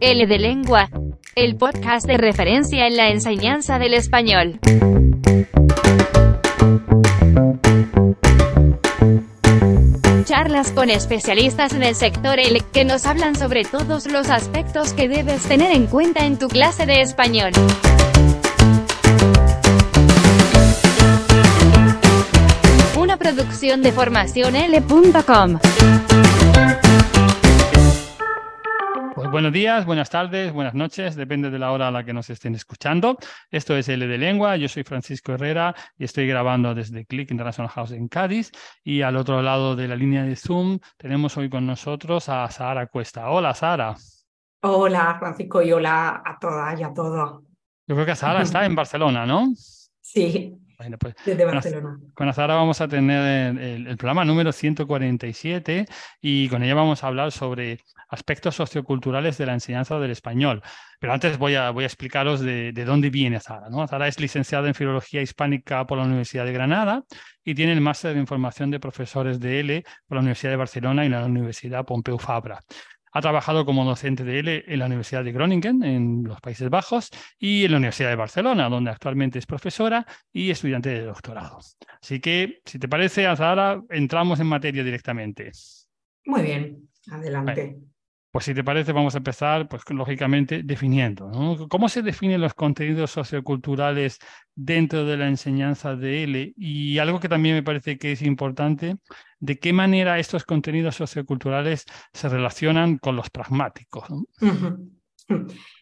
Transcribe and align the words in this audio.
L 0.00 0.26
de 0.26 0.38
Lengua, 0.38 0.88
el 1.34 1.56
podcast 1.56 2.06
de 2.06 2.16
referencia 2.16 2.86
en 2.86 2.96
la 2.96 3.08
enseñanza 3.10 3.80
del 3.80 3.94
español. 3.94 4.60
Charlas 10.24 10.70
con 10.70 10.90
especialistas 10.90 11.72
en 11.72 11.82
el 11.82 11.96
sector 11.96 12.38
L 12.38 12.62
que 12.72 12.84
nos 12.84 13.04
hablan 13.04 13.34
sobre 13.34 13.64
todos 13.64 14.06
los 14.06 14.30
aspectos 14.30 14.92
que 14.92 15.08
debes 15.08 15.42
tener 15.42 15.72
en 15.72 15.86
cuenta 15.86 16.24
en 16.26 16.38
tu 16.38 16.46
clase 16.46 16.86
de 16.86 17.00
español. 17.00 17.50
Una 22.96 23.16
producción 23.16 23.82
de 23.82 23.90
formacionl.com. 23.90 25.58
Pues 25.58 26.43
buenos 29.34 29.52
días, 29.52 29.84
buenas 29.84 30.10
tardes, 30.10 30.52
buenas 30.52 30.74
noches, 30.74 31.16
depende 31.16 31.50
de 31.50 31.58
la 31.58 31.72
hora 31.72 31.88
a 31.88 31.90
la 31.90 32.04
que 32.04 32.12
nos 32.12 32.30
estén 32.30 32.54
escuchando. 32.54 33.18
Esto 33.50 33.76
es 33.76 33.88
L 33.88 34.06
de 34.06 34.16
Lengua, 34.16 34.56
yo 34.56 34.68
soy 34.68 34.84
Francisco 34.84 35.32
Herrera 35.32 35.74
y 35.98 36.04
estoy 36.04 36.28
grabando 36.28 36.72
desde 36.72 37.04
Click 37.04 37.32
International 37.32 37.68
House 37.68 37.90
en 37.90 38.06
Cádiz 38.06 38.52
y 38.84 39.02
al 39.02 39.16
otro 39.16 39.42
lado 39.42 39.74
de 39.74 39.88
la 39.88 39.96
línea 39.96 40.22
de 40.22 40.36
Zoom 40.36 40.78
tenemos 40.96 41.36
hoy 41.36 41.50
con 41.50 41.66
nosotros 41.66 42.28
a 42.28 42.48
Sara 42.48 42.86
Cuesta. 42.86 43.28
Hola 43.28 43.54
Sara. 43.54 43.96
Hola 44.60 45.16
Francisco 45.18 45.62
y 45.62 45.72
hola 45.72 46.22
a 46.24 46.38
todas 46.38 46.78
y 46.78 46.84
a 46.84 46.94
todos. 46.94 47.42
Yo 47.88 47.96
creo 47.96 48.06
que 48.06 48.14
Sara 48.14 48.40
está 48.40 48.64
en 48.64 48.76
Barcelona, 48.76 49.26
¿no? 49.26 49.52
Sí, 50.00 50.56
Bueno, 50.78 50.96
pues 50.96 51.16
desde 51.26 51.44
Barcelona. 51.44 51.98
Con 52.14 52.28
Azara 52.28 52.54
vamos 52.54 52.80
a 52.80 52.86
tener 52.86 53.58
el, 53.58 53.88
el 53.88 53.96
programa 53.96 54.24
número 54.24 54.52
147 54.52 55.86
y 56.20 56.48
con 56.48 56.62
ella 56.62 56.76
vamos 56.76 57.02
a 57.02 57.08
hablar 57.08 57.32
sobre 57.32 57.80
aspectos 58.08 58.54
socioculturales 58.54 59.38
de 59.38 59.46
la 59.46 59.54
enseñanza 59.54 59.98
del 59.98 60.10
español. 60.10 60.62
Pero 60.98 61.12
antes 61.12 61.38
voy 61.38 61.54
a, 61.54 61.70
voy 61.70 61.84
a 61.84 61.86
explicaros 61.86 62.40
de, 62.40 62.72
de 62.72 62.84
dónde 62.84 63.10
viene 63.10 63.36
Azara. 63.36 63.68
¿no? 63.70 63.82
Azara 63.82 64.08
es 64.08 64.18
licenciada 64.20 64.68
en 64.68 64.74
Filología 64.74 65.22
Hispánica 65.22 65.86
por 65.86 65.98
la 65.98 66.04
Universidad 66.04 66.44
de 66.44 66.52
Granada 66.52 67.04
y 67.44 67.54
tiene 67.54 67.72
el 67.72 67.80
máster 67.80 68.16
en 68.16 68.26
formación 68.26 68.70
de 68.70 68.80
profesores 68.80 69.38
de 69.40 69.60
L 69.60 69.84
por 70.06 70.16
la 70.16 70.20
Universidad 70.20 70.52
de 70.52 70.56
Barcelona 70.56 71.04
y 71.04 71.08
la 71.08 71.24
Universidad 71.24 71.84
Pompeu 71.84 72.18
Fabra. 72.18 72.60
Ha 73.16 73.20
trabajado 73.20 73.64
como 73.64 73.84
docente 73.84 74.24
de 74.24 74.40
L 74.40 74.64
en 74.66 74.78
la 74.80 74.86
Universidad 74.86 75.22
de 75.22 75.30
Groningen, 75.30 75.84
en 75.84 76.24
los 76.24 76.40
Países 76.40 76.68
Bajos, 76.68 77.10
y 77.38 77.64
en 77.64 77.70
la 77.70 77.76
Universidad 77.76 78.08
de 78.08 78.16
Barcelona, 78.16 78.68
donde 78.68 78.90
actualmente 78.90 79.38
es 79.38 79.46
profesora 79.46 80.04
y 80.32 80.50
estudiante 80.50 80.88
de 80.88 81.02
doctorado. 81.02 81.60
Así 82.02 82.18
que, 82.18 82.60
si 82.64 82.80
te 82.80 82.88
parece, 82.88 83.28
Azahara, 83.28 83.80
entramos 83.90 84.40
en 84.40 84.48
materia 84.48 84.82
directamente. 84.82 85.52
Muy 86.24 86.42
bien, 86.42 86.88
adelante. 87.08 87.76
Pues 88.34 88.46
si 88.46 88.52
te 88.52 88.64
parece, 88.64 88.90
vamos 88.90 89.14
a 89.14 89.18
empezar, 89.18 89.68
pues 89.68 89.84
lógicamente, 89.90 90.64
definiendo. 90.64 91.30
¿Cómo 91.70 91.88
se 91.88 92.02
definen 92.02 92.40
los 92.40 92.52
contenidos 92.52 93.12
socioculturales 93.12 94.18
dentro 94.56 95.04
de 95.04 95.16
la 95.16 95.28
enseñanza 95.28 95.94
de 95.94 96.24
L? 96.24 96.52
Y 96.56 96.98
algo 96.98 97.20
que 97.20 97.28
también 97.28 97.54
me 97.54 97.62
parece 97.62 97.96
que 97.96 98.10
es 98.10 98.22
importante, 98.22 98.96
¿de 99.38 99.60
qué 99.60 99.72
manera 99.72 100.18
estos 100.18 100.42
contenidos 100.42 100.96
socioculturales 100.96 101.84
se 102.12 102.28
relacionan 102.28 102.98
con 102.98 103.14
los 103.14 103.30
pragmáticos? 103.30 104.08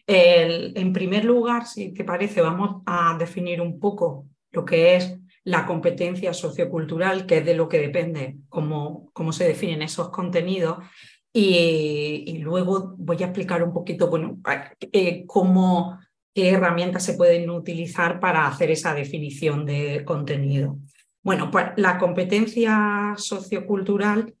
en 0.05 0.93
primer 0.93 1.25
lugar, 1.25 1.65
si 1.65 1.91
te 1.91 2.03
parece, 2.03 2.41
vamos 2.41 2.83
a 2.85 3.17
definir 3.17 3.61
un 3.61 3.79
poco 3.79 4.27
lo 4.51 4.63
que 4.63 4.95
es 4.95 5.17
la 5.43 5.65
competencia 5.65 6.33
sociocultural, 6.33 7.25
que 7.25 7.39
es 7.39 7.45
de 7.45 7.55
lo 7.55 7.67
que 7.67 7.79
depende 7.79 8.37
cómo, 8.47 9.09
cómo 9.11 9.33
se 9.33 9.45
definen 9.45 9.81
esos 9.81 10.09
contenidos. 10.09 10.77
Y, 11.35 12.37
luego 12.39 12.93
voy 12.97 13.17
a 13.23 13.25
explicar 13.25 13.63
un 13.63 13.73
poquito 13.73 14.07
bueno, 14.07 14.39
eh, 14.79 15.25
cómo, 15.25 15.99
qué 16.33 16.51
herramientas 16.51 17.03
se 17.03 17.15
pueden 17.15 17.49
utilizar 17.49 18.19
para 18.19 18.45
hacer 18.45 18.69
esa 18.69 18.93
definición 18.93 19.65
de 19.65 20.05
contenido. 20.05 20.77
Bueno, 21.23 21.49
pues 21.49 21.67
la 21.77 21.97
competencia 21.97 23.15
sociocultural 23.17 24.35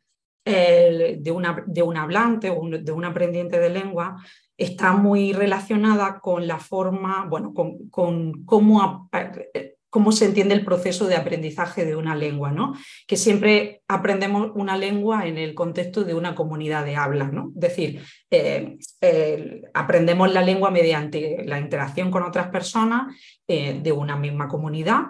eh, 0.45 1.17
de, 1.19 1.31
una, 1.31 1.63
de 1.65 1.81
un 1.81 1.97
hablante 1.97 2.49
o 2.49 2.61
de 2.69 2.91
un 2.91 3.05
aprendiente 3.05 3.59
de 3.59 3.69
lengua 3.69 4.17
está 4.57 4.93
muy 4.93 5.33
relacionada 5.33 6.19
con 6.19 6.47
la 6.47 6.59
forma, 6.59 7.25
bueno, 7.25 7.53
con, 7.53 7.89
con 7.89 8.43
cómo, 8.43 9.09
eh, 9.53 9.77
cómo 9.93 10.11
se 10.11 10.25
entiende 10.25 10.55
el 10.55 10.65
proceso 10.65 11.05
de 11.05 11.15
aprendizaje 11.15 11.85
de 11.85 11.95
una 11.95 12.15
lengua, 12.15 12.51
¿no? 12.51 12.73
Que 13.05 13.15
siempre 13.15 13.83
aprendemos 13.87 14.49
una 14.55 14.75
lengua 14.75 15.27
en 15.27 15.37
el 15.37 15.53
contexto 15.53 16.03
de 16.03 16.15
una 16.15 16.33
comunidad 16.33 16.83
de 16.83 16.95
habla, 16.95 17.25
¿no? 17.27 17.51
Es 17.53 17.61
decir, 17.61 18.01
eh, 18.31 18.75
eh, 19.01 19.61
aprendemos 19.75 20.33
la 20.33 20.41
lengua 20.41 20.71
mediante 20.71 21.43
la 21.45 21.59
interacción 21.59 22.09
con 22.09 22.23
otras 22.23 22.47
personas 22.47 23.15
eh, 23.47 23.79
de 23.83 23.91
una 23.91 24.17
misma 24.17 24.47
comunidad 24.47 25.01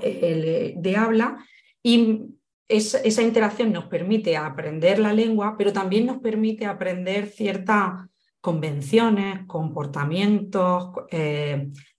de 0.00 0.94
habla 0.96 1.44
y 1.82 2.20
es- 2.68 2.94
esa 3.04 3.22
interacción 3.22 3.72
nos 3.72 3.86
permite 3.86 4.36
aprender 4.36 5.00
la 5.00 5.12
lengua, 5.12 5.56
pero 5.58 5.72
también 5.72 6.06
nos 6.06 6.18
permite 6.18 6.66
aprender 6.66 7.26
ciertas 7.26 8.08
convenciones, 8.40 9.40
comportamientos, 9.48 10.92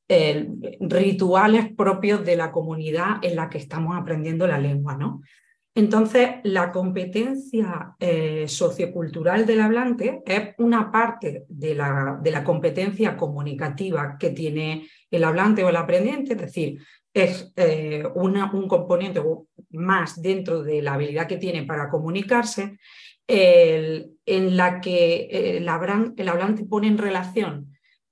eh, 0.09 0.49
rituales 0.81 1.71
propios 1.77 2.25
de 2.25 2.35
la 2.35 2.51
comunidad 2.51 3.23
en 3.23 3.35
la 3.35 3.47
que 3.49 3.59
estamos 3.59 3.95
aprendiendo 3.95 4.47
la 4.47 4.57
lengua, 4.59 4.97
¿no? 4.97 5.21
Entonces, 5.75 6.29
la 6.43 6.71
competencia 6.71 7.95
eh, 7.99 8.45
sociocultural 8.47 9.45
del 9.45 9.61
hablante 9.61 10.21
es 10.25 10.55
una 10.57 10.91
parte 10.91 11.45
de 11.47 11.75
la, 11.75 12.19
de 12.21 12.31
la 12.31 12.43
competencia 12.43 13.15
comunicativa 13.15 14.17
que 14.19 14.31
tiene 14.31 14.89
el 15.11 15.23
hablante 15.23 15.63
o 15.63 15.69
el 15.69 15.75
aprendiente, 15.77 16.33
es 16.33 16.39
decir, 16.39 16.79
es 17.13 17.53
eh, 17.55 18.03
una- 18.15 18.51
un 18.51 18.67
componente 18.67 19.21
más 19.69 20.21
dentro 20.21 20.63
de 20.63 20.81
la 20.81 20.95
habilidad 20.95 21.27
que 21.27 21.37
tiene 21.37 21.63
para 21.63 21.87
comunicarse, 21.89 22.77
en 23.31 24.57
la 24.57 24.81
que 24.81 25.57
el 25.57 25.69
hablante 25.69 26.65
pone 26.65 26.87
en 26.87 26.97
relación 26.97 27.71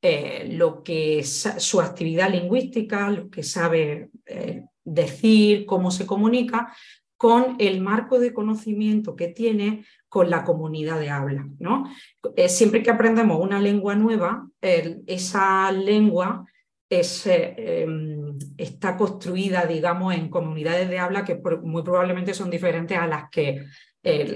eh, 0.09 0.47
lo 0.53 0.83
que 0.83 1.21
su 1.25 1.81
actividad 1.81 2.31
lingüística, 2.31 3.09
lo 3.09 3.29
que 3.29 3.43
sabe 3.43 4.09
eh, 4.25 4.63
decir, 4.85 5.65
cómo 5.65 5.91
se 5.91 6.05
comunica, 6.05 6.73
con 7.17 7.57
el 7.59 7.81
marco 7.81 8.17
de 8.17 8.33
conocimiento 8.33 9.17
que 9.17 9.27
tiene 9.27 9.83
con 10.07 10.29
la 10.29 10.45
comunidad 10.45 11.01
de 11.01 11.09
habla. 11.09 11.49
¿no? 11.59 11.91
Eh, 12.37 12.47
siempre 12.47 12.81
que 12.81 12.89
aprendemos 12.89 13.37
una 13.41 13.59
lengua 13.59 13.95
nueva, 13.95 14.47
esa 14.61 15.73
lengua 15.73 16.45
em, 16.89 18.37
está 18.57 18.95
construida, 18.95 19.65
digamos, 19.65 20.15
en 20.15 20.29
comunidades 20.29 20.87
de 20.87 20.99
habla 20.99 21.25
que 21.25 21.41
muy 21.63 21.83
probablemente 21.83 22.33
son 22.33 22.49
diferentes 22.49 22.97
a 22.97 23.07
las 23.07 23.29
que 23.29 23.65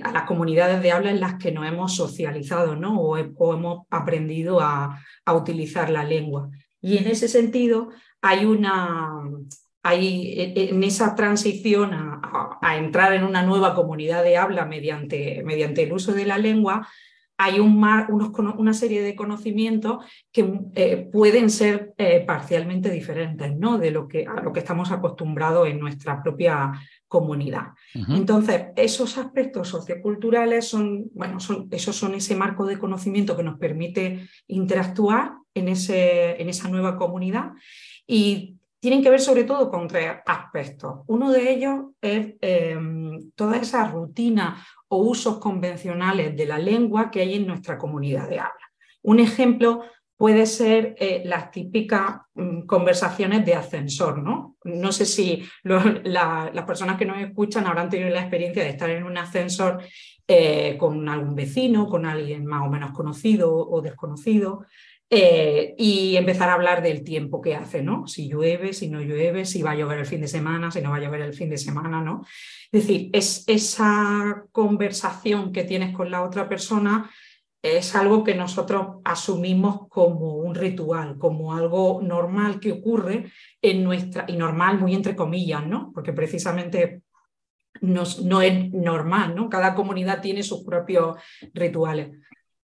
a 0.04 0.12
las 0.12 0.24
comunidades 0.24 0.82
de 0.82 0.92
habla 0.92 1.12
en 1.12 1.20
las 1.20 1.36
que 1.36 1.52
nos 1.52 1.68
hemos 1.68 1.96
socializado, 1.96 2.76
¿no? 2.76 3.00
O, 3.00 3.18
o 3.18 3.54
hemos 3.54 3.88
aprendido 3.90 4.60
a, 4.60 5.00
utilizar 5.34 5.90
la 5.90 6.04
lengua. 6.04 6.50
Y 6.82 6.98
en 6.98 7.08
ese 7.08 7.28
sentido 7.28 7.90
hay 8.22 8.46
una 8.46 9.22
hay 9.84 10.34
e- 10.40 10.70
en 10.70 10.84
esa 10.84 11.16
transición 11.16 11.92
a 11.94 12.78
entrar 12.78 13.14
en 13.14 13.24
una 13.24 13.44
nueva 13.44 13.74
comunidad 13.74 14.24
de 14.24 14.38
habla 14.38 14.66
mediante, 14.66 15.42
mediante 15.44 15.84
el 15.84 15.94
uso 15.94 16.14
de 16.14 16.26
la 16.26 16.38
lengua, 16.38 16.88
hay 17.38 17.60
un 17.60 17.80
mar- 17.80 18.08
unos 18.12 18.30
una 18.58 18.74
serie 18.74 19.02
de 19.02 19.16
conocimientos 19.16 20.06
que 20.32 20.60
eh, 20.76 21.10
pueden 21.12 21.50
ser 21.50 21.94
eh, 21.98 22.24
parcialmente 22.26 22.90
diferentes 22.92 23.56
¿no? 23.58 23.78
de 23.80 23.90
lo 23.90 24.08
que, 24.08 24.26
a 24.28 24.42
lo 24.42 24.54
que 24.54 24.60
estamos 24.60 24.92
acostumbrados 24.92 25.68
en 25.68 25.80
nuestra 25.80 26.22
propia 26.22 26.72
comunidad. 27.08 27.70
Entonces, 28.10 28.68
esos 28.76 29.18
aspectos 29.18 29.68
socioculturales 29.68 30.68
son, 30.68 31.10
bueno, 31.14 31.40
son, 31.40 31.68
esos 31.72 31.96
son 31.96 32.14
ese 32.16 32.36
marco 32.36 32.66
de 32.66 32.78
conocimiento 32.80 33.36
que 33.36 33.44
nos 33.44 33.58
permite 33.58 34.30
interactuar 34.48 35.34
en, 35.54 35.68
ese, 35.68 36.42
en 36.42 36.48
esa 36.48 36.70
nueva 36.70 36.96
comunidad 36.96 37.52
y 38.08 38.56
tienen 38.80 39.04
que 39.04 39.10
ver 39.10 39.20
sobre 39.20 39.44
todo 39.44 39.70
con 39.70 39.88
tres 39.88 40.12
aspectos. 40.26 41.02
Uno 41.08 41.32
de 41.32 41.52
ellos 41.52 41.86
es 42.02 42.34
eh, 42.42 42.80
toda 43.36 43.58
esa 43.58 43.88
rutina 43.88 44.66
o 44.94 44.98
usos 44.98 45.40
convencionales 45.40 46.36
de 46.36 46.46
la 46.46 46.60
lengua 46.60 47.10
que 47.10 47.22
hay 47.22 47.36
en 47.36 47.48
nuestra 47.48 47.78
comunidad 47.78 48.28
de 48.28 48.40
habla. 48.40 48.68
Un 49.04 49.22
ejemplo 49.22 49.84
puede 50.18 50.46
ser 50.46 50.96
eh, 51.00 51.22
las 51.26 51.50
típicas 51.50 52.18
mm, 52.36 52.66
conversaciones 52.66 53.46
de 53.46 53.56
ascensor, 53.56 54.22
¿no? 54.22 54.58
No 54.66 54.92
sé 54.92 55.06
si 55.06 55.44
la- 55.64 56.52
las 56.54 56.66
personas 56.66 56.98
que 56.98 57.06
nos 57.06 57.18
escuchan 57.20 57.66
habrán 57.68 57.90
tenido 57.90 58.10
la 58.10 58.20
experiencia 58.20 58.64
de 58.64 58.70
estar 58.70 58.90
en 58.90 59.04
un 59.06 59.18
ascensor 59.18 59.82
eh, 60.28 60.76
con 60.78 61.08
algún 61.08 61.36
vecino, 61.36 61.88
con 61.88 62.06
alguien 62.06 62.46
más 62.46 62.62
o 62.68 62.70
menos 62.70 62.92
conocido 62.92 63.56
o 63.56 63.82
desconocido, 63.82 64.66
Eh, 65.14 65.76
y 65.78 66.16
empezar 66.16 66.48
a 66.48 66.54
hablar 66.54 66.82
del 66.82 67.04
tiempo 67.04 67.42
que 67.42 67.54
hace, 67.54 67.84
¿no? 67.84 68.08
Si 68.08 68.30
llueve, 68.30 68.72
si 68.72 68.90
no 68.90 69.02
llueve, 69.02 69.44
si 69.44 69.62
va 69.62 69.72
a 69.72 69.76
llover 69.76 70.00
el 70.00 70.06
fin 70.06 70.22
de 70.22 70.28
semana, 70.30 70.72
si 70.72 70.80
no 70.80 70.90
va 70.90 70.96
a 70.96 71.02
llover 71.02 71.20
el 71.20 71.34
fin 71.34 71.50
de 71.50 71.58
semana, 71.58 72.02
¿no? 72.02 72.26
Es 72.72 72.88
decir, 72.88 73.10
es 73.12 73.44
esa 73.48 74.46
conversación 74.54 75.52
que 75.52 75.66
tienes 75.66 75.94
con 75.94 76.10
la 76.10 76.24
otra 76.24 76.48
persona 76.48 77.12
es 77.62 77.94
algo 77.94 78.24
que 78.24 78.36
nosotros 78.36 79.02
asumimos 79.04 79.90
como 79.90 80.36
un 80.36 80.56
ritual, 80.56 81.18
como 81.18 81.54
algo 81.54 82.02
normal 82.02 82.62
que 82.62 82.72
ocurre 82.72 83.32
en 83.62 83.84
nuestra, 83.84 84.24
y 84.30 84.38
normal 84.38 84.80
muy 84.80 84.96
entre 84.96 85.18
comillas, 85.18 85.68
¿no? 85.68 85.92
Porque 85.94 86.14
precisamente 86.14 87.02
no, 87.82 88.04
no 88.24 88.42
es 88.42 88.72
normal, 88.72 89.36
¿no? 89.36 89.50
Cada 89.50 89.76
comunidad 89.76 90.22
tiene 90.22 90.42
sus 90.42 90.64
propios 90.64 91.18
rituales 91.54 92.12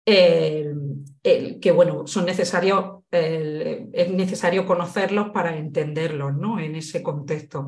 que 0.07 1.71
bueno, 1.75 2.07
son 2.07 2.25
necesarios, 2.25 3.04
es 3.12 4.09
necesario 4.09 4.65
conocerlos 4.65 5.31
para 5.31 5.57
entenderlos 5.57 6.36
¿no? 6.36 6.59
en 6.59 6.75
ese 6.75 7.04
contexto. 7.04 7.65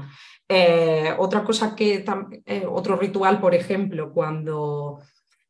Eh, 0.47 1.13
otra 1.17 1.43
cosa 1.43 1.75
que, 1.75 2.03
eh, 2.45 2.65
otro 2.67 2.95
ritual, 2.95 3.39
por 3.39 3.53
ejemplo, 3.53 4.11
cuando 4.11 4.99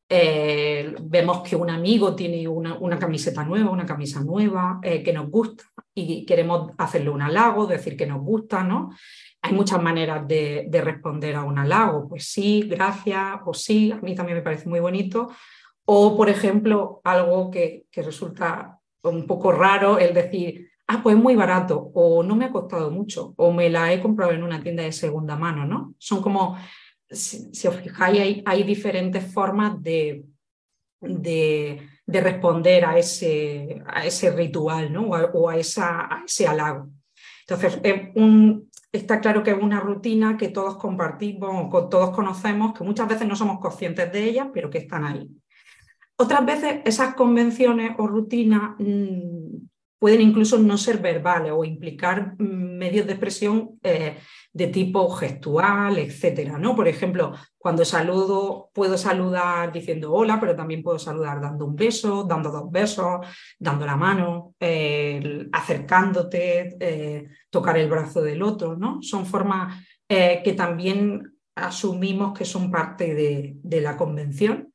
eh, 0.09 0.93
vemos 1.03 1.47
que 1.47 1.55
un 1.55 1.69
amigo 1.69 2.15
tiene 2.15 2.47
una, 2.47 2.77
una 2.77 2.97
camiseta 2.97 3.45
nueva, 3.45 3.69
una 3.69 3.85
camisa 3.85 4.21
nueva 4.21 4.79
que 4.81 5.13
nos 5.13 5.29
gusta 5.29 5.63
y 5.93 6.25
queremos 6.25 6.71
hacerle 6.77 7.11
un 7.11 7.21
halago, 7.21 7.67
decir 7.67 7.95
que 7.95 8.07
nos 8.07 8.21
gusta, 8.21 8.63
¿no? 8.63 8.89
Hay 9.41 9.53
muchas 9.53 9.81
maneras 9.81 10.27
de, 10.27 10.65
de 10.67 10.81
responder 10.81 11.35
a 11.35 11.43
un 11.43 11.59
halago, 11.59 12.09
pues 12.09 12.25
sí, 12.25 12.63
gracias, 12.67 13.39
o 13.45 13.53
sí, 13.53 13.91
a 13.91 13.97
mí 13.97 14.15
también 14.15 14.39
me 14.39 14.43
parece 14.43 14.67
muy 14.67 14.79
bonito, 14.79 15.29
o, 15.91 16.15
por 16.15 16.29
ejemplo, 16.29 17.01
algo 17.03 17.49
que, 17.49 17.87
resulta 17.95 18.79
un 19.01 19.25
poco 19.25 19.51
raro, 19.51 19.97
el 19.97 20.13
decir, 20.13 20.69
ah, 20.85 21.01
pues 21.01 21.15
es 21.15 21.21
muy 21.21 21.35
barato, 21.35 21.89
o 21.95 22.21
no 22.21 22.35
me 22.35 22.45
ha 22.45 22.51
costado 22.51 22.91
mucho, 22.91 23.33
o 23.37 23.51
me 23.51 23.71
la 23.71 23.91
he 23.91 23.99
comprado 23.99 24.33
en 24.33 24.43
una 24.43 24.61
tienda 24.61 24.83
de 24.83 24.91
segunda 24.91 25.35
mano, 25.35 25.65
¿no? 25.65 25.95
Son 25.97 26.21
como, 26.21 26.55
si, 27.09 27.67
os 27.67 27.75
fijáis, 27.77 28.43
hay, 28.45 28.63
diferentes 28.63 29.33
formas 29.33 29.81
de, 29.81 30.25
de, 31.01 31.81
responder 32.05 32.85
a 32.85 32.95
ese, 32.99 33.81
a 33.87 34.05
ese 34.05 34.29
ritual, 34.29 34.93
¿no? 34.93 35.07
O 35.07 35.49
a, 35.49 35.57
esa, 35.57 36.21
ese 36.23 36.45
halago. 36.45 36.87
Entonces, 37.47 37.81
está 38.91 39.19
claro 39.21 39.41
que 39.41 39.49
es 39.49 39.57
una 39.59 39.79
rutina 39.79 40.37
que 40.37 40.49
todos 40.49 40.77
compartimos, 40.77 41.73
que 41.73 41.89
todos 41.89 42.11
conocemos, 42.11 42.77
que 42.77 42.83
muchas 42.83 43.07
veces 43.07 43.27
no 43.27 43.35
somos 43.35 43.59
conscientes 43.59 44.11
de 44.11 44.23
ella, 44.23 44.51
pero 44.53 44.69
que 44.69 44.77
están 44.77 45.03
ahí. 45.03 45.27
Otras 46.21 46.45
veces 46.45 46.81
esas 46.83 47.15
convenciones 47.15 47.91
o 47.97 48.05
rutinas 48.05 48.73
mm, 48.77 49.67
pueden 49.97 50.19
incluso 50.19 50.57
no 50.57 50.77
ser 50.77 50.97
verbales 50.97 51.53
o 51.55 51.63
implicar 51.63 52.35
mm, 52.37 52.77
medios 52.77 53.07
de 53.07 53.13
expresión 53.13 53.79
eh, 53.83 54.17
de 54.51 54.67
tipo 54.67 55.09
gestual, 55.11 55.97
etcétera, 55.97 56.57
¿no? 56.57 56.75
Por 56.75 56.89
ejemplo, 56.89 57.31
cuando 57.57 57.85
saludo, 57.85 58.69
puedo 58.73 58.97
saludar 58.97 59.71
diciendo 59.71 60.11
hola, 60.11 60.41
pero 60.41 60.57
también 60.57 60.83
puedo 60.83 60.99
saludar 60.99 61.39
dando 61.39 61.65
un 61.65 61.77
beso, 61.77 62.25
dando 62.25 62.51
dos 62.51 62.69
besos, 62.69 63.25
dando 63.57 63.85
la 63.85 63.95
mano, 63.95 64.55
acercándote, 65.53 66.75
eh, 66.81 67.29
tocar 67.49 67.77
el 67.77 67.89
brazo 67.89 68.21
del 68.21 68.43
otro, 68.43 68.75
¿no? 68.75 69.01
Son 69.01 69.25
formas 69.25 69.85
eh, 70.09 70.41
que 70.43 70.51
también 70.51 71.37
asumimos 71.55 72.37
que 72.37 72.43
son 72.43 72.69
parte 72.69 73.55
de 73.63 73.81
la 73.81 73.95
convención 73.95 74.68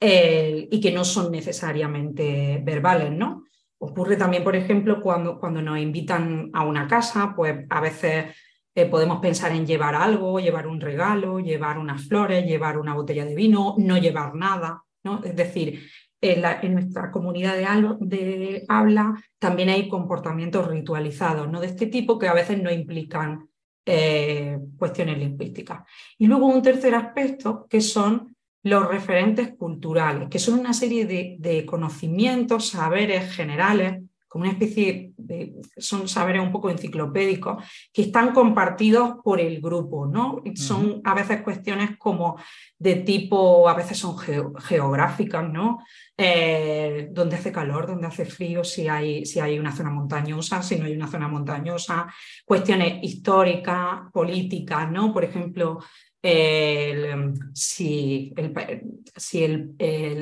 eh, 0.00 0.68
y 0.70 0.80
que 0.80 0.92
no 0.92 1.04
son 1.04 1.32
necesariamente 1.32 2.60
verbales, 2.62 3.12
¿no? 3.12 3.44
Ocurre 3.78 4.16
también, 4.16 4.44
por 4.44 4.56
ejemplo, 4.56 5.02
cuando, 5.02 5.38
cuando 5.38 5.62
nos 5.62 5.78
invitan 5.78 6.50
a 6.52 6.64
una 6.64 6.86
casa, 6.86 7.34
pues 7.36 7.66
a 7.68 7.80
veces 7.80 8.34
eh, 8.74 8.86
podemos 8.86 9.20
pensar 9.20 9.52
en 9.52 9.66
llevar 9.66 9.94
algo, 9.94 10.38
llevar 10.38 10.66
un 10.66 10.80
regalo, 10.80 11.40
llevar 11.40 11.78
unas 11.78 12.06
flores, 12.08 12.44
llevar 12.44 12.78
una 12.78 12.94
botella 12.94 13.24
de 13.24 13.34
vino, 13.34 13.74
no 13.78 13.96
llevar 13.96 14.34
nada, 14.34 14.82
¿no? 15.02 15.22
Es 15.24 15.34
decir, 15.34 15.88
en, 16.20 16.74
nuestra 16.74 17.10
comunidad 17.10 17.56
de, 18.00 18.64
habla 18.68 19.22
también 19.38 19.68
hay 19.68 19.88
comportamientos 19.88 20.66
ritualizados, 20.68 21.48
¿no? 21.48 21.60
De 21.60 21.68
este 21.68 21.86
tipo 21.86 22.18
que 22.18 22.28
a 22.28 22.34
veces 22.34 22.62
no 22.62 22.70
implican 22.70 23.48
eh, 23.86 24.58
cuestiones 24.76 25.18
lingüísticas. 25.18 25.84
Y 26.18 26.26
luego 26.26 26.46
un 26.46 26.62
tercer 26.62 26.94
aspecto 26.94 27.66
que 27.70 27.80
son 27.80 28.35
los 28.66 28.88
referentes 28.88 29.54
culturales, 29.54 30.28
que 30.28 30.40
son 30.40 30.58
una 30.58 30.72
serie 30.72 31.06
de, 31.06 31.64
conocimientos, 31.66 32.70
saberes 32.70 33.32
generales, 33.32 34.02
como 34.36 34.44
una 34.44 34.52
especie 34.52 35.12
de, 35.16 35.54
son 35.78 36.06
saberes 36.08 36.42
un 36.42 36.52
poco 36.52 36.68
enciclopédicos, 36.68 37.64
que 37.90 38.02
están 38.02 38.34
compartidos 38.34 39.16
por 39.24 39.40
el 39.40 39.62
grupo, 39.62 40.06
¿no? 40.06 40.42
Son 40.54 41.00
a 41.04 41.14
veces 41.14 41.40
cuestiones 41.40 41.96
como 41.96 42.38
de 42.78 42.96
tipo, 42.96 43.66
a 43.66 43.72
veces 43.72 43.96
son 43.96 44.18
geográficas, 44.18 45.50
¿no? 45.50 45.78
Eh, 46.18 47.08
dónde 47.12 47.36
hace 47.36 47.50
calor, 47.50 47.86
dónde 47.86 48.08
hace 48.08 48.26
frío, 48.26 48.62
si 48.62 48.88
hay, 48.88 49.24
si 49.24 49.40
hay 49.40 49.58
una 49.58 49.74
zona 49.74 49.88
montañosa, 49.88 50.62
si 50.62 50.76
no 50.76 50.84
hay 50.84 50.94
una 50.94 51.08
zona 51.08 51.28
montañosa, 51.28 52.06
cuestiones 52.44 53.02
históricas, 53.02 54.12
políticas, 54.12 54.90
¿no? 54.90 55.14
Por 55.14 55.24
ejemplo, 55.24 55.78
el, 56.22 57.32
si, 57.54 58.34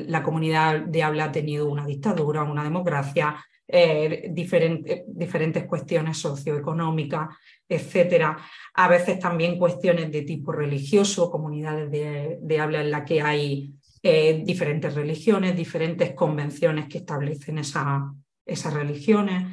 la 0.07 0.23
comunidad 0.23 0.81
de 0.81 1.03
habla 1.03 1.25
ha 1.25 1.31
tenido 1.31 1.67
una 1.67 1.85
dictadura, 1.85 2.43
una 2.43 2.63
democracia, 2.63 3.35
eh, 3.67 4.31
diferentes 4.31 5.63
cuestiones 5.65 6.17
socioeconómicas, 6.17 7.29
etcétera. 7.67 8.37
A 8.75 8.87
veces 8.87 9.19
también 9.19 9.57
cuestiones 9.57 10.11
de 10.11 10.21
tipo 10.21 10.51
religioso, 10.51 11.31
comunidades 11.31 11.89
de, 11.91 12.59
habla 12.59 12.81
en 12.81 12.91
la 12.91 13.03
que 13.03 13.21
hay 13.21 13.73
eh, 14.03 14.43
diferentes 14.45 14.93
religiones, 14.93 15.55
diferentes 15.55 16.13
convenciones 16.13 16.87
que 16.87 16.99
establecen 16.99 17.57
esas 17.57 18.73
religiones 18.73 19.45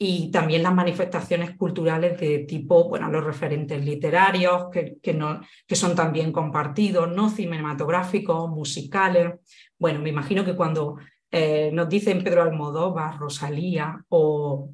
y 0.00 0.30
también 0.30 0.62
las 0.62 0.74
manifestaciones 0.74 1.56
culturales 1.56 2.18
de 2.20 2.40
tipo, 2.40 2.88
bueno, 2.88 3.10
los 3.10 3.24
referentes 3.24 3.84
literarios, 3.84 4.68
que, 4.72 4.96
que, 5.02 5.12
no, 5.12 5.40
que 5.66 5.74
son 5.74 5.96
también 5.96 6.30
compartidos, 6.30 7.10
no 7.10 7.28
cinematográficos, 7.28 8.48
musicales. 8.48 9.34
Bueno, 9.76 10.00
me 10.00 10.10
imagino 10.10 10.44
que 10.44 10.54
cuando 10.54 10.98
eh, 11.30 11.70
nos 11.72 11.88
dicen 11.88 12.24
Pedro 12.24 12.42
Almodóvar, 12.42 13.18
Rosalía 13.18 14.04
o, 14.08 14.70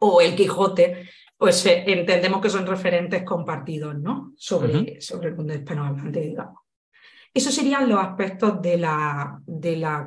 o 0.00 0.20
El 0.20 0.34
Quijote, 0.34 1.08
pues 1.36 1.64
eh, 1.66 1.84
entendemos 1.86 2.40
que 2.40 2.50
son 2.50 2.66
referentes 2.66 3.24
compartidos 3.24 3.98
¿no? 3.98 4.32
sobre, 4.36 5.00
sobre 5.00 5.28
el 5.30 5.36
mundo 5.36 5.54
hispanohablante, 5.54 6.20
digamos. 6.20 6.60
Esos 7.34 7.54
serían 7.54 7.88
los 7.88 7.98
aspectos 7.98 8.60
de 8.60 8.76
la, 8.76 9.40
de 9.46 9.76
la, 9.76 10.06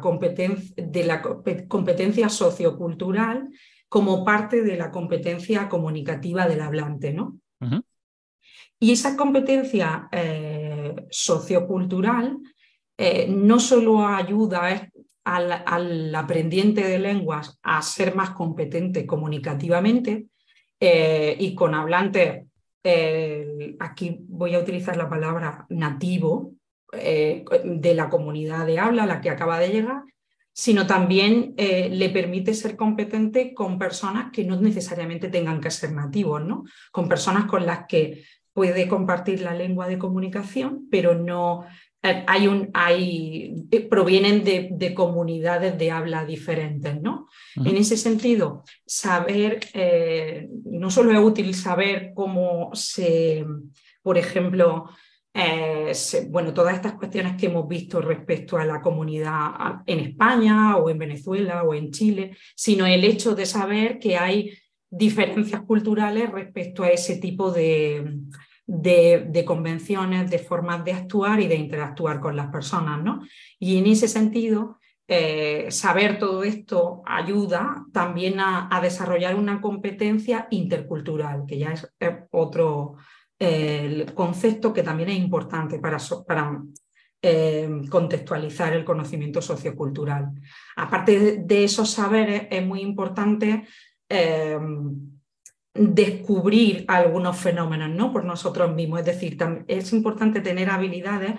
de 0.76 1.04
la 1.04 1.68
competencia 1.68 2.30
sociocultural 2.30 3.50
como 3.90 4.24
parte 4.24 4.62
de 4.62 4.78
la 4.78 4.92
competencia 4.92 5.68
comunicativa 5.68 6.48
del 6.48 6.62
hablante. 6.62 7.14
¿no? 7.14 7.40
Y 8.80 8.92
esa 8.92 9.16
competencia 9.16 10.08
eh, 10.12 10.94
sociocultural 11.10 12.38
eh, 12.98 13.28
no 13.30 13.60
solo 13.60 14.06
ayuda 14.06 14.92
al, 15.26 16.16
aprendiente 16.16 16.82
de 16.84 17.00
lenguas 17.00 17.60
a 17.64 17.82
ser 17.82 18.16
más 18.16 18.32
competente 18.32 19.06
comunicativamente 19.06 20.28
eh, 20.80 21.36
y 21.40 21.54
con 21.56 21.76
hablantes, 21.76 22.46
aquí 23.80 24.20
voy 24.28 24.54
a 24.54 24.60
utilizar 24.60 24.96
la 24.96 25.10
palabra 25.10 25.66
nativo, 25.70 26.54
de 26.94 27.94
la 27.94 28.10
comunidad 28.10 28.66
de 28.66 28.80
habla 28.80 29.04
a 29.04 29.08
la 29.08 29.20
que 29.20 29.32
acaba 29.32 29.60
de 29.60 29.70
llegar, 29.70 30.04
sino 30.58 30.88
también 30.88 31.54
eh, 31.58 31.90
le 31.90 32.10
permite 32.10 32.54
ser 32.54 32.78
competente 32.78 33.54
con 33.54 33.78
personas 33.78 34.32
que 34.32 34.46
no 34.46 34.56
necesariamente 34.56 35.28
tengan 35.28 35.60
que 35.60 35.70
ser 35.70 35.92
nativos, 35.92 36.46
¿no? 36.46 36.64
Con 36.94 37.10
personas 37.10 37.44
con 37.44 37.66
las 37.66 37.88
que 37.90 38.24
puede 38.54 38.88
compartir 38.88 39.42
la 39.42 39.54
lengua 39.54 39.90
de 39.90 40.00
comunicación, 40.00 40.88
pero 40.90 41.14
no 41.14 41.66
eh, 41.66 41.76
hay 42.28 42.48
un, 42.48 42.70
hay, 42.74 43.68
eh, 43.72 43.82
provienen 43.82 44.44
de, 44.44 44.94
comunidades 44.94 45.78
de 45.78 45.92
habla 45.92 46.26
diferentes, 46.26 47.02
¿no? 47.02 47.28
En 47.56 47.76
ese 47.76 47.98
sentido, 47.98 48.64
saber, 48.86 49.60
no 50.66 50.92
solo 50.92 51.12
es 51.12 51.20
útil 51.20 51.56
saber 51.56 52.12
cómo 52.14 52.72
se, 52.74 53.46
por 54.02 54.18
ejemplo, 54.18 54.90
eh, 55.38 55.92
bueno, 56.30 56.54
todas 56.54 56.76
estas 56.76 56.94
cuestiones 56.94 57.36
que 57.36 57.48
hemos 57.48 57.68
visto 57.68 58.00
respecto 58.00 58.58
a 58.58 58.64
la 58.64 58.80
comunidad 58.80 59.82
en 59.86 60.00
España 60.00 60.78
o 60.78 60.90
en 60.90 60.98
Venezuela 60.98 61.64
o 61.64 61.74
en 61.74 61.92
Chile, 61.92 62.38
sino 62.56 62.86
el 62.86 63.04
hecho 63.04 63.36
de 63.36 63.46
saber 63.46 64.00
que 64.00 64.16
hay 64.16 64.54
diferencias 64.90 65.62
culturales 65.64 66.32
respecto 66.32 66.84
a 66.84 66.90
ese 66.90 67.18
tipo 67.18 67.52
de, 67.52 68.22
de, 68.68 69.44
convenciones, 69.46 70.30
de 70.30 70.40
formas 70.40 70.84
de 70.84 70.94
actuar 70.94 71.40
y 71.40 71.48
de 71.48 71.56
interactuar 71.56 72.20
con 72.20 72.36
las 72.36 72.48
personas. 72.48 73.04
¿no? 73.04 73.22
Y 73.60 73.78
en 73.78 73.88
ese 73.88 74.08
sentido, 74.08 74.80
eh, 75.08 75.68
saber 75.70 76.18
todo 76.18 76.44
esto 76.44 77.04
ayuda 77.06 77.86
también 77.94 78.40
a, 78.40 78.80
desarrollar 78.82 79.36
una 79.36 79.62
competencia 79.62 80.48
intercultural, 80.50 81.44
que 81.48 81.60
ya 81.60 81.72
es, 81.72 81.88
otro 82.32 82.96
concepto 84.16 84.72
que 84.72 84.82
también 84.82 85.10
es 85.10 85.18
importante 85.18 85.78
para, 85.78 85.98
para 86.26 86.64
contextualizar 87.90 88.74
el 88.74 88.86
conocimiento 88.86 89.42
sociocultural. 89.42 90.32
Aparte 90.78 91.44
de, 91.44 91.64
esos 91.64 91.92
saberes, 91.92 92.48
es 92.50 92.66
muy 92.66 92.82
importante 92.82 93.68
descubrir 95.76 96.86
algunos 96.88 97.38
fenómenos 97.38 97.90
¿no? 97.90 98.12
por 98.12 98.24
nosotros 98.24 98.74
mismos. 98.74 99.02
Es 99.02 99.06
decir, 99.06 99.38
es 99.68 99.94
importante 99.94 100.42
tener 100.42 100.70
habilidades, 100.70 101.34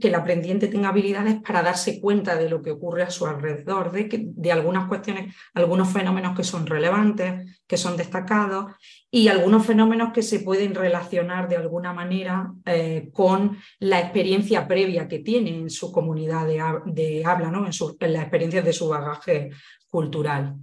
que 0.00 0.08
el 0.08 0.14
aprendiente 0.16 0.66
tenga 0.66 0.88
habilidades 0.88 1.40
para 1.40 1.62
darse 1.62 2.00
cuenta 2.00 2.34
de 2.36 2.50
lo 2.50 2.62
que 2.62 2.72
ocurre 2.72 3.04
a 3.04 3.10
su 3.10 3.26
alrededor, 3.26 3.92
de, 3.92 4.08
que, 4.08 4.24
de 4.26 4.50
algunas 4.50 4.88
cuestiones, 4.88 5.32
algunos 5.54 5.92
fenómenos 5.92 6.36
que 6.36 6.42
son 6.42 6.66
relevantes, 6.66 7.62
que 7.64 7.76
son 7.76 7.96
destacados, 7.96 8.72
y 9.08 9.28
algunos 9.28 9.64
fenómenos 9.64 10.12
que 10.12 10.22
se 10.22 10.40
pueden 10.40 10.74
relacionar 10.74 11.48
de 11.48 11.56
alguna 11.56 11.92
manera 11.92 12.52
eh, 12.66 13.08
con 13.12 13.56
la 13.78 14.00
experiencia 14.00 14.66
previa 14.66 15.06
que 15.06 15.20
tiene 15.20 15.56
en 15.56 15.70
su 15.70 15.92
comunidad 15.92 16.44
de, 16.84 17.22
habla, 17.24 17.52
¿no? 17.52 17.64
en, 17.64 17.72
en 18.00 18.12
las 18.12 18.22
experiencias 18.22 18.64
de 18.64 18.72
su 18.72 18.88
bagaje 18.88 19.50
cultural. 19.86 20.56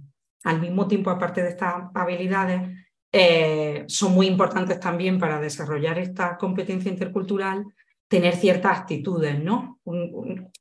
Al 0.44 0.60
mismo 0.60 0.86
tiempo, 0.88 1.08
aparte 1.08 1.42
de 1.42 1.50
estas 1.50 1.74
habilidades, 1.94 2.81
eh, 3.12 3.84
son 3.88 4.14
muy 4.14 4.26
importantes 4.26 4.80
también 4.80 5.18
para 5.18 5.38
desarrollar 5.38 5.98
esta 5.98 6.38
competencia 6.38 6.90
intercultural, 6.90 7.64
tener 8.08 8.36
ciertas 8.36 8.78
actitudes, 8.78 9.38
¿no? 9.38 9.80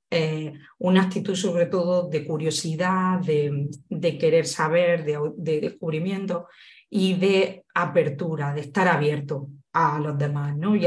Eh, 0.09 0.53
una 0.79 1.03
actitud 1.03 1.35
sobre 1.35 1.67
todo 1.67 2.09
de 2.09 2.25
curiosidad, 2.25 3.19
de, 3.19 4.17
querer 4.17 4.45
saber, 4.45 5.05
de, 5.05 5.61
descubrimiento 5.61 6.47
y 6.89 7.13
de 7.13 7.63
apertura, 7.73 8.53
de 8.53 8.61
estar 8.61 8.87
abierto 8.87 9.47
a 9.71 9.99
los 9.99 10.17
demás, 10.17 10.55
¿no? 10.57 10.75
Y 10.75 10.85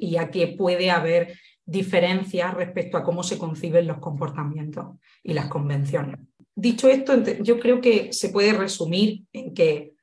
y 0.00 0.16
a 0.16 0.30
que 0.30 0.48
puede 0.48 0.90
haber 0.90 1.34
diferencias 1.66 2.54
respecto 2.54 2.96
a 2.96 3.02
cómo 3.02 3.22
se 3.22 3.38
conciben 3.38 3.86
los 3.86 3.98
comportamientos 3.98 4.96
y 5.22 5.32
las 5.32 5.48
convenciones. 5.48 6.20
Dicho 6.54 6.88
esto, 6.88 7.22
yo 7.42 7.58
creo 7.58 7.80
que 7.80 8.12
se 8.12 8.30
puede 8.30 8.52
resumir 8.52 9.24
en 9.32 9.52
que 9.52 9.95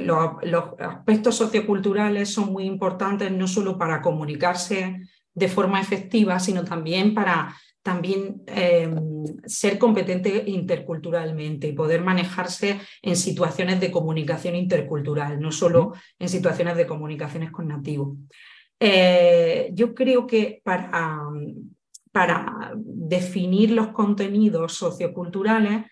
los, 0.00 0.64
aspectos 0.78 1.36
socioculturales 1.36 2.32
son 2.32 2.52
muy 2.52 2.64
importantes 2.64 3.30
no 3.30 3.46
solo 3.46 3.78
para 3.78 4.00
comunicarse 4.00 5.00
de 5.34 5.48
forma 5.48 5.80
efectiva, 5.80 6.38
sino 6.38 6.64
también 6.64 7.14
para 7.14 7.54
también 7.82 8.42
em, 8.48 9.24
ser 9.46 9.78
competente 9.78 10.42
interculturalmente 10.46 11.68
y 11.68 11.72
poder 11.72 12.02
manejarse 12.02 12.80
en 13.00 13.14
situaciones 13.14 13.78
de 13.78 13.92
comunicación 13.92 14.56
intercultural, 14.56 15.38
no 15.38 15.52
solo 15.52 15.92
en 16.18 16.28
situaciones 16.28 16.76
de 16.76 16.86
comunicaciones 16.88 17.52
con 17.52 17.68
nativos. 17.68 18.18
Eh, 18.80 19.70
yo 19.72 19.94
creo 19.94 20.26
que 20.26 20.60
para, 20.64 20.90
para 22.10 22.72
definir 22.76 23.70
los 23.70 23.88
contenidos 23.88 24.72
socioculturales 24.72 25.84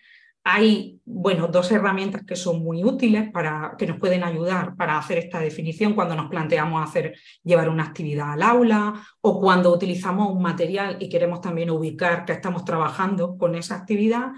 hay, 0.47 1.01
bueno, 1.05 1.47
dos 1.47 1.71
herramientas 1.71 2.23
que 2.23 2.35
son 2.35 2.63
muy 2.63 2.83
útiles 2.83 3.31
para 3.31 3.73
que 3.79 3.87
nos 3.87 3.97
pueden 3.99 4.23
ayudar 4.23 4.75
para 4.75 4.99
hacer 4.99 5.17
esta 5.17 5.39
definición 5.39 5.95
cuando 5.95 6.15
nos 6.15 6.29
planteamos 6.29 6.87
hacer 6.87 7.17
llevar 7.43 7.67
una 7.67 7.85
actividad 7.85 8.33
al 8.33 8.43
aula 8.43 8.93
o 9.21 9.41
cuando 9.41 9.73
utilizamos 9.73 10.31
un 10.31 10.43
material 10.43 10.97
y 10.99 11.09
queremos 11.09 11.41
también 11.41 11.71
ubicar 11.71 12.25
que 12.25 12.33
estamos 12.33 12.63
trabajando 12.63 13.39
con 13.39 13.55
esa 13.55 13.75
actividad. 13.75 14.33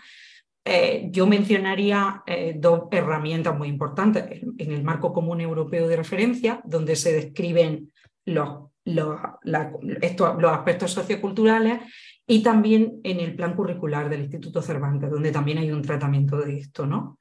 Eh, 0.63 1.09
yo 1.11 1.27
mencionaría 1.27 2.23
eh, 2.25 2.55
dos 2.57 2.83
herramientas 2.91 3.57
muy 3.57 3.67
importantes 3.67 4.41
en 4.57 4.71
el 4.71 4.83
marco 4.83 5.11
común 5.11 5.41
europeo 5.41 5.89
de 5.89 5.97
referencia, 5.97 6.61
donde 6.63 6.95
se 6.95 7.11
describen 7.11 7.91
los, 8.23 8.69
los, 8.85 9.19
los 9.43 10.51
aspectos 10.51 10.91
socioculturales 10.91 11.81
y 12.27 12.43
también 12.43 12.99
en 13.03 13.19
el 13.19 13.35
plan 13.35 13.55
curricular 13.55 14.09
del 14.09 14.21
Instituto 14.21 14.61
Cervantes, 14.61 15.09
donde 15.09 15.31
también 15.31 15.59
hay 15.59 15.71
un 15.71 15.81
tratamiento 15.81 16.37
de 16.37 16.57
esto, 16.57 16.85
¿no? 16.85 17.19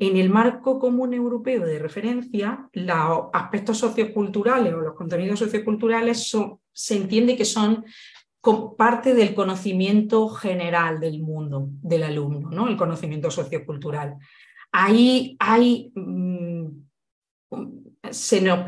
En 0.00 0.16
el 0.16 0.28
marco 0.30 0.80
común 0.80 1.14
europeo 1.14 1.64
de 1.64 1.78
referencia, 1.78 2.68
los 2.72 3.26
aspectos 3.32 3.78
socioculturales 3.78 4.74
o 4.74 4.78
los 4.78 4.94
contenidos 4.94 5.38
socioculturales 5.38 6.28
son, 6.28 6.58
se 6.72 6.96
entiende 6.96 7.36
que 7.36 7.44
son 7.44 7.84
parte 8.76 9.14
del 9.14 9.34
conocimiento 9.34 10.28
general 10.28 11.00
del 11.00 11.20
mundo 11.20 11.68
del 11.82 12.02
alumno, 12.04 12.50
¿no? 12.50 12.68
el 12.68 12.76
conocimiento 12.76 13.30
sociocultural. 13.30 14.16
Ahí 14.72 15.36
hay 15.38 15.92
mm, 15.94 16.66
se 18.10 18.40
nos 18.40 18.60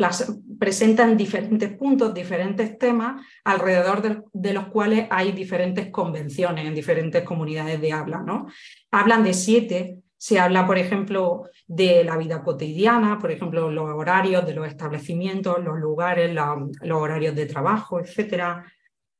presentan 0.59 1.17
diferentes 1.17 1.77
puntos, 1.77 2.13
diferentes 2.13 2.79
temas, 2.79 3.25
alrededor 3.45 4.23
de, 4.33 4.53
los 4.53 4.67
cuales 4.69 5.07
hay 5.11 5.33
diferentes 5.33 5.91
convenciones 5.91 6.67
en 6.67 6.75
diferentes 6.75 7.23
comunidades 7.23 7.81
de 7.81 7.93
habla. 7.93 8.19
¿no? 8.19 8.47
Hablan 8.91 9.25
de 9.25 9.35
siete, 9.35 9.99
se 10.17 10.39
habla, 10.39 10.67
por 10.67 10.77
ejemplo, 10.77 11.49
de 11.67 12.05
la 12.05 12.17
vida 12.17 12.43
cotidiana, 12.43 13.19
por 13.19 13.31
ejemplo, 13.31 13.71
los 13.71 13.89
horarios 13.95 14.45
de 14.45 14.55
los 14.55 14.67
establecimientos, 14.67 15.63
los 15.65 15.79
lugares, 15.79 16.35
los 16.35 17.01
horarios 17.01 17.35
de 17.35 17.47
trabajo, 17.47 18.01
etcétera, 18.01 18.65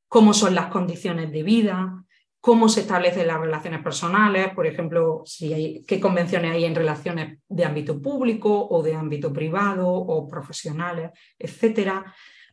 cómo 0.07 0.33
son 0.33 0.53
las 0.53 0.67
condiciones 0.67 1.31
de 1.31 1.41
vida, 1.41 2.03
cómo 2.41 2.67
se 2.67 2.81
establecen 2.81 3.27
las 3.27 3.39
relaciones 3.39 3.83
personales, 3.83 4.49
por 4.55 4.65
ejemplo, 4.65 5.23
qué 5.39 5.99
convenciones 6.01 6.51
hay 6.51 6.65
en 6.65 6.75
relaciones 6.75 7.39
de 7.47 7.65
ámbito 7.65 8.01
público 8.01 8.67
o 8.67 8.81
de 8.81 8.95
ámbito 8.95 9.31
privado 9.31 9.87
o 9.87 10.27
profesionales, 10.27 11.11
etcétera. 11.37 12.03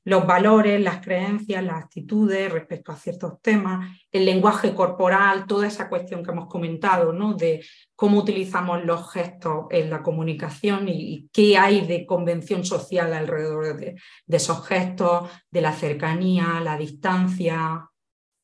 Los 0.05 0.27
valores, 0.27 0.81
las 0.81 1.05
creencias, 1.05 1.65
las 1.65 1.85
actitudes 1.85 2.53
respecto 2.53 2.93
a 2.93 2.97
ciertos 2.97 3.41
temas, 3.43 3.99
el 4.13 4.27
lenguaje 4.27 4.75
corporal, 4.75 5.47
toda 5.47 5.67
esa 5.67 5.89
cuestión 5.89 6.23
que 6.23 6.31
hemos 6.31 6.49
comentado, 6.49 7.13
¿no? 7.13 7.35
de 7.35 7.65
cómo 7.95 8.19
utilizamos 8.19 8.85
los 8.85 9.11
gestos 9.11 9.67
en 9.71 9.91
la 9.91 10.03
comunicación 10.03 10.89
y, 10.89 11.29
qué 11.33 11.57
hay 11.59 11.87
de 11.87 12.07
convención 12.07 12.65
social 12.65 13.13
alrededor 13.13 13.77
de, 13.77 13.97
de 14.27 14.37
esos 14.37 14.67
gestos, 14.67 15.31
de 15.51 15.61
la 15.61 15.73
cercanía, 15.73 16.61
la 16.61 16.77
distancia, 16.79 17.89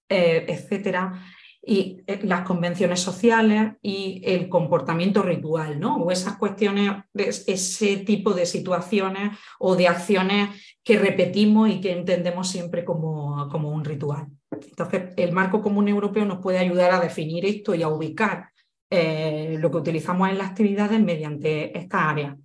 eh, 0.06 0.44
etcétera, 0.48 1.24
y 1.66 2.02
eh, 2.06 2.20
las 2.22 2.42
convenciones 2.42 3.00
sociales 3.00 3.74
y 3.82 4.20
el 4.24 4.48
comportamiento 4.48 5.22
ritual, 5.22 5.80
¿no? 5.80 5.96
O 5.96 6.10
esas 6.10 6.36
cuestiones, 6.36 7.04
ese 7.14 7.98
tipo 7.98 8.32
de 8.34 8.46
situaciones 8.46 9.38
o 9.58 9.76
de 9.76 9.88
acciones 9.88 10.50
que 10.82 10.98
repetimos 10.98 11.70
y 11.70 11.80
que 11.80 11.92
entendemos 11.92 12.48
siempre 12.48 12.84
como, 12.84 13.48
como 13.48 13.70
un 13.70 13.84
ritual. 13.84 14.26
Entonces, 14.50 15.12
el 15.16 15.32
marco 15.32 15.62
común 15.62 15.88
europeo 15.88 16.24
nos 16.24 16.38
puede 16.38 16.58
ayudar 16.58 16.92
a 16.92 17.00
definir 17.00 17.44
esto 17.46 17.74
y 17.74 17.82
a 17.82 17.88
ubicar 17.88 18.50
eh, 18.90 19.56
lo 19.58 19.70
que 19.70 19.78
utilizamos 19.78 20.28
en 20.28 20.38
las 20.38 20.50
actividades 20.50 21.00
mediante 21.00 21.76
esta 21.76 22.08
área. 22.08 22.36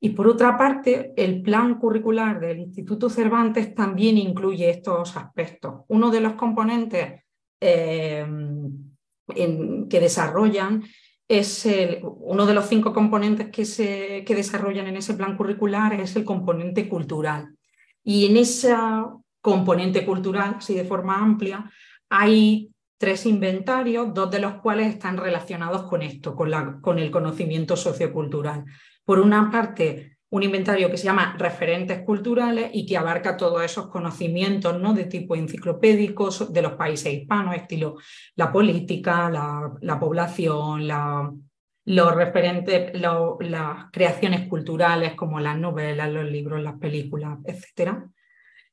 Y 0.00 0.10
por 0.10 0.28
otra 0.28 0.58
parte, 0.58 1.14
el 1.16 1.40
plan 1.40 1.78
curricular 1.78 2.38
del 2.38 2.58
Instituto 2.58 3.08
Cervantes 3.08 3.74
también 3.74 4.18
incluye 4.18 4.68
estos 4.68 5.16
aspectos. 5.16 5.80
Uno 5.88 6.10
de 6.10 6.20
los 6.20 6.34
componentes 6.34 7.23
eh, 7.60 8.26
que 9.26 10.00
desarrollan 10.00 10.84
es 11.26 11.66
uno 12.02 12.44
de 12.44 12.54
los 12.54 12.66
cinco 12.66 12.92
componentes 12.92 13.48
que, 13.50 13.64
se, 13.64 14.24
que 14.26 14.34
desarrollan 14.34 14.86
en 14.86 14.96
ese 14.96 15.14
plan 15.14 15.36
curricular 15.36 15.94
es 15.94 16.16
el 16.16 16.24
componente 16.24 16.88
cultural. 16.88 17.56
Y 18.02 18.26
en 18.26 18.36
ese 18.36 18.74
componente 19.40 20.04
cultural, 20.04 20.56
así 20.58 20.74
de 20.74 20.84
forma 20.84 21.18
amplia, 21.18 21.70
hay 22.10 22.70
tres 22.98 23.24
inventarios, 23.26 24.12
dos 24.12 24.30
de 24.30 24.40
los 24.40 24.54
cuales 24.54 24.88
están 24.88 25.16
relacionados 25.16 25.84
con 25.84 26.02
esto, 26.02 26.34
con, 26.34 26.50
la, 26.50 26.78
con 26.80 26.98
el 26.98 27.10
conocimiento 27.10 27.76
sociocultural 27.76 28.64
por 29.04 29.18
una 29.18 29.50
parte, 29.50 30.13
un 30.34 30.42
inventario 30.42 30.90
que 30.90 30.96
se 30.96 31.04
llama 31.04 31.36
referentes 31.38 32.02
culturales 32.02 32.68
y 32.72 32.84
que 32.86 32.96
abarca 32.96 33.36
todos 33.36 33.62
esos 33.62 33.86
conocimientos 33.86 34.80
¿no? 34.80 34.92
de 34.92 35.04
tipo 35.04 35.36
enciclopédico 35.36 36.28
de 36.50 36.60
los 36.60 36.72
países 36.72 37.12
hispanos, 37.12 37.54
estilo 37.54 37.98
la 38.34 38.50
política, 38.50 39.30
la, 39.30 40.00
población, 40.00 40.88
los 41.84 42.14
referentes, 42.16 43.00
las 43.00 43.92
creaciones 43.92 44.48
culturales 44.48 45.14
como 45.14 45.38
las 45.38 45.56
novelas, 45.56 46.12
los 46.12 46.28
libros, 46.28 46.60
las 46.60 46.80
películas, 46.80 47.38
etc. 47.44 47.92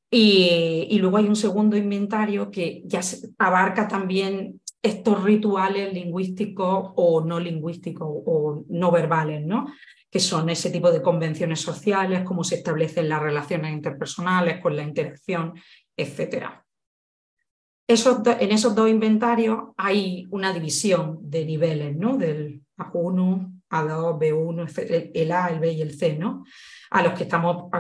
Y, 0.10 0.88
y 0.90 0.98
luego 0.98 1.18
hay 1.18 1.26
un 1.26 1.36
segundo 1.36 1.78
inventario 1.78 2.50
que 2.50 2.82
ya 2.86 3.02
abarca 3.38 3.88
también 3.88 4.60
estos 4.82 5.24
rituales 5.24 5.94
lingüísticos 5.94 6.92
o 6.96 7.24
no 7.24 7.40
lingüísticos 7.40 8.08
o 8.10 8.66
no 8.68 8.90
verbales, 8.90 9.46
¿no? 9.46 9.68
Que 10.12 10.20
son 10.20 10.50
ese 10.50 10.70
tipo 10.70 10.92
de 10.92 11.02
convenciones 11.02 11.62
sociales, 11.62 12.24
cómo 12.26 12.44
se 12.44 12.56
establecen 12.56 13.08
las 13.08 13.22
relaciones 13.22 13.72
interpersonales 13.72 14.60
con 14.60 14.76
la 14.76 14.84
interacción, 14.84 15.54
etc. 15.96 16.48
en 17.88 18.52
esos 18.52 18.76
dos 18.76 18.90
inventarios 18.90 19.70
hay 19.78 20.28
una 20.30 20.54
división 20.54 21.20
de 21.22 21.46
niveles, 21.46 21.96
¿no? 21.96 22.18
Del 22.18 22.62
A1, 22.78 23.62
A2, 23.70 24.20
B1, 24.20 25.12
el 25.14 25.32
A, 25.32 25.48
el 25.48 25.60
B 25.60 25.72
y 25.72 25.82
el 25.82 25.98
C, 25.98 26.18
¿no? 26.18 26.44
A 26.90 27.02
los 27.02 27.14
que 27.14 27.24
estamos, 27.24 27.72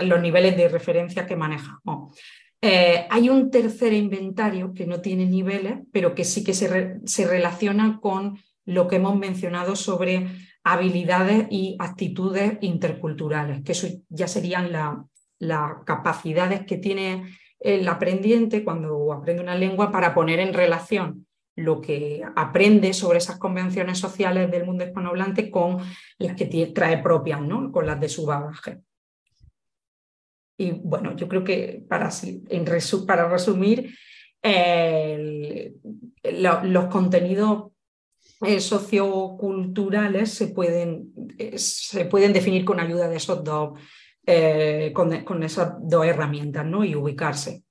los 0.00 0.20
niveles 0.20 0.56
de 0.56 0.68
referencia 0.68 1.24
que 1.24 1.36
manejamos. 1.36 2.18
Eh, 2.60 3.06
hay 3.08 3.28
un 3.28 3.48
tercer 3.50 3.92
inventario 3.92 4.74
que 4.74 4.86
no 4.86 5.00
tiene 5.00 5.24
niveles, 5.26 5.78
pero 5.92 6.16
que 6.16 6.24
sí 6.24 6.42
que 6.42 6.52
se, 6.52 6.98
se 7.04 7.26
relaciona 7.28 8.00
con 8.00 8.38
lo 8.64 8.88
que 8.88 8.96
hemos 8.96 9.16
mencionado 9.16 9.76
sobre 9.76 10.26
habilidades 10.68 11.46
y 11.48 11.76
actitudes 11.78 12.58
interculturales, 12.60 13.62
que 13.62 13.70
eso 13.70 13.86
ya 14.08 14.26
serían 14.26 14.72
las 15.38 15.84
capacidades 15.84 16.66
que 16.66 16.76
tiene 16.76 17.38
el 17.60 17.86
aprendiente 17.86 18.64
cuando 18.64 19.12
aprende 19.12 19.44
una 19.44 19.54
lengua 19.54 19.92
para 19.92 20.12
poner 20.12 20.40
en 20.40 20.52
relación 20.52 21.24
lo 21.54 21.80
que 21.80 22.20
aprende 22.34 22.92
sobre 22.94 23.18
esas 23.18 23.38
convenciones 23.38 23.98
sociales 23.98 24.50
del 24.50 24.66
mundo 24.66 24.84
hispanohablante 24.84 25.52
con 25.52 25.78
las 26.18 26.34
que 26.34 26.46
trae 26.74 26.98
propias, 26.98 27.40
¿no? 27.40 27.70
con 27.70 27.86
las 27.86 28.00
de 28.00 28.08
su 28.08 28.26
bagaje. 28.26 28.80
Y 30.58 30.72
bueno, 30.72 31.14
yo 31.14 31.28
creo 31.28 31.44
que 31.44 31.84
para, 31.88 32.10
para 33.06 33.28
resumir, 33.28 33.96
los 36.24 36.86
contenidos 36.86 37.70
eh, 38.42 38.60
socioculturales 38.60 40.32
se 40.32 40.48
pueden, 40.48 41.12
eh, 41.38 41.56
se 41.58 42.04
pueden 42.04 42.32
definir 42.32 42.64
con 42.64 42.80
ayuda 42.80 43.08
de 43.08 43.16
esos 43.16 43.42
dos 43.42 43.78
eh, 44.26 44.92
con, 44.92 45.42
esas 45.42 45.74
dos 45.80 46.04
herramientas 46.04 46.66
¿no? 46.66 46.84
y 46.84 46.94
ubicarse. 46.94 47.62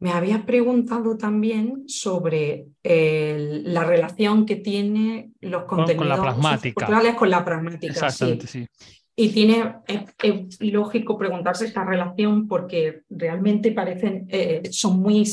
Me 0.00 0.12
había 0.12 0.46
preguntado 0.46 1.16
también 1.18 1.84
sobre 1.86 2.66
la 2.82 3.84
relación 3.84 4.46
que 4.46 4.56
tiene 4.56 5.32
los 5.40 5.64
contenidos 5.64 5.98
con, 5.98 6.08
la 6.08 6.22
pragmática. 6.22 6.74
culturales 6.74 7.14
con 7.16 7.30
la 7.30 7.44
pragmática. 7.44 7.92
Exactamente, 7.92 8.46
sí. 8.46 8.66
Y 9.20 9.30
tiene, 9.30 9.74
es, 9.88 10.60
lógico 10.60 11.18
preguntarse 11.18 11.64
esta 11.64 11.84
relación 11.84 12.46
porque 12.46 13.02
realmente 13.10 13.72
parecen, 13.72 14.28
eh, 14.28 14.62
son 14.70 15.00
muy 15.00 15.28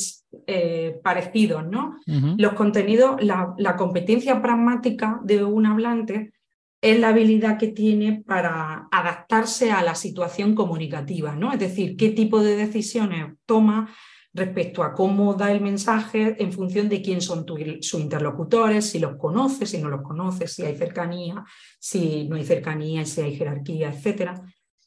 eh, 0.47 0.99
parecidos, 1.03 1.67
¿no? 1.67 1.95
Los 2.35 2.53
contenidos, 2.53 3.23
la, 3.23 3.53
la, 3.59 3.75
competencia 3.75 4.41
pragmática 4.41 5.19
de 5.23 5.43
un 5.43 5.67
hablante 5.67 6.33
es 6.81 6.99
la 6.99 7.09
habilidad 7.09 7.59
que 7.59 7.67
tiene 7.67 8.23
para 8.25 8.87
adaptarse 8.91 9.71
a 9.71 9.83
la 9.83 9.93
situación 9.93 10.55
comunicativa, 10.55 11.35
¿no? 11.35 11.53
Es 11.53 11.59
decir, 11.59 11.95
qué 11.95 12.09
tipo 12.09 12.41
de 12.41 12.55
decisiones 12.55 13.35
toma 13.45 13.91
respecto 14.35 14.83
a 14.83 14.93
cómo 14.93 15.33
da 15.33 15.51
el 15.51 15.61
mensaje 15.61 16.35
en 16.43 16.51
función 16.51 16.89
de 16.89 17.01
quién 17.01 17.21
son 17.21 17.45
sus 17.79 18.01
interlocutores, 18.01 18.89
si 18.89 18.99
los 18.99 19.15
conoces, 19.15 19.69
si 19.69 19.77
no 19.77 19.89
los 19.89 20.01
conoces, 20.01 20.51
si 20.53 20.63
hay 20.63 20.75
cercanía, 20.75 21.43
si 21.79 22.27
no 22.27 22.35
hay 22.35 22.43
cercanía, 22.43 23.05
si 23.05 23.21
hay 23.21 23.35
jerarquía, 23.35 23.89
etc. 23.89 24.31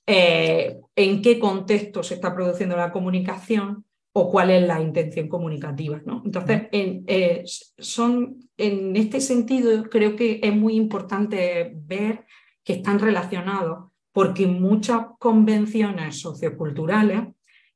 Eh, 0.06 0.76
en 0.94 1.22
qué 1.22 1.38
contexto 1.38 2.02
se 2.02 2.14
está 2.14 2.34
produciendo 2.34 2.76
la 2.76 2.92
comunicación 2.92 3.86
o 4.12 4.30
cuál 4.30 4.50
es 4.50 4.66
la 4.66 4.82
intención 4.82 5.28
comunicativa. 5.28 6.02
¿no? 6.04 6.20
Entonces, 6.26 6.64
en, 6.72 7.04
eh, 7.06 7.42
son, 7.46 8.36
en 8.58 8.96
este 8.96 9.20
sentido, 9.22 9.84
creo 9.84 10.14
que 10.14 10.40
es 10.42 10.54
muy 10.54 10.74
importante 10.74 11.72
ver 11.74 12.26
que 12.62 12.74
están 12.74 12.98
relacionados, 12.98 13.90
porque 14.12 14.46
muchas 14.46 15.06
convenciones 15.18 16.20
socioculturales 16.20 17.28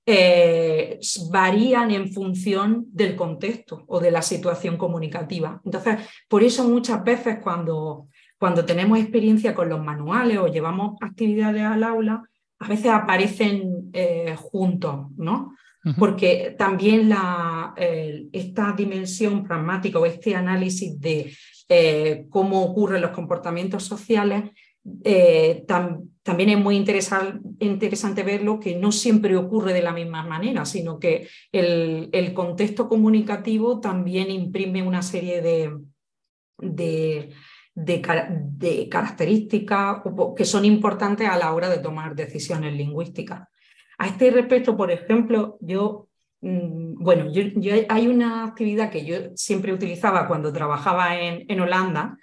eh, 0.06 0.98
varían 1.30 1.90
en 1.90 2.12
función 2.12 2.86
del 2.92 3.14
contexto 3.16 3.84
o 3.86 4.00
de 4.00 4.10
la 4.10 4.22
situación 4.22 4.76
comunicativa. 4.76 5.60
Entonces, 5.64 5.98
por 6.28 6.42
eso 6.42 6.68
muchas 6.68 7.02
veces 7.04 7.38
cuando, 7.42 8.08
cuando 8.38 8.64
tenemos 8.64 8.98
experiencia 8.98 9.54
con 9.54 9.68
los 9.68 9.82
manuales 9.82 10.38
o 10.38 10.48
llevamos 10.48 10.96
actividades 11.00 11.62
al 11.62 11.84
aula, 11.84 12.22
a 12.58 12.68
veces 12.68 12.92
aparecen 12.92 13.90
eh, 13.92 14.36
juntos, 14.36 15.06
¿no? 15.16 15.54
porque 15.98 16.54
también 16.56 17.08
la, 17.08 17.74
esta 17.76 18.72
dimensión 18.72 19.42
pragmática 19.42 19.98
o 19.98 20.06
este 20.06 20.36
análisis 20.36 21.00
de 21.00 21.32
eh, 21.74 22.26
cómo 22.28 22.62
ocurren 22.62 23.00
los 23.00 23.12
comportamientos 23.12 23.84
sociales, 23.84 24.50
eh, 25.04 25.64
también 25.66 26.50
es 26.50 26.58
muy 26.58 26.76
interesante 26.76 28.22
verlo 28.22 28.58
que 28.58 28.76
no 28.76 28.92
siempre 28.92 29.36
ocurre 29.36 29.72
de 29.72 29.82
la 29.82 29.92
misma 29.92 30.24
manera, 30.24 30.64
sino 30.64 30.98
que 30.98 31.28
el, 31.52 32.32
contexto 32.34 32.88
comunicativo 32.88 33.80
también 33.80 34.30
imprime 34.30 34.82
una 34.82 35.02
serie 35.02 35.40
de, 35.40 35.72
de, 37.74 38.88
características 38.88 40.02
que 40.36 40.44
son 40.44 40.64
importantes 40.64 41.28
a 41.28 41.38
la 41.38 41.52
hora 41.52 41.68
de 41.68 41.78
tomar 41.78 42.14
decisiones 42.14 42.72
lingüísticas. 42.74 43.48
A 43.98 44.06
este 44.08 44.30
respecto, 44.30 44.76
por 44.76 44.90
ejemplo, 44.90 45.58
yo, 45.60 46.08
mm, 46.40 47.02
bueno, 47.02 47.30
hay 47.88 48.08
una 48.08 48.44
actividad 48.44 48.90
que 48.90 49.04
yo 49.04 49.16
siempre 49.36 49.72
utilizaba 49.72 50.26
cuando 50.26 50.52
trabajaba 50.52 51.20
en, 51.20 51.44
en 51.48 51.60
Holanda, 51.60 52.16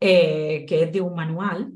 eh, 0.00 0.66
que 0.66 0.82
es 0.82 0.92
de 0.92 1.00
un 1.00 1.14
manual 1.14 1.72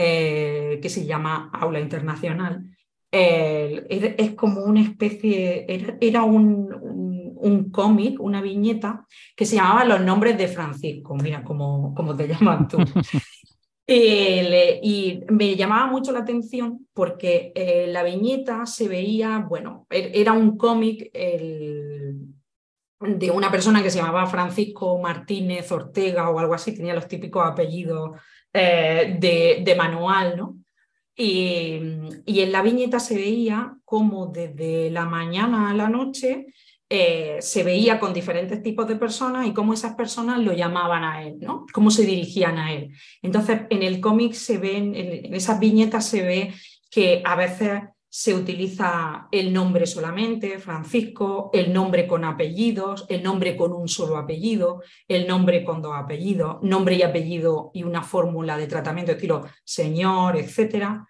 eh, 0.00 0.78
que 0.80 0.88
se 0.88 1.04
llama 1.04 1.50
Aula 1.52 1.80
Internacional. 1.80 2.70
es, 3.10 4.34
como 4.36 4.62
una 4.62 4.80
especie, 4.80 5.66
era, 6.00 6.22
un, 6.22 7.34
un, 7.36 7.70
cómic, 7.70 8.20
una 8.20 8.40
viñeta 8.40 9.04
que 9.34 9.44
se 9.44 9.56
llamaba 9.56 9.84
Los 9.84 10.00
nombres 10.02 10.38
de 10.38 10.46
Francisco, 10.46 11.16
mira 11.16 11.42
cómo, 11.42 11.94
cómo 11.96 12.14
te 12.14 12.28
llamas 12.28 12.68
tú. 12.68 12.78
y 13.88 15.20
me 15.30 15.56
llamaba 15.56 15.90
mucho 15.90 16.12
la 16.12 16.20
atención 16.20 16.86
porque 16.94 17.50
eh, 17.56 17.86
la 17.88 18.04
viñeta 18.04 18.66
se 18.66 18.86
veía, 18.86 19.38
bueno, 19.38 19.86
er, 19.90 20.12
era 20.14 20.32
un 20.32 20.56
cómic 20.56 21.10
de 23.00 23.30
una 23.30 23.50
persona 23.50 23.82
que 23.82 23.90
se 23.90 23.98
llamaba 23.98 24.26
Francisco 24.26 24.98
Martínez 24.98 25.72
Ortega 25.72 26.30
o 26.30 26.38
algo 26.38 26.54
así, 26.54 26.74
tenía 26.74 26.94
los 26.94 27.08
típicos 27.08 27.44
apellidos 27.44 28.20
eh, 28.52 29.16
de, 29.18 29.74
manual, 29.76 30.36
¿no? 30.36 30.56
Y, 31.14 31.80
y, 32.26 32.40
en 32.40 32.52
la 32.52 32.62
viñeta 32.62 33.00
se 33.00 33.16
veía 33.16 33.76
como 33.84 34.26
desde 34.26 34.90
la 34.90 35.04
mañana 35.04 35.70
a 35.70 35.74
la 35.74 35.88
noche 35.88 36.46
eh, 36.90 37.36
se 37.40 37.64
veía 37.64 38.00
con 38.00 38.14
diferentes 38.14 38.62
tipos 38.62 38.88
de 38.88 38.96
personas 38.96 39.46
y 39.46 39.52
cómo 39.52 39.74
esas 39.74 39.94
personas 39.94 40.38
lo 40.38 40.54
llamaban 40.54 41.04
a 41.04 41.22
él, 41.22 41.36
¿no? 41.38 41.66
Cómo 41.74 41.90
se 41.90 42.06
dirigían 42.06 42.56
a 42.56 42.72
él. 42.72 42.94
Entonces, 43.20 43.62
en 43.68 43.82
el 43.82 44.00
cómic 44.00 44.32
se 44.32 44.56
ven, 44.56 44.94
en 44.94 45.34
esas 45.34 45.60
viñetas 45.60 46.06
se 46.06 46.22
ve 46.22 46.54
que 46.90 47.20
a 47.26 47.36
veces 47.36 47.82
se 48.10 48.34
utiliza 48.34 49.28
el 49.30 49.52
nombre 49.52 49.86
solamente, 49.86 50.58
Francisco, 50.58 51.50
el 51.52 51.72
nombre 51.72 52.06
con 52.06 52.24
apellidos, 52.24 53.04
el 53.08 53.22
nombre 53.22 53.56
con 53.56 53.72
un 53.72 53.88
solo 53.88 54.16
apellido, 54.16 54.82
el 55.06 55.26
nombre 55.26 55.62
con 55.62 55.82
dos 55.82 55.94
apellidos, 55.94 56.56
nombre 56.62 56.96
y 56.96 57.02
apellido 57.02 57.70
y 57.74 57.82
una 57.82 58.02
fórmula 58.02 58.56
de 58.56 58.66
tratamiento 58.66 59.12
estilo 59.12 59.46
señor, 59.62 60.36
etc. 60.36 61.02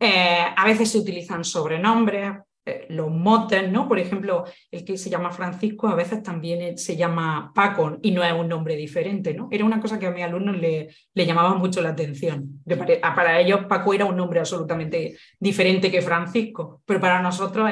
Eh, 0.00 0.44
a 0.56 0.64
veces 0.64 0.90
se 0.90 0.98
utilizan 0.98 1.44
sobrenombres, 1.44 2.32
eh, 2.66 2.86
los 2.90 3.10
motes, 3.10 3.70
¿no? 3.70 3.88
Por 3.88 3.98
ejemplo, 3.98 4.44
el 4.70 4.84
que 4.84 4.98
se 4.98 5.08
llama 5.08 5.30
Francisco 5.30 5.88
a 5.88 5.94
veces 5.94 6.22
también 6.22 6.76
se 6.76 6.96
llama 6.96 7.52
Paco 7.54 7.98
y 8.02 8.10
no 8.10 8.22
es 8.22 8.32
un 8.32 8.48
nombre 8.48 8.76
diferente, 8.76 9.32
¿no? 9.32 9.48
Era 9.50 9.64
una 9.64 9.80
cosa 9.80 9.98
que 9.98 10.06
a 10.06 10.10
mis 10.10 10.24
alumnos 10.24 10.56
le, 10.58 10.88
llamaba 11.14 11.54
mucho 11.54 11.80
la 11.80 11.90
atención. 11.90 12.62
Para 13.00 13.40
ellos 13.40 13.60
Paco 13.68 13.94
era 13.94 14.04
un 14.04 14.16
nombre 14.16 14.40
absolutamente 14.40 15.16
diferente 15.38 15.90
que 15.90 16.02
Francisco, 16.02 16.82
pero 16.84 17.00
para 17.00 17.22
nosotros, 17.22 17.70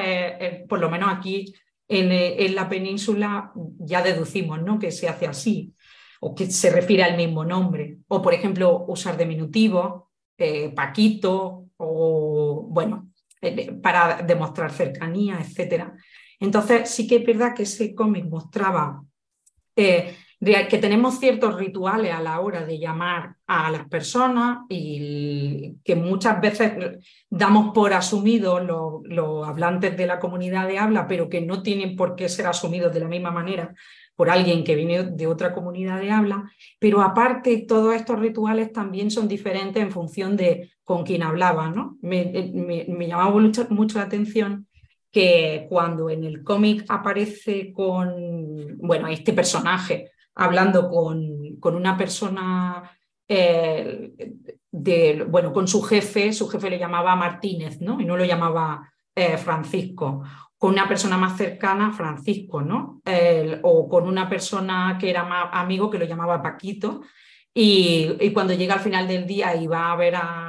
por 0.67 0.79
lo 0.79 0.89
menos 0.89 1.09
aquí 1.13 1.53
en, 1.87 2.11
en, 2.11 2.55
la 2.55 2.67
península, 2.67 3.51
ya 3.79 4.01
deducimos, 4.01 4.61
¿no? 4.61 4.79
Que 4.79 4.91
se 4.91 5.07
hace 5.07 5.27
así 5.27 5.75
o 6.19 6.33
que 6.33 6.49
se 6.49 6.71
refiere 6.71 7.03
al 7.03 7.17
mismo 7.17 7.45
nombre. 7.45 7.99
O, 8.07 8.21
por 8.21 8.33
ejemplo, 8.33 8.85
usar 8.87 9.17
diminutivo, 9.17 10.09
eh, 10.37 10.69
Paquito, 10.69 11.67
o 11.77 12.67
bueno, 12.69 13.04
eh, 13.04 13.04
para 13.81 14.21
demostrar 14.21 14.71
cercanía, 14.71 15.39
etc. 15.39 15.91
Entonces 16.39 16.89
sí 16.89 17.07
que 17.07 17.17
es 17.17 17.25
verdad 17.25 17.53
que 17.55 17.63
ese 17.63 17.93
cómic 17.95 18.25
mostraba 18.25 19.03
eh, 19.75 20.15
que 20.69 20.77
tenemos 20.77 21.19
ciertos 21.19 21.55
rituales 21.55 22.13
a 22.13 22.21
la 22.21 22.39
hora 22.39 22.65
de 22.65 22.77
llamar 22.77 23.35
a 23.47 23.71
las 23.71 23.87
personas 23.87 24.59
y 24.69 25.75
que 25.83 25.95
muchas 25.95 26.39
veces 26.39 26.99
damos 27.29 27.73
por 27.73 27.93
asumidos 27.93 28.61
los 29.05 29.47
hablantes 29.47 29.97
de 29.97 30.05
la 30.05 30.19
comunidad 30.19 30.67
de 30.67 30.77
habla, 30.77 31.07
pero 31.07 31.29
que 31.29 31.41
no 31.41 31.63
tienen 31.63 31.95
por 31.95 32.15
qué 32.15 32.29
ser 32.29 32.47
asumidos 32.47 32.93
de 32.93 32.99
la 32.99 33.07
misma 33.07 33.31
manera 33.31 33.73
por 34.15 34.29
alguien 34.29 34.63
que 34.63 34.75
viene 34.75 35.03
de 35.03 35.27
otra 35.27 35.53
comunidad 35.53 35.99
de 35.99 36.11
habla, 36.11 36.49
pero 36.79 37.01
aparte 37.01 37.65
todos 37.67 37.95
estos 37.95 38.19
rituales 38.19 38.71
también 38.71 39.11
son 39.11 39.27
diferentes 39.27 39.81
en 39.81 39.91
función 39.91 40.37
de 40.37 40.71
con 40.85 41.03
quién 41.03 41.23
hablaba. 41.23 41.69
¿no? 41.69 41.97
Me, 42.01 42.21
eh, 42.21 42.85
llamaba 42.87 43.31
mucho, 43.31 43.97
la 43.97 44.03
atención 44.03 44.67
que 45.11 45.65
cuando 45.67 46.09
en 46.09 46.23
el 46.23 46.43
cómic 46.43 46.85
aparece 46.87 47.73
con, 47.73 48.77
bueno, 48.77 49.07
este 49.07 49.33
personaje 49.33 50.11
hablando 50.35 50.89
con, 50.89 51.57
con 51.59 51.75
una 51.75 51.97
persona, 51.97 52.91
eh, 53.27 54.13
de, 54.71 55.25
bueno, 55.27 55.51
con 55.51 55.67
su 55.67 55.81
jefe, 55.81 56.31
su 56.33 56.47
jefe 56.47 56.69
le 56.69 56.79
llamaba 56.79 57.15
Martínez, 57.15 57.81
¿no? 57.81 57.99
Y 57.99 58.05
no 58.05 58.17
lo 58.17 58.25
llamaba 58.25 58.91
eh, 59.15 59.37
Francisco. 59.37 60.23
Con 60.57 60.71
una 60.73 60.87
persona 60.87 61.17
más 61.17 61.37
cercana, 61.37 61.91
Francisco, 61.91 62.61
¿no? 62.61 63.01
o 63.61 63.89
con 63.89 64.07
una 64.07 64.27
persona 64.27 64.97
que 64.99 65.09
era 65.09 65.23
más 65.23 65.49
amigo 65.51 65.89
que 65.89 65.99
lo 65.99 66.05
llamaba 66.05 66.41
Paquito. 66.41 67.01
Y, 67.57 68.31
cuando 68.33 68.53
llega 68.53 68.73
al 68.73 68.81
final 68.81 69.07
del 69.07 69.25
día 69.25 69.55
y 69.55 69.65
va 69.65 69.93
a 69.93 69.95
ver 69.95 70.15
a 70.17 70.44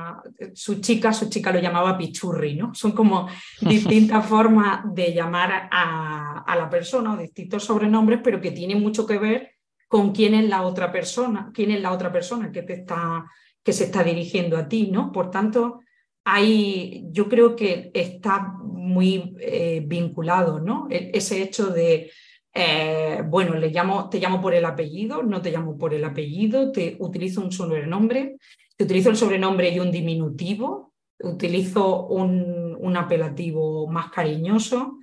su 0.55 0.81
chica, 0.81 1.13
su 1.13 1.29
chica 1.29 1.53
lo 1.53 1.61
llamaba 1.61 1.97
Pichurri, 1.97 2.55
¿no? 2.55 2.75
Son 2.75 2.93
como 2.93 3.29
distintas 3.61 4.27
formas 4.29 4.83
de 4.95 5.13
llamar 5.13 5.69
a, 5.71 6.45
a, 6.47 6.57
la 6.57 6.69
persona 6.69 7.15
o 7.15 7.17
distintos 7.17 7.65
sobrenombres, 7.65 8.21
pero 8.23 8.41
que 8.41 8.51
tienen 8.51 8.81
mucho 8.81 9.07
que 9.07 9.19
ver 9.19 9.53
con 9.89 10.13
quién 10.13 10.35
es 10.35 10.49
la 10.49 10.63
otra 10.63 10.91
persona, 10.91 11.51
quién 11.55 11.71
es 11.71 11.81
la 11.81 11.93
otra 11.93 12.11
persona 12.11 12.51
que, 12.51 12.63
te 12.63 12.75
está, 12.75 13.25
que 13.63 13.73
se 13.73 13.85
está 13.85 14.03
dirigiendo 14.03 14.57
a 14.57 14.69
ti, 14.69 14.89
¿no? 14.91 15.13
Por 15.13 15.31
tanto, 15.31 15.81
hay, 16.25 17.05
yo 17.11 17.29
creo 17.29 17.55
que 17.55 17.91
está 17.95 18.55
muy 18.63 19.37
eh, 19.41 19.83
vinculado, 19.87 20.61
¿no? 20.61 20.89
E, 20.91 21.11
ese 21.15 21.43
hecho 21.43 21.69
de 21.69 22.11
eh, 22.59 23.23
bueno, 23.27 23.55
le 23.55 23.69
llamo, 23.69 24.09
te 24.09 24.19
llamo 24.19 24.41
por 24.41 24.55
el 24.55 24.65
apellido, 24.65 25.23
no 25.23 25.43
te 25.43 25.51
llamo 25.51 25.77
por 25.77 25.93
el 25.93 26.03
apellido, 26.03 26.73
te 26.73 26.97
utilizo 27.01 27.43
un 27.43 27.53
sobrenombre, 27.53 28.37
utilizo 28.79 29.11
el 29.11 29.17
sobrenombre 29.17 29.71
y 29.71 29.81
un 29.81 29.91
diminutivo, 29.91 30.93
utilizo 31.21 32.07
un, 32.07 32.77
un 32.79 32.97
apelativo 32.97 33.87
más 33.89 34.11
cariñoso. 34.11 34.99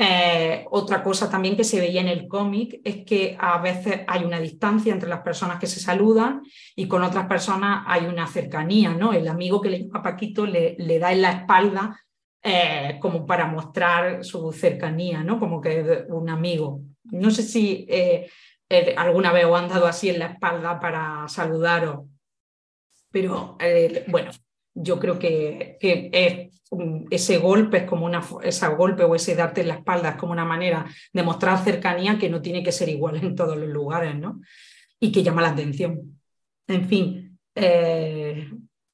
Eh, 0.00 0.64
otra 0.70 1.02
cosa 1.02 1.28
también 1.28 1.56
que 1.56 1.64
se 1.64 1.80
veía 1.80 2.00
en 2.00 2.06
el 2.06 2.28
cómic 2.28 2.80
es 2.84 3.04
que 3.04 3.36
a 3.38 3.58
veces 3.58 4.02
hay 4.06 4.22
una 4.22 4.38
distancia 4.38 4.92
entre 4.92 5.08
las 5.08 5.22
personas 5.22 5.58
que 5.58 5.66
se 5.66 5.80
saludan 5.80 6.42
y 6.76 6.86
con 6.86 7.02
otras 7.02 7.26
personas 7.26 7.82
hay 7.84 8.06
una 8.06 8.28
cercanía, 8.28 8.94
¿no? 8.94 9.12
El 9.12 9.26
amigo 9.26 9.60
que 9.60 9.70
le 9.70 9.80
llama 9.80 10.02
Paquito 10.02 10.46
le, 10.46 10.76
le 10.78 11.00
da 11.00 11.10
en 11.10 11.22
la 11.22 11.32
espalda 11.32 12.00
eh, 12.40 12.98
como 13.00 13.26
para 13.26 13.46
mostrar 13.46 14.24
su 14.24 14.52
cercanía, 14.52 15.24
¿no? 15.24 15.40
Como 15.40 15.60
que 15.60 16.04
un 16.08 16.30
amigo. 16.30 16.82
No 17.02 17.32
sé 17.32 17.42
si 17.42 17.84
eh, 17.88 18.30
alguna 18.96 19.32
vez 19.32 19.44
os 19.46 19.58
han 19.58 19.68
dado 19.68 19.88
así 19.88 20.08
en 20.10 20.20
la 20.20 20.26
espalda 20.26 20.78
para 20.78 21.26
saludaros, 21.26 22.06
pero 23.10 23.56
bueno, 24.08 24.30
yo 24.74 24.98
creo 24.98 25.18
que, 25.18 25.76
que 25.80 26.50
ese 27.10 27.38
golpe 27.38 27.78
es 27.78 27.84
como 27.84 28.06
una, 28.06 28.22
ese 28.42 28.68
golpe 28.68 29.04
o 29.04 29.14
ese 29.14 29.34
darte 29.34 29.62
en 29.62 29.68
la 29.68 29.74
espalda 29.74 30.10
es 30.10 30.16
como 30.16 30.32
una 30.32 30.44
manera 30.44 30.86
de 31.12 31.22
mostrar 31.22 31.62
cercanía 31.64 32.18
que 32.18 32.28
no 32.28 32.42
tiene 32.42 32.62
que 32.62 32.72
ser 32.72 32.88
igual 32.88 33.16
en 33.16 33.34
todos 33.34 33.56
los 33.56 33.68
lugares, 33.68 34.16
¿no? 34.16 34.40
Y 35.00 35.10
que 35.12 35.22
llama 35.22 35.42
la 35.42 35.50
atención. 35.50 36.20
En 36.66 36.84
fin, 36.86 37.38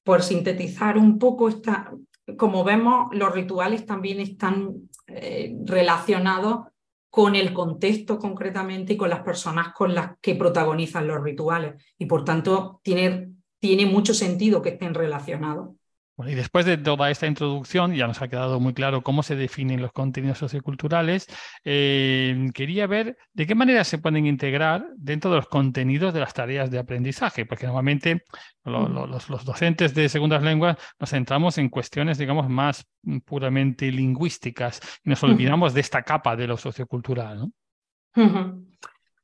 por 0.05 0.23
sintetizar 0.23 0.97
un 0.99 1.19
poco 1.19 1.49
esta, 1.49 1.93
como 2.37 2.63
vemos, 2.65 3.09
los 3.13 3.33
rituales 3.33 3.87
también 3.87 4.21
están 4.21 4.89
eh, 5.07 5.55
relacionados 5.65 6.67
con 7.11 7.37
el 7.37 7.53
contexto 7.53 8.19
concretamente 8.19 8.95
y 8.95 8.97
con 8.97 9.09
las 9.09 9.21
personas 9.21 9.73
con 9.73 9.95
las 9.95 10.19
que 10.21 10.35
protagonizan 10.35 11.07
los 11.07 11.23
rituales. 11.23 11.83
Y 11.99 12.07
por 12.07 12.25
tanto, 12.25 12.81
tiene, 12.83 13.34
tiene 13.65 13.87
mucho 13.87 14.13
sentido 14.13 14.61
que 14.61 14.69
estén 14.69 14.93
relacionados. 14.93 15.71
Y 16.19 16.35
después 16.35 16.67
de 16.67 16.77
toda 16.77 17.11
esta 17.11 17.27
introducción, 17.27 17.95
ya 17.95 18.07
nos 18.07 18.21
ha 18.21 18.29
quedado 18.29 18.61
muy 18.61 18.75
claro 18.75 19.03
cómo 19.03 19.23
se 19.23 19.37
definen 19.37 19.81
los 19.81 19.91
contenidos 19.91 20.37
socioculturales, 20.37 21.27
eh, 21.65 22.51
quería 22.53 22.87
ver 22.87 23.17
de 23.33 23.47
qué 23.47 23.55
manera 23.55 23.83
se 23.85 23.97
pueden 23.97 24.27
integrar 24.27 24.87
dentro 24.99 25.31
de 25.31 25.39
los 25.39 25.49
contenidos 25.49 26.13
de 26.13 26.21
las 26.21 26.35
tareas 26.35 26.71
de 26.71 26.79
aprendizaje, 26.79 27.47
porque 27.47 27.65
normalmente 27.65 28.25
los, 28.65 29.47
docentes 29.47 29.95
de 29.95 30.11
segundas 30.11 30.43
lenguas 30.43 30.77
nos 31.01 31.09
centramos 31.09 31.57
en 31.57 31.71
cuestiones, 31.71 32.19
digamos, 32.19 32.51
más 32.51 32.87
puramente 33.25 33.91
lingüísticas 33.91 34.79
y 35.03 35.09
nos 35.09 35.23
olvidamos 35.23 35.73
de 35.73 35.81
esta 35.81 36.03
capa 36.03 36.37
de 36.37 36.49
lo 36.49 36.59
sociocultural. 36.59 37.49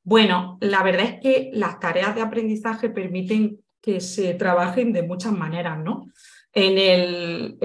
Bueno, 0.02 0.56
la 0.62 0.82
verdad 0.82 1.04
es 1.04 1.20
que 1.20 1.50
las 1.52 1.78
tareas 1.78 2.14
de 2.14 2.22
aprendizaje 2.22 2.88
permiten 2.88 3.60
que 3.80 4.00
se 4.00 4.34
trabajen 4.34 4.92
de 4.92 5.02
muchas 5.02 5.32
maneras, 5.32 5.78
¿no? 5.78 6.06
En 6.52 6.78
el, 6.78 7.58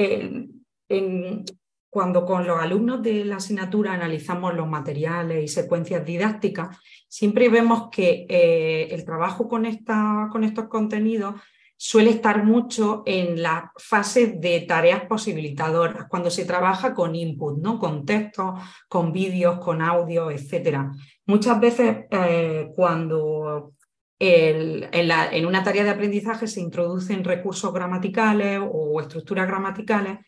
en, 0.87 1.45
cuando 1.89 2.25
con 2.25 2.45
los 2.45 2.59
alumnos 2.59 3.01
de 3.01 3.23
la 3.23 3.37
asignatura 3.37 3.93
analizamos 3.93 4.53
los 4.53 4.67
materiales 4.67 5.43
y 5.43 5.47
secuencias 5.47 6.05
didácticas, 6.05 6.77
siempre 7.07 7.47
vemos 7.49 7.89
que 7.89 8.25
eh, 8.27 8.87
el 8.91 9.05
trabajo 9.05 9.47
con, 9.47 9.65
esta, 9.65 10.27
con 10.31 10.43
estos 10.43 10.67
contenidos 10.67 11.35
suele 11.77 12.09
estar 12.09 12.43
mucho 12.43 13.03
en 13.05 13.41
la 13.41 13.71
fase 13.77 14.27
de 14.37 14.61
tareas 14.61 15.05
posibilitadoras, 15.05 16.07
cuando 16.09 16.29
se 16.29 16.45
trabaja 16.45 16.93
con 16.93 17.15
input, 17.15 17.59
¿no? 17.59 17.79
con 17.79 18.05
textos, 18.05 18.59
con 18.87 19.11
vídeos, 19.11 19.59
con 19.59 19.81
audio, 19.81 20.31
etc. 20.31 20.79
Muchas 21.25 21.59
veces 21.59 22.05
eh, 22.11 22.71
cuando 22.75 23.74
en, 24.19 25.45
una 25.45 25.63
tarea 25.63 25.83
de 25.83 25.89
aprendizaje 25.89 26.47
se 26.47 26.61
introducen 26.61 27.23
recursos 27.23 27.73
gramaticales 27.73 28.61
o 28.61 28.99
estructuras 29.01 29.47
gramaticales, 29.47 30.19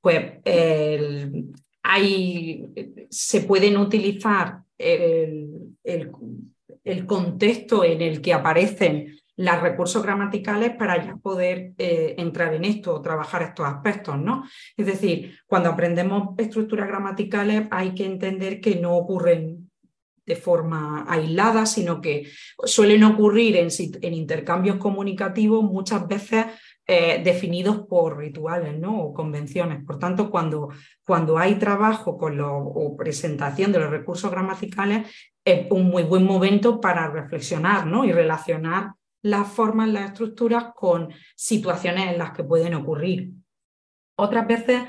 pues 0.00 0.40
hay, 1.82 2.66
se 3.10 3.40
pueden 3.42 3.76
utilizar 3.76 4.60
el, 4.78 5.76
contexto 7.06 7.84
en 7.84 8.00
el 8.00 8.20
que 8.20 8.32
aparecen 8.32 9.14
los 9.36 9.60
recursos 9.60 10.02
gramaticales 10.02 10.76
para 10.76 11.04
ya 11.04 11.16
poder 11.16 11.72
eh, 11.78 12.14
entrar 12.18 12.54
en 12.54 12.64
esto 12.64 12.94
o 12.94 13.02
trabajar 13.02 13.42
estos 13.42 13.66
aspectos, 13.66 14.18
¿no? 14.18 14.44
Es 14.76 14.86
decir, 14.86 15.38
cuando 15.46 15.70
aprendemos 15.70 16.34
estructuras 16.38 16.86
gramaticales 16.86 17.66
hay 17.70 17.94
que 17.94 18.04
entender 18.04 18.60
que 18.60 18.76
no 18.76 18.94
ocurren 18.94 19.63
de 20.26 20.36
forma 20.36 21.04
aislada, 21.08 21.66
sino 21.66 22.00
que 22.00 22.28
suelen 22.64 23.04
ocurrir 23.04 23.56
en, 23.56 24.14
intercambios 24.14 24.76
comunicativos 24.76 25.62
muchas 25.62 26.06
veces 26.08 26.46
eh, 26.86 27.22
definidos 27.24 27.86
por 27.88 28.18
rituales 28.18 28.78
¿no? 28.78 29.00
o 29.00 29.14
convenciones. 29.14 29.84
Por 29.84 29.98
tanto, 29.98 30.30
cuando, 30.30 30.68
cuando 31.04 31.38
hay 31.38 31.56
trabajo 31.56 32.16
con 32.16 32.36
lo, 32.36 32.56
o 32.56 32.96
presentación 32.96 33.72
de 33.72 33.80
los 33.80 33.90
recursos 33.90 34.30
gramaticales, 34.30 35.08
es 35.44 35.66
un 35.70 35.90
muy 35.90 36.02
buen 36.02 36.24
momento 36.24 36.80
para 36.80 37.10
reflexionar 37.10 37.86
¿no? 37.86 38.04
y 38.04 38.12
relacionar 38.12 38.92
las 39.22 39.48
formas, 39.48 39.88
las 39.88 40.10
estructuras 40.10 40.66
con 40.74 41.08
situaciones 41.34 42.12
en 42.12 42.18
las 42.18 42.32
que 42.32 42.44
pueden 42.44 42.74
ocurrir. 42.74 43.30
Otras 44.16 44.46
veces 44.46 44.82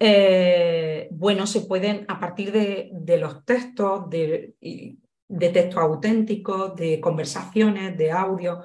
eh, 0.00 1.08
bueno, 1.12 1.46
se 1.46 1.60
pueden, 1.60 2.06
a 2.08 2.18
partir 2.18 2.50
de, 2.50 3.16
los 3.18 3.44
textos, 3.44 4.10
de, 4.10 4.54
de, 5.28 5.48
textos 5.50 5.82
auténticos, 5.82 6.74
de 6.74 6.98
conversaciones, 7.00 7.96
de 7.96 8.10
audio, 8.10 8.62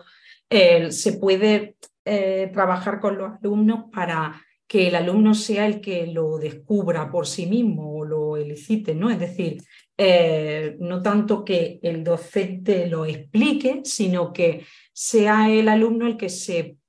se 0.49 1.13
puede 1.19 1.75
eh, 2.05 2.51
trabajar 2.53 2.99
con 2.99 3.17
los 3.17 3.33
alumnos 3.41 3.85
para 3.91 4.39
que 4.67 4.87
el 4.87 4.95
alumno 4.95 5.33
sea 5.33 5.65
el 5.65 5.81
que 5.81 6.05
lo 6.05 6.37
descubra 6.37 7.09
por 7.11 7.25
sí 7.25 7.47
mismo 7.47 7.97
o 7.97 8.05
lo 8.05 8.37
elicite, 8.37 8.93
¿no? 8.93 9.09
Es 9.09 9.19
decir, 9.19 9.57
eh, 9.97 10.75
no 10.79 11.01
tanto 11.01 11.43
que 11.43 11.79
el 11.81 12.03
docente 12.03 12.87
lo 12.87 13.05
explique, 13.05 13.81
sino 13.85 14.31
que 14.31 14.65
sea 14.93 15.49
el 15.51 15.67
alumno 15.67 16.05
el 16.05 16.15
que 16.15 16.29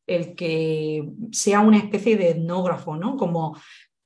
el 0.06 0.34
que 0.34 1.02
sea 1.32 1.60
una 1.60 1.78
especie 1.78 2.16
de 2.16 2.30
etnógrafo, 2.30 2.96
¿no? 2.96 3.16
Como 3.16 3.56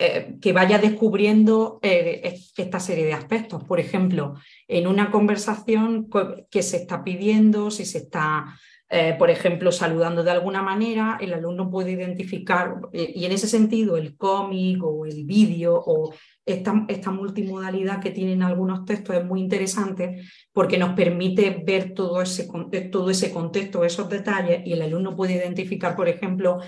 eh, 0.02 0.38
que 0.40 0.54
vaya 0.54 0.78
descubriendo 0.78 1.78
eh, 1.82 2.34
esta 2.56 2.80
serie 2.80 3.04
de 3.04 3.12
aspectos. 3.12 3.64
Por 3.64 3.78
ejemplo, 3.80 4.34
en 4.66 4.86
una 4.86 5.10
conversación 5.10 6.08
que 6.50 6.62
se 6.62 6.78
está 6.78 7.04
pidiendo, 7.04 7.70
si 7.70 7.84
se 7.84 7.98
está, 7.98 8.46
eh, 8.88 9.14
por 9.18 9.28
ejemplo, 9.28 9.70
saludando 9.70 10.24
de 10.24 10.30
alguna 10.30 10.62
manera, 10.62 11.18
el 11.20 11.34
alumno 11.34 11.70
puede 11.70 11.90
identificar, 11.90 12.76
y 12.94 13.26
en 13.26 13.32
ese 13.32 13.46
sentido 13.46 13.98
el 13.98 14.16
cómic 14.16 14.82
o 14.82 15.04
el 15.04 15.26
vídeo 15.26 15.74
o 15.74 16.14
esta, 16.46 16.86
esta, 16.88 17.10
multimodalidad 17.10 18.00
que 18.00 18.10
tienen 18.10 18.42
algunos 18.42 18.86
textos 18.86 19.16
es 19.16 19.24
muy 19.26 19.40
interesante 19.40 20.22
porque 20.50 20.78
nos 20.78 20.94
permite 20.94 21.62
ver 21.62 21.92
todo 21.92 22.22
ese, 22.22 22.48
todo 22.90 23.10
ese 23.10 23.30
contexto, 23.30 23.84
esos 23.84 24.08
detalles, 24.08 24.62
y 24.64 24.72
el 24.72 24.80
alumno 24.80 25.14
puede 25.14 25.34
identificar, 25.34 25.94
por 25.94 26.08
ejemplo, 26.08 26.60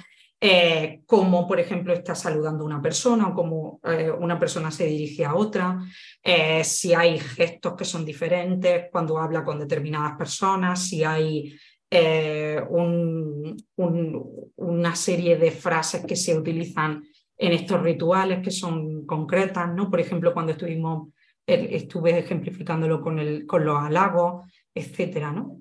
eh, 0.45 1.03
como 1.07 1.47
por 1.47 1.61
ejemplo 1.61 1.93
está 1.93 2.17
saludando 2.17 2.65
una 2.65 2.83
persona 2.83 3.29
o 3.29 3.35
cómo 3.35 3.79
eh, 3.85 4.11
una 4.11 4.41
persona 4.41 4.73
se 4.73 4.87
dirige 4.87 5.25
a 5.25 5.37
otra, 5.37 5.79
eh, 6.21 6.65
si 6.65 6.93
hay 6.93 7.21
gestos 7.21 7.75
que 7.77 7.85
son 7.85 8.05
diferentes 8.05 8.87
cuando 8.91 9.19
habla 9.19 9.45
con 9.45 9.61
determinadas 9.61 10.17
personas, 10.19 10.85
si 10.85 11.05
hay 11.05 11.55
una 13.77 14.97
serie 14.97 15.37
de 15.37 15.51
frases 15.51 16.05
que 16.07 16.17
se 16.17 16.37
utilizan 16.37 17.05
en 17.37 17.53
estos 17.53 17.81
rituales 17.81 18.41
que 18.43 18.51
son 18.51 19.07
concretas, 19.07 19.73
¿no? 19.73 19.91
Por 19.91 20.01
ejemplo, 20.01 20.33
cuando 20.33 20.53
estuvimos, 20.53 21.09
eh, 21.47 21.69
estuve 21.73 22.19
ejemplificándolo 22.19 23.01
con, 23.01 23.19
el, 23.19 23.47
con 23.47 23.65
los 23.65 23.79
halagos, 23.79 24.47
etcétera, 24.75 25.31
¿no? 25.31 25.61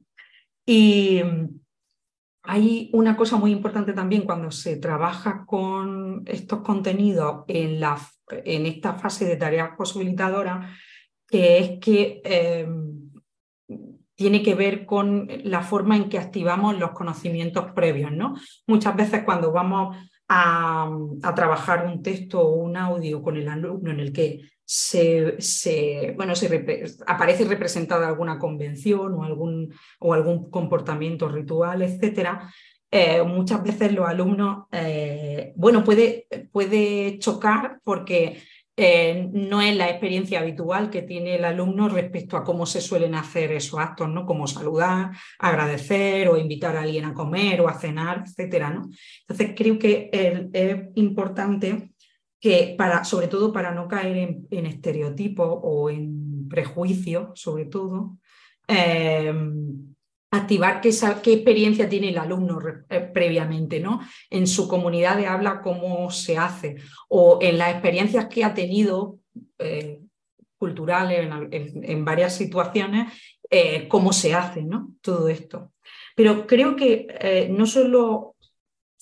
Y 0.66 1.22
hay 2.44 2.90
una 2.94 3.16
cosa 3.16 3.38
muy 3.38 3.52
importante 3.52 3.94
también 3.94 4.24
cuando 4.24 4.52
se 4.52 4.78
trabaja 4.78 5.46
con 5.46 6.24
estos 6.26 6.62
contenidos 6.62 7.44
en, 7.48 7.80
la, 7.80 8.00
en 8.30 8.66
esta 8.66 8.94
fase 8.96 9.26
de 9.26 9.36
tareas 9.36 9.76
posibilitadoras, 9.78 10.70
que 11.28 11.60
es 11.60 11.80
que 11.80 12.22
eh, 12.24 12.68
tiene 14.16 14.44
que 14.44 14.56
ver 14.56 14.86
con 14.86 15.28
la 15.44 15.62
forma 15.62 15.96
en 15.96 16.10
que 16.10 16.20
activamos 16.20 16.78
los 16.78 16.92
conocimientos 16.92 17.72
previos. 17.74 18.12
¿no? 18.12 18.36
Muchas 18.68 18.96
veces 18.96 19.24
cuando 19.24 19.52
vamos 19.52 19.98
a, 20.28 20.90
trabajar 21.36 21.86
un 21.86 22.02
texto 22.02 22.42
o 22.42 22.56
un 22.56 22.78
audio 22.78 23.22
con 23.22 23.38
el 23.38 23.48
alumno 23.48 23.92
en 23.92 24.00
el 24.00 24.14
que 24.14 24.42
se, 24.74 26.14
bueno, 26.16 26.34
se 26.34 26.86
aparece 27.06 27.44
representada 27.44 28.08
alguna 28.08 28.40
convención 28.40 29.14
o 29.14 29.24
algún, 29.26 29.74
o 30.00 30.14
algún 30.14 30.50
comportamiento 30.50 31.28
ritual, 31.28 31.82
etcétera, 31.82 32.50
eh, 32.90 33.22
muchas 33.24 33.64
veces 33.64 33.92
los 33.92 34.08
alumnos, 34.08 34.68
eh, 34.72 35.52
bueno, 35.58 35.84
puede, 35.84 36.28
puede 36.54 37.20
chocar 37.20 37.80
porque 37.84 38.42
eh, 38.78 39.30
no 39.34 39.62
es 39.62 39.76
la 39.76 39.90
experiencia 39.90 40.40
habitual 40.40 40.90
que 40.90 41.02
tiene 41.02 41.36
el 41.36 41.44
alumno 41.44 41.90
respecto 41.90 42.38
a 42.38 42.44
cómo 42.46 42.66
se 42.66 42.80
suelen 42.80 43.16
hacer 43.16 43.52
esos 43.52 43.78
actos, 43.78 44.08
¿no? 44.08 44.26
Como 44.26 44.48
saludar, 44.48 45.12
agradecer 45.38 46.30
o 46.30 46.38
invitar 46.38 46.78
a 46.78 46.84
alguien 46.84 47.04
a 47.04 47.14
comer 47.14 47.60
o 47.60 47.68
a 47.68 47.78
cenar, 47.78 48.24
etcétera, 48.26 48.70
¿no? 48.70 48.90
Entonces 49.28 49.54
creo 49.54 49.78
que 49.78 50.10
es 50.54 50.78
importante 50.96 51.91
que 52.42 52.74
para, 52.76 53.04
sobre 53.04 53.28
todo 53.28 53.54
para 53.54 53.72
no 53.72 53.88
caer 53.88 54.18
en, 54.50 54.66
estereotipos 54.66 55.60
o 55.62 55.92
en 55.92 56.50
prejuicios, 56.50 57.40
sobre 57.40 57.66
todo, 57.66 58.18
eh, 58.68 59.32
activar 60.32 60.82
qué, 60.82 60.90
qué, 61.22 61.34
experiencia 61.34 61.88
tiene 61.88 62.10
el 62.10 62.18
alumno 62.18 62.60
eh, 62.90 63.00
previamente, 63.14 63.80
¿no? 63.80 64.02
En 64.30 64.48
su 64.48 64.68
comunidad 64.68 65.18
de 65.18 65.28
habla, 65.28 65.62
cómo 65.62 66.10
se 66.10 66.38
hace, 66.38 66.78
o 67.10 67.38
en 67.42 67.60
las 67.60 67.74
experiencias 67.74 68.26
que 68.26 68.44
ha 68.44 68.56
tenido 68.56 69.20
eh, 69.60 70.00
culturales 70.58 71.30
en, 71.52 72.06
varias 72.06 72.36
situaciones, 72.36 73.14
cómo 73.88 74.14
se 74.14 74.34
hace, 74.34 74.64
¿no? 74.64 74.94
Todo 75.02 75.28
esto. 75.28 75.74
Pero 76.16 76.48
creo 76.48 76.76
que 76.76 77.50
no 77.52 77.66
solo 77.66 78.36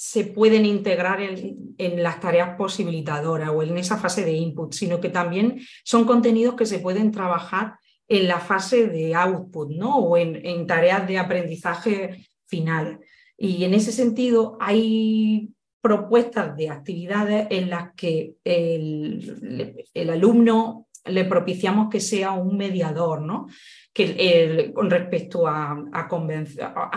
se 0.01 0.23
pueden 0.23 0.65
integrar 0.65 1.19
en, 1.19 2.01
las 2.01 2.21
tareas 2.21 2.55
posibilitadoras 2.55 3.49
o 3.49 3.61
en 3.63 3.77
esa 3.77 3.97
fase 3.97 4.23
de 4.23 4.31
input, 4.31 4.73
sino 4.73 5.01
que 5.01 5.09
también 5.09 5.59
son 5.83 6.05
contenidos 6.05 6.55
que 6.55 6.65
se 6.65 6.79
pueden 6.79 7.11
trabajar 7.11 7.73
en 8.07 8.29
la 8.29 8.39
fase 8.39 8.87
de 8.87 9.13
output 9.13 9.71
¿no? 9.71 9.97
o 9.97 10.15
en, 10.15 10.65
tareas 10.65 11.05
de 11.05 11.17
aprendizaje 11.17 12.25
final. 12.45 13.01
Y 13.37 13.65
en 13.65 13.73
ese 13.73 13.91
sentido 13.91 14.57
hay 14.61 15.49
propuestas 15.81 16.55
de 16.55 16.69
actividades 16.69 17.47
en 17.49 17.69
las 17.69 17.93
que 17.93 18.35
el, 18.45 20.09
alumno 20.09 20.87
le 21.07 21.25
propiciamos 21.25 21.89
que 21.89 21.99
sea 21.99 22.31
un 22.31 22.55
mediador, 22.55 23.21
¿no? 23.21 23.47
que, 23.91 24.71
con 24.73 24.89
respecto 24.89 25.45
a, 25.45 25.77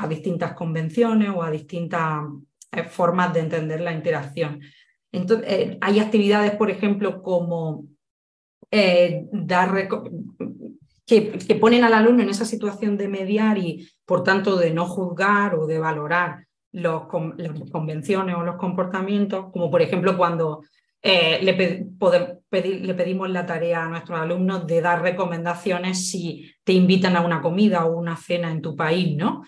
distintas 0.08 0.52
convenciones 0.52 1.30
o 1.30 1.42
a 1.42 1.50
distintas 1.50 2.20
formas 2.90 3.32
de 3.32 3.40
entender 3.40 3.80
la 3.80 3.92
interacción. 3.92 4.61
Entonces, 5.12 5.46
eh, 5.50 5.78
hay 5.80 6.00
actividades, 6.00 6.52
por 6.52 6.70
ejemplo, 6.70 7.22
como 7.22 7.85
eh, 8.70 9.26
dar 9.30 9.88
que, 11.06 11.58
ponen 11.61 11.85
al 11.85 11.92
alumno 11.92 12.22
en 12.22 12.30
esa 12.30 12.46
situación 12.46 12.96
de 12.96 13.08
mediar 13.08 13.58
y, 13.58 13.88
por 14.06 14.22
tanto, 14.22 14.56
de 14.56 14.72
no 14.72 14.87
juzgar 14.87 15.54
o 15.54 15.66
de 15.66 15.78
valorar 15.78 16.46
los, 16.72 17.02
las 17.37 17.70
convenciones 17.70 18.35
o 18.35 18.42
los 18.42 18.56
comportamientos, 18.56 19.50
como 19.52 19.70
por 19.70 19.82
ejemplo 19.82 20.16
cuando 20.16 20.62
eh, 21.02 21.40
le, 21.42 21.87
le, 22.50 22.94
pedimos 22.94 23.28
la 23.28 23.44
tarea 23.44 23.85
a 23.85 23.88
nuestros 23.88 24.18
alumnos 24.18 24.66
de 24.66 24.80
dar 24.80 25.02
recomendaciones 25.02 26.08
si 26.08 26.50
te 26.64 26.72
invitan 26.72 27.16
a 27.16 27.20
una 27.20 27.42
comida 27.42 27.85
o 27.85 27.98
una 27.98 28.16
cena 28.16 28.50
en 28.50 28.62
tu 28.62 28.74
país, 28.74 29.16
¿no? 29.16 29.42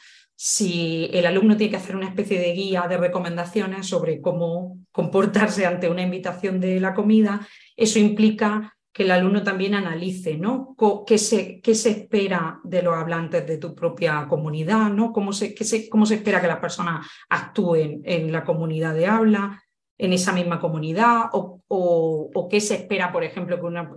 Si 0.47 1.09
el 1.15 1.25
alumno 1.25 1.57
tiene 1.57 1.71
que 1.71 1.79
hacer 1.79 1.97
una 1.97 2.09
especie 2.09 2.39
de 2.39 2.53
guía 2.53 2.85
de 2.87 2.99
recomendaciones 2.99 3.87
sobre 3.87 4.21
cómo 4.21 4.77
comportarse 4.93 5.65
ante 5.65 5.89
una 5.89 6.03
invitación 6.03 6.61
de 6.61 6.81
la 6.81 6.93
comida, 6.93 7.49
eso 7.75 7.99
implica 7.99 8.77
que 8.93 9.05
el 9.05 9.11
alumno 9.13 9.43
también 9.43 9.75
analice 9.75 10.37
¿no? 10.37 10.77
¿Qué, 11.07 11.17
se, 11.17 11.63
se 11.65 11.91
espera 11.91 12.61
de 12.63 12.83
los 12.83 12.95
hablantes 12.95 13.47
de 13.47 13.57
tu 13.57 13.75
propia 13.75 14.27
comunidad, 14.29 14.91
¿no? 14.91 15.15
¿Cómo, 15.15 15.33
se, 15.33 15.55
cómo 15.89 16.05
se 16.05 16.17
espera 16.17 16.43
que 16.43 16.47
las 16.47 16.61
personas 16.61 17.07
actúen 17.31 18.03
en 18.05 18.31
la 18.31 18.45
comunidad 18.45 18.93
de 18.93 19.07
habla, 19.07 19.65
en 19.97 20.13
esa 20.13 20.35
misma 20.35 20.61
comunidad, 20.61 21.31
o, 21.33 21.63
o, 21.69 22.49
qué 22.51 22.61
se 22.61 22.75
espera, 22.75 23.11
por 23.11 23.25
ejemplo, 23.25 23.59
que, 23.59 23.65
una, 23.65 23.91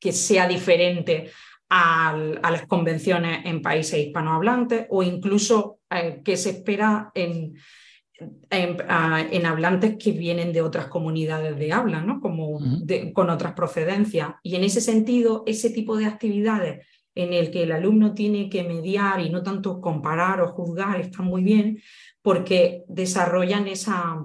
que 0.00 0.10
sea 0.10 0.48
diferente 0.48 1.30
a, 1.68 2.10
a, 2.10 2.50
las 2.50 2.66
convenciones 2.66 3.44
en 3.44 3.62
países 3.62 3.98
hispanohablantes, 3.98 4.86
o 4.90 5.02
incluso 5.02 5.80
eh, 5.90 6.20
qué 6.24 6.36
se 6.36 6.50
espera 6.50 7.10
en 7.14 7.54
en, 8.50 9.46
hablantes 9.46 9.96
que 9.98 10.12
vienen 10.12 10.52
de 10.52 10.62
otras 10.62 10.86
comunidades 10.86 11.58
de 11.58 11.72
habla, 11.72 12.00
¿no? 12.00 12.20
Como 12.20 12.58
con 13.12 13.30
otras 13.30 13.52
procedencias. 13.52 14.30
Y 14.42 14.54
en 14.56 14.64
ese 14.64 14.80
sentido, 14.80 15.42
ese 15.46 15.70
tipo 15.70 15.96
de 15.96 16.06
actividades 16.06 16.86
en 17.14 17.32
el 17.32 17.50
que 17.50 17.62
el 17.62 17.72
alumno 17.72 18.14
tiene 18.14 18.48
que 18.48 18.62
mediar 18.62 19.20
y 19.20 19.30
no 19.30 19.42
tanto 19.42 19.80
comparar 19.80 20.40
o 20.40 20.48
juzgar, 20.48 21.00
están 21.00 21.26
muy 21.26 21.42
bien 21.42 21.80
porque 22.22 22.84
desarrollan 22.88 23.68
esa, 23.68 24.18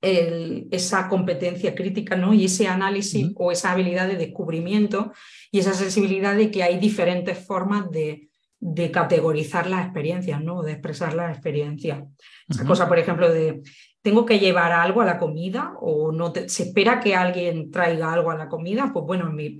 esa 0.00 1.08
competencia 1.08 1.74
crítica 1.74 2.16
¿no? 2.16 2.32
y 2.32 2.44
ese 2.44 2.68
análisis 2.68 3.32
o 3.36 3.50
esa 3.50 3.72
habilidad 3.72 4.06
de 4.06 4.16
descubrimiento 4.16 5.12
y 5.50 5.58
esa 5.58 5.74
sensibilidad 5.74 6.36
de 6.36 6.50
que 6.50 6.62
hay 6.62 6.78
diferentes 6.78 7.38
formas 7.38 7.90
de, 7.90 8.28
de 8.60 8.90
categorizar 8.90 9.66
las 9.66 9.84
experiencias, 9.84 10.42
¿no? 10.42 10.62
de 10.62 10.72
expresar 10.72 11.14
las 11.14 11.32
experiencias. 11.32 12.04
Esa 12.48 12.64
cosa, 12.64 12.88
por 12.88 12.98
ejemplo, 12.98 13.32
de 13.32 13.62
tengo 14.06 14.24
que 14.24 14.38
llevar 14.38 14.70
algo 14.70 15.00
a 15.00 15.04
la 15.04 15.18
comida 15.18 15.74
o 15.80 16.12
no 16.12 16.32
se 16.32 16.62
espera 16.62 17.00
que 17.00 17.16
alguien 17.16 17.72
traiga 17.72 18.12
algo 18.12 18.30
a 18.30 18.36
la 18.36 18.48
comida, 18.48 18.92
pues 18.92 19.04
bueno, 19.04 19.28
en 19.28 19.34
mi, 19.34 19.56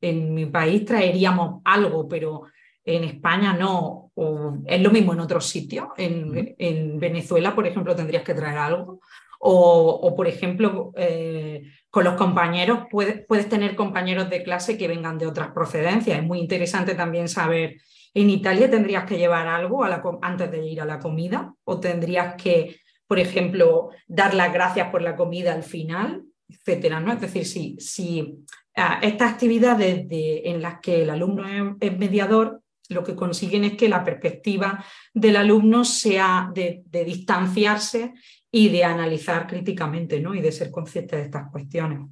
en, 0.00 0.32
mi 0.32 0.46
país 0.46 0.84
traeríamos 0.84 1.60
algo, 1.64 2.06
pero 2.06 2.42
en 2.84 3.02
España 3.02 3.52
no, 3.52 4.12
o 4.14 4.58
es 4.64 4.80
lo 4.80 4.92
mismo 4.92 5.12
en 5.12 5.18
otros 5.18 5.46
sitios. 5.46 5.88
En, 5.96 6.54
en 6.56 7.00
Venezuela, 7.00 7.52
por 7.52 7.66
ejemplo, 7.66 7.96
tendrías 7.96 8.22
que 8.22 8.34
traer 8.34 8.58
algo. 8.58 9.00
O, 9.46 10.14
por 10.16 10.26
ejemplo, 10.26 10.92
eh, 10.96 11.64
con 11.90 12.04
los 12.04 12.14
compañeros, 12.14 12.86
puedes, 12.90 13.26
puedes 13.26 13.46
tener 13.46 13.76
compañeros 13.76 14.30
de 14.30 14.42
clase 14.42 14.78
que 14.78 14.88
vengan 14.88 15.18
de 15.18 15.26
otras 15.26 15.50
procedencias. 15.52 16.18
Es 16.18 16.24
muy 16.24 16.38
interesante 16.38 16.94
también 16.94 17.28
saber 17.28 17.76
en 18.14 18.30
Italia 18.30 18.70
tendrías 18.70 19.04
que 19.04 19.18
llevar 19.18 19.48
algo 19.48 19.84
antes 20.22 20.50
de 20.50 20.66
ir 20.66 20.80
a 20.80 20.86
la 20.86 21.00
comida 21.00 21.52
o 21.64 21.80
tendrías 21.80 22.40
que, 22.40 22.76
por 23.06 23.18
ejemplo, 23.18 23.90
dar 24.06 24.34
las 24.34 24.52
gracias 24.52 24.88
por 24.90 25.02
la 25.02 25.16
comida 25.16 25.52
al 25.52 25.64
final, 25.64 26.22
etcétera. 26.48 27.00
¿no? 27.00 27.12
Es 27.12 27.20
decir, 27.20 27.44
si, 27.44 27.76
si 27.78 28.38
ah, 28.76 29.00
estas 29.02 29.32
actividades 29.32 30.06
en 30.10 30.62
las 30.62 30.78
que 30.80 31.02
el 31.02 31.10
alumno 31.10 31.76
es, 31.80 31.98
mediador, 31.98 32.62
lo 32.88 33.02
que 33.02 33.16
consiguen 33.16 33.64
es 33.64 33.76
que 33.76 33.88
la 33.88 34.04
perspectiva 34.04 34.84
del 35.12 35.36
alumno 35.36 35.84
sea 35.84 36.50
de 36.54 36.84
distanciarse 36.86 38.14
y 38.56 38.68
de 38.68 38.84
analizar 38.84 39.48
críticamente 39.48 40.20
¿no? 40.20 40.32
y 40.32 40.40
de 40.40 40.52
ser 40.52 40.70
consciente 40.70 41.16
de 41.16 41.22
estas 41.22 41.50
cuestiones. 41.50 42.08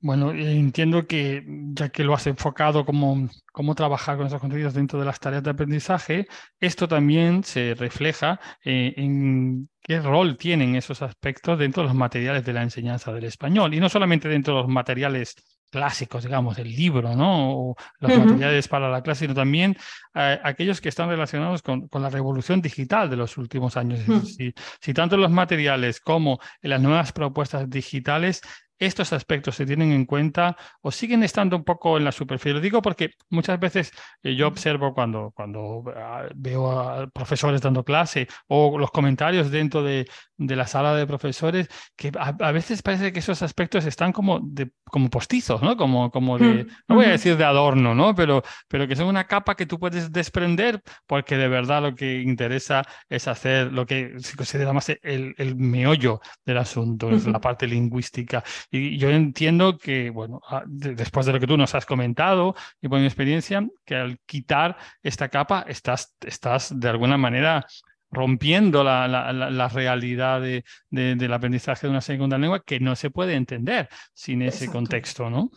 Bueno, 0.00 0.32
entiendo 0.32 1.06
que 1.06 1.44
ya 1.72 1.88
que 1.88 2.02
lo 2.02 2.14
has 2.14 2.26
enfocado 2.26 2.84
como 2.84 3.28
cómo 3.52 3.76
trabajar 3.76 4.16
con 4.16 4.26
esos 4.26 4.40
contenidos 4.40 4.74
dentro 4.74 4.98
de 4.98 5.04
las 5.04 5.20
tareas 5.20 5.44
de 5.44 5.50
aprendizaje, 5.50 6.26
esto 6.58 6.88
también 6.88 7.44
se 7.44 7.74
refleja 7.74 8.40
eh, 8.64 8.94
en 8.96 9.68
qué 9.80 10.00
rol 10.00 10.36
tienen 10.36 10.74
esos 10.74 11.00
aspectos 11.00 11.60
dentro 11.60 11.84
de 11.84 11.90
los 11.90 11.96
materiales 11.96 12.44
de 12.44 12.52
la 12.52 12.64
enseñanza 12.64 13.12
del 13.12 13.24
español 13.24 13.72
y 13.72 13.78
no 13.78 13.88
solamente 13.88 14.28
dentro 14.28 14.54
de 14.56 14.60
los 14.62 14.68
materiales 14.68 15.36
clásicos, 15.70 16.24
digamos, 16.24 16.58
el 16.58 16.74
libro, 16.74 17.14
¿no? 17.14 17.52
O 17.52 17.76
los 18.00 18.18
materiales 18.18 18.68
para 18.68 18.90
la 18.90 19.02
clase, 19.02 19.24
sino 19.24 19.34
también 19.34 19.76
eh, 20.14 20.38
aquellos 20.42 20.80
que 20.80 20.88
están 20.88 21.08
relacionados 21.08 21.62
con, 21.62 21.88
con, 21.88 22.02
la 22.02 22.10
revolución 22.10 22.60
digital 22.60 23.08
de 23.08 23.16
los 23.16 23.38
últimos 23.38 23.76
años. 23.76 24.00
si, 24.26 24.52
si, 24.80 24.94
tanto 24.94 25.16
los 25.16 25.30
materiales 25.30 26.00
como 26.00 26.40
las 26.62 26.80
nuevas 26.80 27.12
propuestas 27.12 27.70
digitales 27.70 28.42
estos 28.80 29.12
aspectos 29.12 29.54
se 29.54 29.66
tienen 29.66 29.92
en 29.92 30.06
cuenta 30.06 30.56
o 30.80 30.90
siguen 30.90 31.22
estando 31.22 31.56
un 31.56 31.64
poco 31.64 31.98
en 31.98 32.04
la 32.04 32.12
superficie. 32.12 32.54
Lo 32.54 32.60
digo 32.60 32.82
porque 32.82 33.10
muchas 33.28 33.60
veces 33.60 33.92
eh, 34.22 34.34
yo 34.34 34.48
observo 34.48 34.94
cuando, 34.94 35.32
cuando 35.36 35.84
ah, 35.96 36.24
veo 36.34 36.70
a 36.72 37.06
profesores 37.08 37.60
dando 37.60 37.84
clase 37.84 38.26
o 38.48 38.78
los 38.78 38.90
comentarios 38.90 39.50
dentro 39.50 39.82
de, 39.82 40.08
de 40.40 40.56
la 40.56 40.66
sala 40.66 40.94
de 40.94 41.06
profesores, 41.06 41.68
que 41.96 42.10
a, 42.18 42.52
veces 42.52 42.80
parece 42.80 43.12
que 43.12 43.18
esos 43.18 43.42
aspectos 43.42 43.84
están 43.84 44.12
como, 44.12 44.40
de, 44.42 44.70
como 44.84 45.10
postizos, 45.10 45.62
¿no? 45.62 45.76
Como, 45.76 46.10
como 46.10 46.38
de, 46.38 46.66
no 46.88 46.96
voy 46.96 47.04
a 47.04 47.10
decir 47.10 47.36
de 47.36 47.44
adorno, 47.44 47.94
¿no? 47.94 48.14
Pero, 48.14 48.42
pero 48.66 48.88
que 48.88 48.96
son 48.96 49.06
una 49.06 49.24
capa 49.24 49.54
que 49.54 49.66
tú 49.66 49.78
puedes 49.78 50.10
desprender 50.10 50.82
porque 51.06 51.36
de 51.36 51.48
verdad 51.48 51.82
lo 51.82 51.94
que 51.94 52.22
interesa 52.22 52.82
es 53.10 53.28
hacer 53.28 53.70
lo 53.70 53.84
que 53.84 54.14
se 54.18 54.34
considera 54.34 54.72
más 54.72 54.88
el, 54.88 55.34
el 55.36 55.56
meollo 55.56 56.20
del 56.46 56.56
asunto, 56.56 57.10
es 57.10 57.26
la 57.26 57.40
parte 57.40 57.66
lingüística. 57.66 58.42
Y 58.70 58.98
yo 58.98 59.10
entiendo 59.10 59.78
que, 59.78 60.10
bueno, 60.10 60.40
ah, 60.48 60.62
después 60.66 61.26
de 61.26 61.32
lo 61.32 61.40
que 61.40 61.46
tú 61.46 61.56
nos 61.56 61.74
has 61.74 61.86
comentado 61.86 62.54
y 62.80 62.88
por 62.88 63.00
mi 63.00 63.06
experiencia, 63.06 63.66
que 63.84 63.96
al 63.96 64.18
quitar 64.26 64.76
esta 65.02 65.28
capa 65.28 65.64
estás, 65.66 66.14
estás 66.20 66.78
de 66.78 66.88
alguna 66.88 67.16
manera 67.16 67.66
rompiendo 68.12 68.82
la, 68.82 69.06
la, 69.08 69.68
realidad 69.68 70.40
de, 70.40 70.64
del 70.90 71.32
aprendizaje 71.32 71.86
de 71.86 71.92
una 71.92 72.00
segunda 72.00 72.38
lengua 72.38 72.62
que 72.64 72.80
no 72.80 72.96
se 72.96 73.10
puede 73.10 73.34
entender 73.34 73.88
sin 74.12 74.42
ese 74.42 74.68
contexto, 74.68 75.30
¿no? 75.30 75.50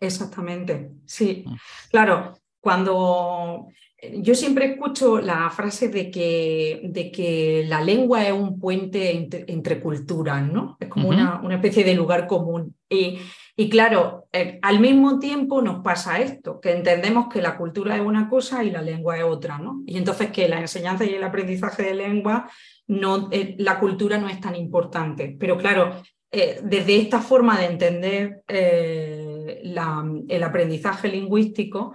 Exactamente, 0.00 0.90
sí. 1.06 1.44
Mm. 1.46 1.54
Claro, 1.90 2.34
cuando 2.60 3.68
yo 4.10 4.34
siempre 4.34 4.66
escucho 4.66 5.20
la 5.20 5.48
frase 5.50 5.88
de 5.88 6.10
que, 6.10 6.80
de 6.84 7.12
que 7.12 7.64
la 7.68 7.80
lengua 7.80 8.26
es 8.26 8.32
un 8.32 8.58
puente 8.58 9.12
entre, 9.46 9.80
culturas, 9.80 10.42
¿no? 10.42 10.76
Es 10.80 10.88
como 10.88 11.08
una, 11.08 11.40
una, 11.40 11.54
especie 11.54 11.84
de 11.84 11.94
lugar 11.94 12.26
común. 12.26 12.74
Y, 12.90 13.18
y 13.56 13.70
claro, 13.70 14.26
eh, 14.32 14.58
al 14.62 14.80
mismo 14.80 15.20
tiempo 15.20 15.62
nos 15.62 15.84
pasa 15.84 16.20
esto, 16.20 16.60
que 16.60 16.72
entendemos 16.72 17.28
que 17.28 17.40
la 17.40 17.56
cultura 17.56 17.94
es 17.94 18.02
una 18.02 18.28
cosa 18.28 18.64
y 18.64 18.72
la 18.72 18.82
lengua 18.82 19.18
es 19.18 19.24
otra, 19.24 19.58
¿no? 19.58 19.82
Y 19.86 19.96
entonces 19.98 20.30
que 20.30 20.48
la 20.48 20.58
enseñanza 20.58 21.04
y 21.04 21.14
el 21.14 21.22
aprendizaje 21.22 21.84
de 21.84 21.94
lengua, 21.94 22.50
no, 22.88 23.28
eh, 23.30 23.54
la 23.58 23.78
cultura 23.78 24.18
no 24.18 24.28
es 24.28 24.40
tan 24.40 24.56
importante. 24.56 25.36
Pero 25.38 25.56
claro, 25.56 26.02
eh, 26.32 26.60
desde 26.64 26.96
esta 26.96 27.20
forma 27.20 27.56
de 27.56 27.66
entender 27.66 28.42
el 28.48 30.42
aprendizaje 30.42 31.06
lingüístico, 31.08 31.94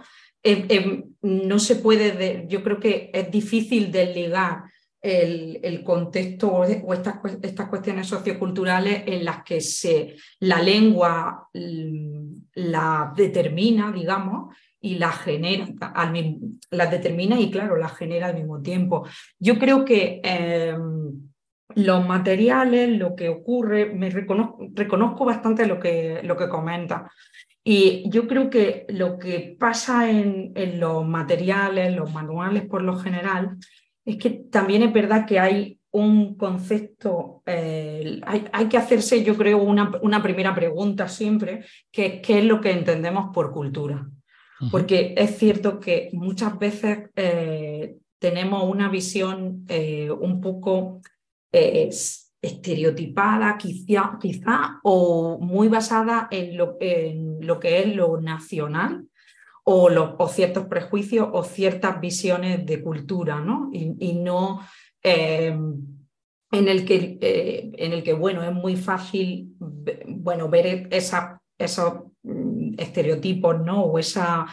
no 1.22 1.60
se 1.60 1.76
puede, 1.78 2.46
yo 2.48 2.64
creo 2.64 2.80
que 2.80 3.10
es 3.14 3.32
difícil 3.32 3.92
desligar 3.92 4.64
el, 5.02 5.84
contexto 5.84 6.50
o, 6.50 6.64
estas, 6.64 7.20
cuestiones 7.70 8.08
socioculturales 8.08 9.04
en 9.06 9.24
las 9.26 9.44
que 9.44 9.62
se, 9.62 10.16
la 10.40 10.62
lengua 10.62 11.48
mm, 11.54 12.34
la 12.56 13.14
determina, 13.16 13.92
digamos, 13.92 14.56
y 14.80 14.96
la 14.96 15.12
genera, 15.12 15.68
al, 15.94 16.38
la 16.72 16.88
determina 16.88 17.40
y 17.40 17.50
claro, 17.50 17.78
la 17.78 17.90
genera 17.90 18.28
al 18.28 18.36
mismo 18.36 18.62
tiempo. 18.62 19.08
Yo 19.40 19.58
creo 19.58 19.86
que 19.86 20.22
em, 20.24 21.30
los 21.76 22.08
materiales, 22.08 22.98
lo 22.98 23.16
que 23.16 23.30
ocurre, 23.30 23.94
me 23.94 24.10
reconozco, 24.10 24.68
reconozco 24.74 25.26
bastante 25.26 25.66
lo 25.66 25.80
que, 25.80 26.22
lo 26.24 26.38
que 26.38 26.50
comenta. 26.50 27.12
Y 27.70 28.10
yo 28.10 28.30
creo 28.30 28.50
que 28.50 28.86
lo 28.88 29.20
que 29.20 29.58
pasa 29.60 30.10
en, 30.10 30.54
en 30.56 30.80
los 30.80 31.06
materiales, 31.06 31.94
los 31.94 32.14
manuales 32.14 32.66
por 32.66 32.82
lo 32.82 32.96
general, 32.96 33.58
es 34.06 34.16
que 34.16 34.30
también 34.30 34.84
es 34.84 34.94
verdad 34.94 35.26
que 35.26 35.38
hay 35.38 35.78
un 35.92 36.38
concepto, 36.38 37.44
eh, 37.46 38.22
hay, 38.24 38.70
que 38.70 38.78
hacerse, 38.78 39.22
yo 39.22 39.36
creo, 39.36 39.58
una, 39.58 39.92
una, 40.02 40.24
primera 40.24 40.56
pregunta 40.56 41.10
siempre, 41.10 41.66
que 41.92 42.06
es 42.06 42.22
qué 42.22 42.40
es 42.40 42.46
lo 42.46 42.62
que 42.62 42.72
entendemos 42.72 43.34
por 43.34 43.52
cultura. 43.52 44.10
Porque 44.72 45.14
es 45.18 45.38
cierto 45.38 45.82
que 45.82 46.10
muchas 46.14 46.58
veces 46.58 47.10
eh, 47.18 47.98
tenemos 48.18 48.64
una 48.64 48.88
visión 48.88 49.66
eh, 49.68 50.10
un 50.10 50.40
poco 50.40 51.02
estereotipada, 52.42 53.58
quizá, 53.58 54.18
quizá, 54.22 54.80
o 54.84 55.40
muy 55.40 55.68
basada 55.68 56.28
en 56.32 56.58
lo, 56.58 56.78
en 56.80 57.46
lo 57.46 57.60
que 57.60 57.80
es 57.80 57.96
lo 57.96 58.22
nacional 58.22 59.08
o, 59.64 59.90
los, 59.90 60.16
ciertos 60.32 60.66
prejuicios 60.68 61.28
o 61.34 61.44
ciertas 61.44 62.00
visiones 62.00 62.66
de 62.66 62.82
cultura, 62.82 63.42
¿no? 63.42 63.70
Y, 63.74 64.14
no 64.14 64.62
eh, 65.04 65.48
en, 66.52 66.68
el 66.68 66.86
que, 66.86 67.18
eh, 67.20 67.72
en 67.74 67.92
el 67.92 68.02
que, 68.02 68.14
bueno, 68.14 68.44
es 68.44 68.54
muy 68.54 68.78
fácil 68.78 69.56
bueno, 69.60 70.48
ver 70.50 70.88
esa, 70.90 71.42
esos 71.58 71.96
mm, 72.24 72.76
estereotipos, 72.78 73.60
¿no? 73.60 73.84
O 73.84 74.00
esa 74.00 74.46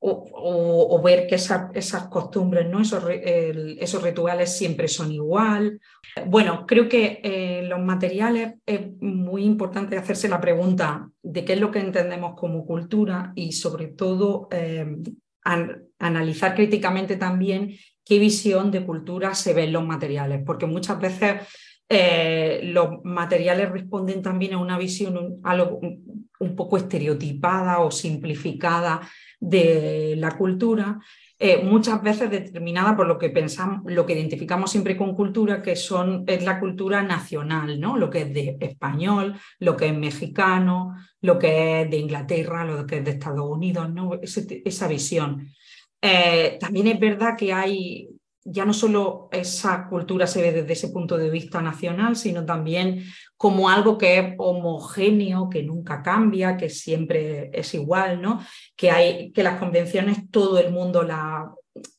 o, 0.00 1.00
ver 1.02 1.26
que 1.26 1.34
esas 1.34 2.08
costumbres, 2.08 2.68
¿no? 2.68 2.80
esos, 2.80 4.02
rituales 4.02 4.56
siempre 4.56 4.88
son 4.88 5.12
igual. 5.12 5.80
Bueno, 6.26 6.64
creo 6.66 6.88
que 6.88 7.20
eh, 7.22 7.62
los 7.64 7.80
materiales 7.80 8.54
es 8.64 8.80
muy 9.00 9.44
importante 9.44 9.96
hacerse 9.96 10.28
la 10.28 10.40
pregunta 10.40 11.10
de 11.22 11.44
qué 11.44 11.54
es 11.54 11.60
lo 11.60 11.70
que 11.70 11.80
entendemos 11.80 12.34
como 12.36 12.64
cultura 12.64 13.32
y 13.34 13.52
sobre 13.52 13.88
todo 13.88 14.48
eh, 14.52 14.86
analizar 15.98 16.54
críticamente 16.54 17.16
también 17.16 17.74
qué 18.04 18.18
visión 18.18 18.70
de 18.70 18.84
cultura 18.84 19.34
se 19.34 19.52
ve 19.52 19.64
en 19.64 19.72
los 19.72 19.84
materiales, 19.84 20.42
porque 20.44 20.66
muchas 20.66 21.00
veces 21.00 21.42
eh, 21.88 22.60
los 22.64 23.02
materiales 23.04 23.70
responden 23.70 24.20
también 24.22 24.54
a 24.54 24.58
una 24.58 24.76
visión 24.76 25.40
un 26.40 26.54
poco 26.54 26.76
estereotipada 26.76 27.80
o 27.80 27.90
simplificada 27.90 29.00
de 29.40 30.14
la 30.16 30.36
cultura, 30.36 30.98
eh, 31.38 31.62
muchas 31.62 32.02
veces 32.02 32.30
determinada 32.30 32.96
por 32.96 33.06
lo 33.06 33.16
que 33.16 33.30
pensamos, 33.30 33.80
lo 33.86 34.04
que 34.04 34.14
identificamos 34.14 34.70
siempre 34.72 34.96
con 34.96 35.14
cultura, 35.14 35.62
que 35.62 35.76
son, 35.76 36.24
es 36.26 36.44
la 36.44 36.58
cultura 36.58 37.02
nacional, 37.02 37.80
¿no? 37.80 37.96
Lo 37.96 38.10
que 38.10 38.22
es 38.22 38.34
de 38.34 38.56
español, 38.60 39.36
lo 39.60 39.76
que 39.76 39.86
es 39.86 39.96
mexicano, 39.96 40.96
lo 41.20 41.38
que 41.38 41.82
es 41.82 41.90
de 41.90 41.96
Inglaterra, 41.96 42.64
lo 42.64 42.84
que 42.84 42.98
es 42.98 43.04
de 43.04 43.12
Estados 43.12 43.48
Unidos, 43.48 43.88
¿no? 43.90 44.18
esa 44.20 44.88
visión. 44.88 45.48
Eh, 46.02 46.58
también 46.60 46.88
es 46.88 47.00
verdad 47.00 47.36
que 47.36 47.52
hay 47.52 48.08
ya 48.50 48.64
no 48.64 48.72
solo 48.72 49.28
esa 49.32 49.88
cultura 49.88 50.26
se 50.26 50.42
ve 50.42 50.52
desde 50.52 50.72
ese 50.72 50.88
punto 50.88 51.16
de 51.16 51.30
vista 51.30 51.60
nacional, 51.60 52.16
sino 52.16 52.44
también 52.44 53.04
como 53.36 53.68
algo 53.68 53.98
que 53.98 54.18
es 54.18 54.34
homogéneo, 54.38 55.48
que 55.48 55.62
nunca 55.62 56.02
cambia, 56.02 56.56
que 56.56 56.68
siempre 56.68 57.50
es 57.52 57.74
igual, 57.74 58.20
¿no? 58.20 58.40
Que 58.76 58.90
hay 58.90 59.32
que 59.32 59.42
las 59.42 59.58
convenciones 59.58 60.30
todo 60.30 60.58
el 60.58 60.72
mundo 60.72 61.02
la 61.02 61.52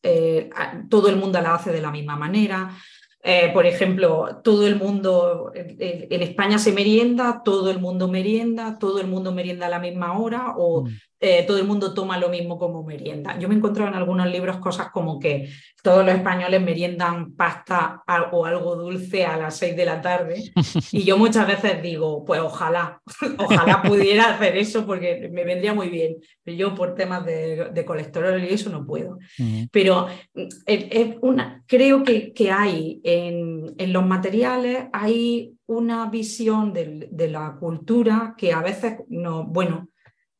eh, 0.03 0.49
todo 0.89 1.09
el 1.09 1.15
mundo 1.15 1.39
la 1.41 1.55
hace 1.55 1.71
de 1.71 1.81
la 1.81 1.91
misma 1.91 2.15
manera. 2.15 2.69
Eh, 3.21 3.51
por 3.53 3.65
ejemplo, 3.65 4.39
todo 4.43 4.65
el 4.65 4.77
mundo 4.77 5.51
en 5.53 6.21
España 6.21 6.57
se 6.57 6.71
merienda, 6.71 7.41
todo 7.43 7.69
el 7.69 7.79
mundo 7.79 8.07
merienda, 8.07 8.77
todo 8.79 9.01
el 9.01 9.07
mundo 9.07 9.33
merienda 9.33 9.65
a 9.65 9.69
la 9.69 9.79
misma 9.79 10.17
hora 10.17 10.53
o 10.57 10.85
mm. 10.85 10.89
Eh, 11.21 11.43
todo 11.45 11.57
el 11.57 11.65
mundo 11.65 11.93
toma 11.93 12.17
lo 12.17 12.29
mismo 12.29 12.57
como 12.57 12.81
merienda. 12.81 13.37
Yo 13.37 13.49
me 13.49 13.55
encuentro 13.55 13.85
en 13.85 13.93
algunos 13.93 14.27
libros 14.27 14.57
cosas 14.57 14.89
como 14.89 15.19
que 15.19 15.49
todos 15.83 16.05
los 16.05 16.15
españoles 16.15 16.61
meriendan 16.61 17.33
pasta 17.33 18.03
o 18.31 18.45
algo 18.45 18.77
dulce 18.77 19.25
a 19.25 19.35
las 19.35 19.57
seis 19.57 19.75
de 19.75 19.85
la 19.85 20.01
tarde 20.01 20.51
y 20.93 21.03
yo 21.03 21.17
muchas 21.17 21.45
veces 21.45 21.81
digo, 21.81 22.23
pues 22.23 22.39
ojalá, 22.39 23.01
ojalá 23.37 23.81
pudiera 23.81 24.33
hacer 24.33 24.57
eso 24.57 24.85
porque 24.85 25.29
me 25.29 25.43
vendría 25.43 25.73
muy 25.73 25.89
bien. 25.89 26.15
Pero 26.41 26.55
yo 26.55 26.75
por 26.75 26.95
temas 26.95 27.25
de, 27.25 27.83
colesterol 27.85 28.41
y 28.41 28.53
eso 28.53 28.69
no 28.69 28.85
puedo. 28.85 29.17
Pero 29.71 30.07
mm, 30.33 30.47
es, 30.65 31.15
una, 31.21 31.63
creo 31.67 32.03
que, 32.03 32.31
que 32.31 32.49
hay 32.49 33.01
en, 33.03 33.73
en, 33.77 33.91
los 33.91 34.05
materiales, 34.05 34.85
hay 34.93 35.53
una 35.65 36.09
visión 36.09 36.71
de, 36.71 37.09
de 37.11 37.27
la 37.29 37.57
cultura 37.59 38.35
que 38.37 38.53
a 38.53 38.61
veces 38.61 38.99
no, 39.09 39.43
bueno, 39.45 39.89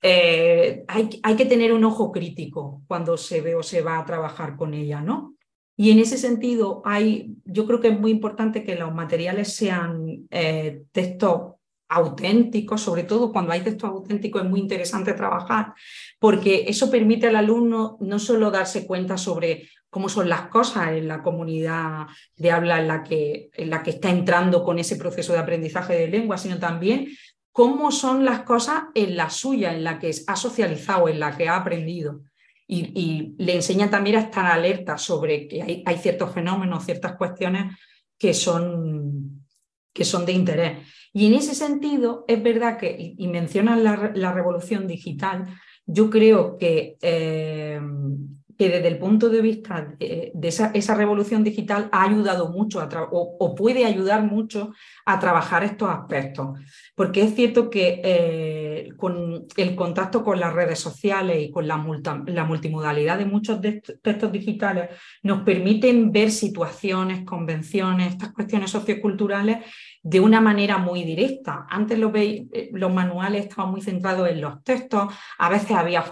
eh, 0.02 0.86
hay, 0.88 1.36
que 1.36 1.46
tener 1.46 1.74
un 1.74 1.84
ojo 1.84 2.12
crítico 2.12 2.82
cuando 2.88 3.18
se 3.18 3.42
ve 3.42 3.56
o 3.56 3.64
se 3.64 3.82
va 3.82 4.00
a 4.00 4.06
trabajar 4.06 4.56
con 4.56 4.74
ella, 4.74 5.02
¿no? 5.02 5.36
Y 5.76 5.92
en 5.92 6.00
ese 6.00 6.18
sentido, 6.18 6.82
hay, 6.86 7.36
yo 7.46 7.66
creo 7.66 7.80
que 7.80 7.90
es 7.90 8.00
muy 8.00 8.12
importante 8.12 8.64
que 8.64 8.76
los 8.76 8.94
materiales 8.94 9.56
sean 9.56 10.28
eh, 10.30 10.84
textos 10.92 11.54
auténticos, 11.88 12.82
sobre 12.82 13.04
todo 13.04 13.32
cuando 13.32 13.52
hay 13.52 13.62
textos 13.62 13.90
auténticos 13.90 14.44
es 14.44 14.50
muy 14.50 14.60
interesante 14.60 15.14
trabajar, 15.14 15.74
porque 16.20 16.66
eso 16.68 16.92
permite 16.92 17.28
al 17.28 17.36
alumno 17.36 17.98
no 18.00 18.20
solo 18.20 18.52
darse 18.52 18.86
cuenta 18.86 19.18
sobre 19.18 19.70
cómo 19.90 20.08
son 20.08 20.30
las 20.30 20.48
cosas 20.50 20.92
en 20.92 21.08
la 21.08 21.24
comunidad 21.24 22.06
de 22.36 22.52
habla 22.52 22.80
en 22.80 22.88
la 22.88 23.04
que, 23.04 23.50
en 23.54 23.70
la 23.70 23.82
que 23.82 23.90
está 23.92 24.12
entrando 24.12 24.64
con 24.64 24.78
ese 24.78 24.98
proceso 24.98 25.34
de 25.34 25.40
aprendizaje 25.40 25.94
de 25.96 26.08
lengua, 26.08 26.38
sino 26.38 26.60
también 26.60 27.08
cómo 27.52 27.92
son 27.92 28.26
las 28.26 28.42
cosas 28.42 28.84
en 28.96 29.16
la 29.18 29.30
suya, 29.30 29.74
en 29.74 29.84
la 29.84 30.00
que 30.00 30.12
ha 30.28 30.36
socializado, 30.36 31.08
en 31.08 31.20
la 31.20 31.36
que 31.36 31.48
ha 31.48 31.56
aprendido. 31.56 32.22
Y, 32.68 33.34
le 33.40 33.56
enseña 33.56 33.90
también 33.90 34.18
a 34.18 34.22
estar 34.22 34.46
alerta 34.46 34.98
sobre 34.98 35.48
que 35.48 35.84
hay, 35.84 35.98
ciertos 35.98 36.34
fenómenos, 36.34 36.86
ciertas 36.86 37.16
cuestiones 37.16 37.76
que 38.18 38.34
son, 38.36 39.44
que 39.92 40.06
son 40.06 40.26
de 40.26 40.34
interés. 40.34 40.88
Y 41.12 41.26
en 41.26 41.34
ese 41.34 41.56
sentido, 41.56 42.26
es 42.28 42.42
verdad 42.44 42.78
que, 42.78 43.16
y, 43.18 43.28
mencionan 43.28 43.84
la, 43.84 44.32
revolución 44.34 44.86
digital, 44.86 45.48
yo 45.88 46.12
creo 46.12 46.58
que 46.58 46.98
eh, 47.02 47.82
que 48.60 48.68
desde 48.68 48.90
el 48.90 48.98
punto 48.98 49.30
de 49.30 49.42
vista 49.42 49.96
de, 49.98 50.34
esa, 50.44 50.94
revolución 50.94 51.46
digital 51.46 51.88
ha 51.94 52.04
ayudado 52.04 52.50
mucho 52.50 52.86
o, 53.10 53.56
puede 53.56 53.86
ayudar 53.86 54.24
mucho 54.24 54.74
a 55.06 55.18
trabajar 55.18 55.64
estos 55.64 55.90
aspectos. 55.90 56.60
Porque 56.94 57.22
es 57.22 57.36
cierto 57.36 57.70
que 57.70 58.02
eh, 58.04 58.90
con 58.98 59.48
el 59.56 59.76
contacto 59.78 60.26
con 60.26 60.42
las 60.42 60.52
redes 60.52 60.78
sociales 60.78 61.42
y 61.42 61.52
con 61.52 61.70
la, 61.70 61.78
la 62.26 62.44
multimodalidad 62.44 63.18
de 63.18 63.26
muchos 63.26 63.62
textos 63.62 64.30
digitales 64.30 64.90
nos 65.24 65.44
permiten 65.44 66.12
ver 66.12 66.30
situaciones, 66.30 67.24
convenciones, 67.24 68.10
estas 68.10 68.34
cuestiones 68.34 68.72
socioculturales 68.72 69.60
de 70.02 70.20
una 70.20 70.40
manera 70.40 70.78
muy 70.78 71.04
directa. 71.04 71.68
Antes 71.70 72.00
eh, 72.00 72.70
los 72.74 72.94
manuales 72.94 73.46
estaban 73.46 73.72
muy 73.72 73.82
centrados 73.82 74.30
en 74.30 74.42
los 74.42 74.64
textos, 74.64 75.14
a 75.38 75.50
veces 75.50 75.72
había 75.72 76.04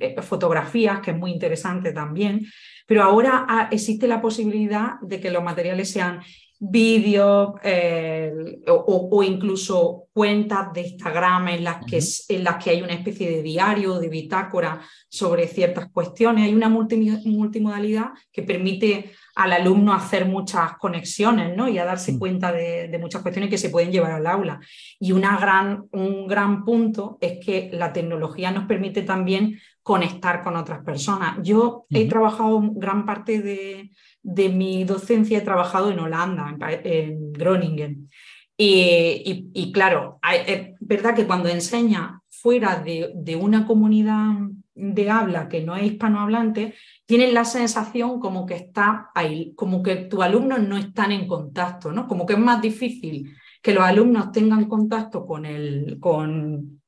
eh, 0.00 0.22
fotografías, 0.22 1.00
que 1.00 1.12
es 1.12 1.16
muy 1.16 1.32
interesante 1.32 1.92
también, 1.92 2.46
pero 2.86 3.02
ahora 3.02 3.46
ah, 3.48 3.68
existe 3.70 4.06
la 4.06 4.20
posibilidad 4.20 5.00
de 5.00 5.20
que 5.20 5.30
los 5.30 5.42
materiales 5.42 5.90
sean 5.90 6.20
vídeos 6.64 7.54
eh, 7.64 8.62
o, 8.68 9.22
incluso 9.24 10.04
cuentas 10.12 10.72
de 10.72 10.82
Instagram 10.82 11.48
en 11.48 11.64
las, 11.64 11.84
que, 11.84 11.98
en 12.28 12.44
las 12.44 12.62
que 12.62 12.70
hay 12.70 12.82
una 12.82 12.92
especie 12.92 13.28
de 13.28 13.42
diario, 13.42 13.98
de 13.98 14.08
bitácora 14.08 14.80
sobre 15.08 15.48
ciertas 15.48 15.90
cuestiones. 15.90 16.44
Hay 16.44 16.54
una 16.54 16.68
multimodalidad 16.68 18.10
que 18.30 18.44
permite 18.44 19.10
al 19.34 19.52
alumno 19.52 19.92
hacer 19.92 20.26
muchas 20.26 20.76
conexiones 20.76 21.56
¿no? 21.56 21.68
y 21.68 21.78
a 21.78 21.84
darse 21.84 22.16
cuenta 22.16 22.52
de, 22.52 22.96
muchas 23.00 23.22
cuestiones 23.22 23.50
que 23.50 23.58
se 23.58 23.70
pueden 23.70 23.90
llevar 23.90 24.12
al 24.12 24.26
aula. 24.28 24.60
Y 25.00 25.10
una 25.10 25.36
gran, 25.38 25.86
un 25.90 26.28
gran 26.28 26.64
punto 26.64 27.18
es 27.20 27.44
que 27.44 27.70
la 27.72 27.92
tecnología 27.92 28.52
nos 28.52 28.66
permite 28.66 29.02
también 29.02 29.58
conectar 29.82 30.44
con 30.44 30.54
otras 30.54 30.84
personas. 30.84 31.38
Yo 31.42 31.86
he 31.90 32.06
trabajado 32.06 32.60
gran 32.74 33.04
parte 33.04 33.42
de, 33.42 33.90
de 34.22 34.48
mi 34.48 34.84
docencia 34.84 35.38
he 35.38 35.42
trabajado 35.42 35.90
en 35.90 35.98
Holanda, 35.98 36.56
en, 36.84 37.32
Groningen. 37.32 38.08
Y, 38.56 39.72
claro, 39.72 40.20
es 40.46 40.74
verdad 40.80 41.14
que 41.14 41.26
cuando 41.26 41.48
enseña 41.48 42.20
fuera 42.28 42.82
de, 42.82 43.36
una 43.36 43.66
comunidad 43.66 44.34
de 44.74 45.10
habla 45.10 45.48
que 45.48 45.62
no 45.62 45.76
es 45.76 45.84
hispanohablante, 45.84 46.74
tienes 47.06 47.32
la 47.32 47.44
sensación 47.44 48.20
como 48.20 48.46
que 48.46 48.54
está 48.54 49.10
ahí, 49.14 49.52
como 49.56 49.82
que 49.82 49.96
tus 49.96 50.22
alumnos 50.22 50.60
no 50.60 50.76
están 50.76 51.12
en 51.12 51.26
contacto, 51.26 51.92
¿no? 51.92 52.06
Como 52.06 52.24
que 52.24 52.34
es 52.34 52.38
más 52.38 52.62
difícil 52.62 53.34
que 53.60 53.74
los 53.74 53.84
alumnos 53.84 54.32
tengan 54.32 54.68
contacto 54.68 55.26
con, 55.26 55.44
el, 55.44 55.98
con 56.00 56.80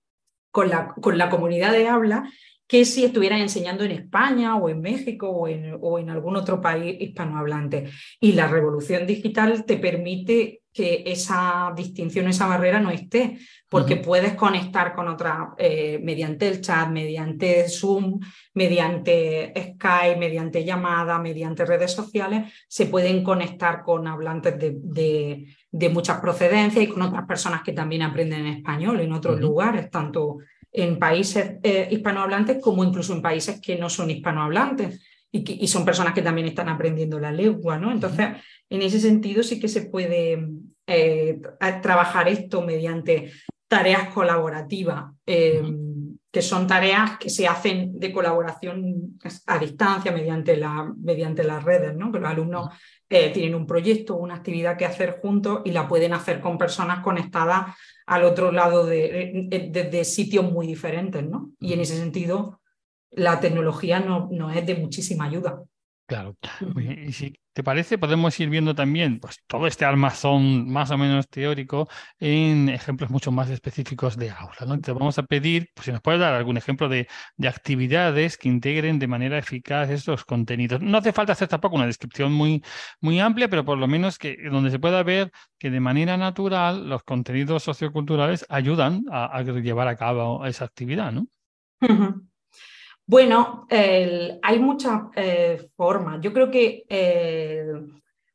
la 0.50 1.30
comunidad 1.30 1.72
de 1.72 1.88
habla 1.88 2.30
que 2.74 2.84
si 2.84 3.04
estuvieran 3.04 3.40
enseñando 3.40 3.84
en 3.84 3.92
España 3.92 4.56
o 4.56 4.68
en 4.68 4.80
México 4.80 5.28
o 5.28 5.46
en, 5.46 5.78
o 5.80 5.96
en, 6.00 6.10
algún 6.10 6.34
otro 6.34 6.60
país 6.60 6.96
hispanohablante. 6.98 7.88
Y 8.18 8.32
la 8.32 8.48
revolución 8.48 9.06
digital 9.06 9.64
te 9.64 9.76
permite 9.76 10.62
que 10.72 11.04
esa 11.06 11.72
distinción, 11.76 12.26
esa 12.26 12.48
barrera 12.48 12.80
no 12.80 12.90
esté, 12.90 13.38
porque 13.68 13.94
puedes 13.94 14.34
conectar 14.34 14.92
con 14.92 15.06
otra 15.06 15.54
eh, 15.56 16.00
mediante 16.02 16.48
el 16.48 16.60
chat, 16.60 16.90
mediante 16.90 17.68
Zoom, 17.68 18.18
mediante 18.54 19.52
Skype, 19.56 20.16
mediante 20.18 20.64
llamada, 20.64 21.20
mediante 21.20 21.64
redes 21.64 21.92
sociales, 21.92 22.52
se 22.66 22.86
pueden 22.86 23.22
conectar 23.22 23.84
con 23.84 24.08
hablantes 24.08 24.58
de, 24.58 25.46
de, 25.70 25.88
muchas 25.90 26.18
procedencias 26.18 26.84
y 26.84 26.88
con 26.88 27.02
otras 27.02 27.24
personas 27.24 27.62
que 27.62 27.72
también 27.72 28.02
aprenden 28.02 28.46
español 28.46 28.98
en 28.98 29.12
otros 29.12 29.40
lugares, 29.40 29.88
tanto 29.92 30.38
en 30.74 30.98
países 30.98 31.58
eh, 31.62 31.88
hispanohablantes 31.90 32.60
como 32.60 32.84
incluso 32.84 33.14
en 33.14 33.22
países 33.22 33.60
que 33.60 33.78
no 33.78 33.88
son 33.88 34.10
hispanohablantes 34.10 35.00
y, 35.30 35.64
y, 35.64 35.68
son 35.68 35.84
personas 35.84 36.14
que 36.14 36.22
también 36.22 36.48
están 36.48 36.68
aprendiendo 36.68 37.18
la 37.18 37.32
lengua, 37.32 37.78
¿no? 37.78 37.90
Entonces, 37.90 38.28
en 38.68 38.82
ese 38.82 39.00
sentido 39.00 39.42
sí 39.42 39.58
que 39.58 39.68
se 39.68 39.82
puede 39.82 40.46
eh, 40.86 41.40
trabajar 41.80 42.28
esto 42.28 42.62
mediante 42.62 43.32
tareas 43.68 44.08
colaborativas, 44.08 45.12
em, 45.24 46.18
que 46.30 46.42
son 46.42 46.66
tareas 46.66 47.18
que 47.18 47.30
se 47.30 47.46
hacen 47.46 47.98
de 47.98 48.12
colaboración 48.12 49.16
a 49.46 49.58
distancia 49.58 50.12
mediante, 50.12 50.56
la, 50.56 50.92
mediante 50.98 51.44
las 51.44 51.62
redes, 51.62 51.94
¿no? 51.96 52.12
Que 52.12 52.18
los 52.18 52.28
alumnos 52.28 52.68
eh, 53.08 53.30
tienen 53.30 53.54
un 53.54 53.66
proyecto, 53.66 54.16
una 54.16 54.34
actividad 54.34 54.76
que 54.76 54.84
hacer 54.84 55.18
juntos 55.22 55.62
y 55.64 55.70
la 55.70 55.88
pueden 55.88 56.12
hacer 56.12 56.40
con 56.40 56.58
personas 56.58 57.00
conectadas 57.00 57.74
al 58.06 58.24
otro 58.24 58.52
lado 58.52 58.84
de, 58.84 59.48
de, 59.90 60.04
sitios 60.04 60.50
muy 60.50 60.66
diferentes, 60.66 61.24
¿no? 61.24 61.52
Y 61.58 61.72
en 61.72 61.80
ese 61.80 61.96
sentido, 61.96 62.60
la 63.10 63.40
tecnología 63.40 64.00
no, 64.00 64.28
no 64.30 64.50
es 64.50 64.66
de 64.66 64.74
muchísima 64.74 65.24
ayuda. 65.24 65.62
Claro. 66.06 66.36
Y 67.06 67.12
si 67.12 67.34
te 67.54 67.62
parece, 67.62 67.98
podemos 67.98 68.38
ir 68.40 68.50
viendo 68.50 68.74
también 68.74 69.20
pues, 69.20 69.38
todo 69.46 69.66
este 69.66 69.84
armazón 69.84 70.70
más 70.70 70.90
o 70.90 70.98
menos 70.98 71.28
teórico 71.28 71.88
en 72.18 72.68
ejemplos 72.68 73.10
mucho 73.10 73.30
más 73.30 73.48
específicos 73.48 74.16
de 74.16 74.30
aula. 74.30 74.56
¿no? 74.66 74.80
Te 74.80 74.92
vamos 74.92 75.18
a 75.18 75.22
pedir, 75.22 75.70
pues, 75.74 75.86
si 75.86 75.92
nos 75.92 76.00
puedes 76.00 76.20
dar 76.20 76.34
algún 76.34 76.56
ejemplo 76.56 76.88
de, 76.88 77.08
de, 77.36 77.48
actividades 77.48 78.36
que 78.36 78.48
integren 78.48 78.98
de 78.98 79.06
manera 79.06 79.38
eficaz 79.38 79.88
estos 79.90 80.24
contenidos. 80.24 80.80
No 80.82 80.98
hace 80.98 81.12
falta 81.12 81.32
hacer 81.32 81.48
tampoco 81.48 81.76
una 81.76 81.86
descripción 81.86 82.32
muy, 82.32 82.62
muy 83.00 83.20
amplia, 83.20 83.48
pero 83.48 83.64
por 83.64 83.78
lo 83.78 83.86
menos 83.86 84.18
que 84.18 84.36
donde 84.50 84.70
se 84.70 84.78
pueda 84.78 85.02
ver 85.02 85.30
que 85.58 85.70
de 85.70 85.80
manera 85.80 86.16
natural 86.16 86.88
los 86.88 87.02
contenidos 87.04 87.62
socioculturales 87.62 88.44
ayudan 88.48 89.04
a, 89.10 89.42
llevar 89.42 89.88
a 89.88 89.96
cabo 89.96 90.44
esa 90.44 90.64
actividad. 90.64 91.12
¿no? 91.12 91.26
Bueno, 93.06 93.66
hay 93.68 94.58
muchas 94.60 95.02
eh, 95.14 95.68
formas. 95.76 96.20
Yo 96.22 96.32
creo 96.32 96.50
que 96.50 96.84
eh, 96.88 97.66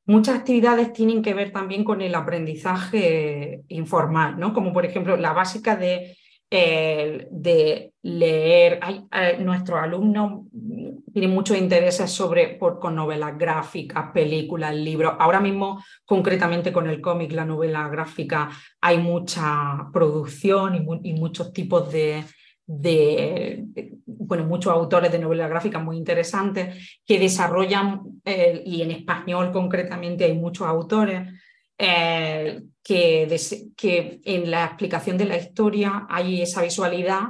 muchas 0.05 0.39
actividades 0.39 0.93
tienen 0.93 1.23
que 1.23 1.33
ver 1.33 1.51
también 1.51 1.83
con 1.83 2.01
el 2.01 2.13
aprendizaje 2.13 3.63
informal, 3.69 4.39
¿no? 4.39 4.53
Como 4.53 4.71
por 4.71 4.85
ejemplo 4.85 5.17
la 5.17 5.33
básica 5.33 5.75
de, 5.75 6.15
leer. 8.01 8.79
Hay, 8.81 9.05
nuestros 9.39 9.79
alumnos 9.79 10.43
tienen 11.11 11.31
muchos 11.31 11.57
intereses 11.57 12.11
sobre, 12.11 12.49
por, 12.49 12.79
con 12.79 12.95
novelas 12.95 13.39
gráficas, 13.39 14.11
películas, 14.13 14.75
libros. 14.75 15.15
Ahora 15.17 15.39
mismo, 15.39 15.83
concretamente 16.05 16.71
con 16.71 16.87
el 16.87 17.01
cómic, 17.01 17.31
la 17.31 17.45
novela 17.45 17.87
gráfica, 17.89 18.49
hay 18.81 18.99
mucha 18.99 19.89
producción 19.91 20.75
y 21.03 21.13
muchos 21.13 21.51
tipos 21.53 21.91
de 21.91 22.23
de, 22.71 23.65
bueno, 24.05 24.45
muchos 24.45 24.71
autores 24.71 25.11
de 25.11 25.17
novela 25.17 25.47
gráfica 25.47 25.79
muy 25.79 25.97
interesantes 25.97 26.99
que 27.03 27.17
desarrollan, 27.17 28.21
eh, 28.23 28.61
y 28.63 28.83
en 28.83 28.91
español 28.91 29.51
concretamente 29.51 30.25
hay 30.25 30.33
muchos 30.33 30.67
autores, 30.67 31.33
eh, 31.79 32.61
que, 32.83 33.39
que 33.75 34.21
en 34.23 34.51
la 34.51 34.65
explicación 34.65 35.17
de 35.17 35.25
la 35.25 35.37
historia 35.37 36.05
hay 36.07 36.43
esa 36.43 36.61
visualidad 36.61 37.29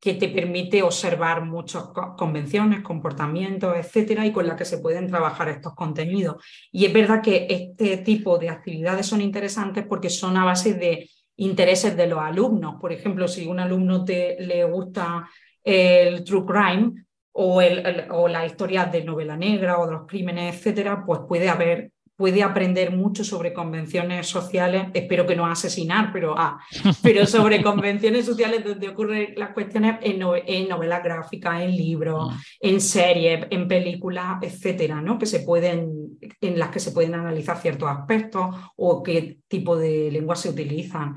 que 0.00 0.14
te 0.14 0.28
permite 0.28 0.82
observar 0.82 1.44
muchas 1.44 1.84
convenciones, 2.16 2.80
comportamientos, 2.80 3.76
etcétera, 3.76 4.24
y 4.24 4.32
con 4.32 4.46
la 4.46 4.56
que 4.56 4.64
se 4.64 4.78
pueden 4.78 5.06
trabajar 5.06 5.50
estos 5.50 5.74
contenidos. 5.74 6.42
Y 6.72 6.86
es 6.86 6.92
verdad 6.94 7.20
que 7.20 7.46
este 7.50 7.98
tipo 7.98 8.38
de 8.38 8.48
actividades 8.48 9.04
son 9.04 9.20
interesantes 9.20 9.84
porque 9.86 10.08
son 10.08 10.38
a 10.38 10.44
base 10.44 10.72
de 10.74 11.10
intereses 11.38 11.96
de 11.96 12.06
los 12.06 12.20
alumnos. 12.20 12.76
Por 12.80 12.92
ejemplo, 12.92 13.26
si 13.26 13.46
un 13.46 13.60
alumno 13.60 14.04
te, 14.04 14.36
le 14.40 14.64
gusta 14.64 15.28
el 15.64 16.24
true 16.24 16.44
crime 16.46 17.04
o, 17.32 17.60
el, 17.60 18.06
o 18.10 18.28
la 18.28 18.46
historia 18.46 18.84
de 18.86 19.04
novela 19.04 19.36
negra 19.36 19.78
o 19.78 19.86
de 19.86 19.92
los 19.92 20.06
crímenes, 20.06 20.56
etcétera, 20.56 21.04
pues 21.04 21.20
puede 21.26 21.48
haber 21.48 21.90
puede 22.18 22.42
aprender 22.42 22.90
mucho 22.90 23.22
sobre 23.22 23.52
convenciones 23.52 24.26
sociales, 24.26 24.88
espero 24.92 25.24
que 25.24 25.36
no 25.36 25.46
asesinar, 25.46 26.10
pero, 26.12 26.34
ah, 26.36 26.58
pero 27.02 27.24
sobre 27.26 27.62
convenciones 27.62 28.26
sociales 28.26 28.64
donde 28.64 28.88
ocurren 28.88 29.34
las 29.36 29.50
cuestiones 29.50 29.98
en, 30.02 30.20
en 30.46 30.68
novelas 30.68 31.04
gráficas, 31.04 31.62
en 31.62 31.76
libros, 31.76 32.30
ah. 32.32 32.40
en 32.58 32.80
series, 32.80 33.46
en 33.50 33.68
películas, 33.68 34.38
etcétera, 34.42 35.00
¿no? 35.00 35.16
que 35.16 35.26
se 35.26 35.40
pueden, 35.40 35.97
en 36.40 36.58
las 36.58 36.70
que 36.70 36.80
se 36.80 36.92
pueden 36.92 37.14
analizar 37.14 37.58
ciertos 37.58 37.88
aspectos 37.88 38.54
o 38.76 39.02
qué 39.02 39.38
tipo 39.48 39.76
de 39.76 40.10
lengua 40.10 40.36
se 40.36 40.50
utilizan. 40.50 41.14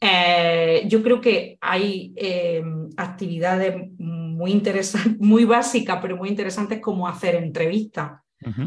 Eh, 0.00 0.84
yo 0.86 1.02
creo 1.02 1.20
que 1.20 1.58
hay 1.60 2.12
em, 2.16 2.88
actividades 2.96 3.76
muy 3.98 4.52
interesantes, 4.52 5.20
muy 5.20 5.44
básicas, 5.44 5.98
pero 6.00 6.16
muy 6.16 6.28
interesantes 6.28 6.80
como 6.80 7.08
hacer 7.08 7.34
entrevistas. 7.36 8.12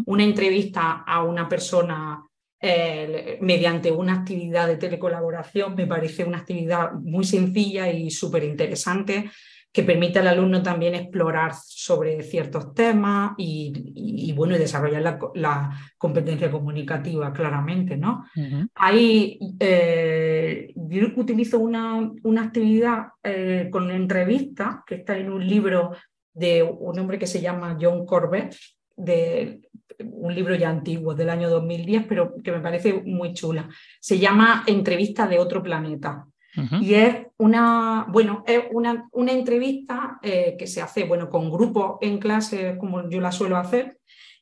Una 0.08 0.24
entrevista 0.24 1.04
a 1.06 1.24
una 1.24 1.48
persona 1.48 2.24
eh, 2.60 3.38
mediante 3.42 3.92
una 3.92 4.14
actividad 4.14 4.68
de 4.68 4.78
telecolaboración 4.78 5.76
me 5.76 5.86
parece 5.86 6.24
una 6.24 6.40
actividad 6.40 6.94
muy 6.94 7.24
sencilla 7.24 7.92
y 7.92 8.10
súper 8.10 8.44
interesante 8.44 9.30
que 9.78 9.84
permite 9.84 10.18
al 10.18 10.28
alumno 10.28 10.64
también 10.64 10.96
explorar 10.96 11.52
sobre 11.54 12.24
ciertos 12.24 12.74
temas 12.74 13.36
y, 13.38 14.34
bueno, 14.36 14.56
y 14.56 14.58
desarrollar 14.58 15.20
la, 15.36 15.70
competencia 16.00 16.50
comunicativa 16.50 17.32
claramente, 17.32 17.96
¿no? 17.96 18.26
Ahí 18.74 19.38
eh, 19.60 20.74
yo 20.76 21.08
utilizo 21.16 21.60
una, 21.60 22.12
una 22.24 22.46
actividad 22.46 23.10
eh, 23.22 23.70
con 23.72 23.92
entrevista 23.92 24.84
que 24.84 24.96
está 24.96 25.16
en 25.16 25.32
un 25.32 25.48
libro 25.48 25.92
de 26.34 26.64
un 26.64 26.98
hombre 26.98 27.20
que 27.20 27.28
se 27.28 27.40
llama 27.40 27.78
John 27.80 28.04
Corbett, 28.04 28.56
de 28.96 29.62
un 30.00 30.34
libro 30.34 30.56
ya 30.56 30.70
antiguo 30.70 31.14
del 31.14 31.30
año 31.30 31.52
2010, 31.52 32.08
pero 32.10 32.34
que 32.44 32.52
me 32.52 32.62
parece 32.62 32.94
muy 33.06 33.36
chula. 33.36 33.70
Se 34.00 34.18
llama 34.18 34.64
Entrevista 34.66 35.28
de 35.28 35.38
otro 35.38 35.62
planeta. 35.62 36.26
Y 36.82 36.96
es 36.96 37.28
una, 37.38 38.06
bueno, 38.10 38.44
es 38.48 38.64
una, 38.72 39.08
una 39.12 39.32
entrevista 39.32 40.20
eh, 40.24 40.56
que 40.58 40.66
se 40.66 40.82
hace 40.82 41.04
bueno, 41.04 41.30
con 41.30 41.52
grupos 41.52 41.98
en 42.02 42.18
clase, 42.18 42.78
como 42.80 43.08
yo 43.10 43.22
la 43.22 43.32
suelo 43.32 43.58
hacer, 43.58 44.00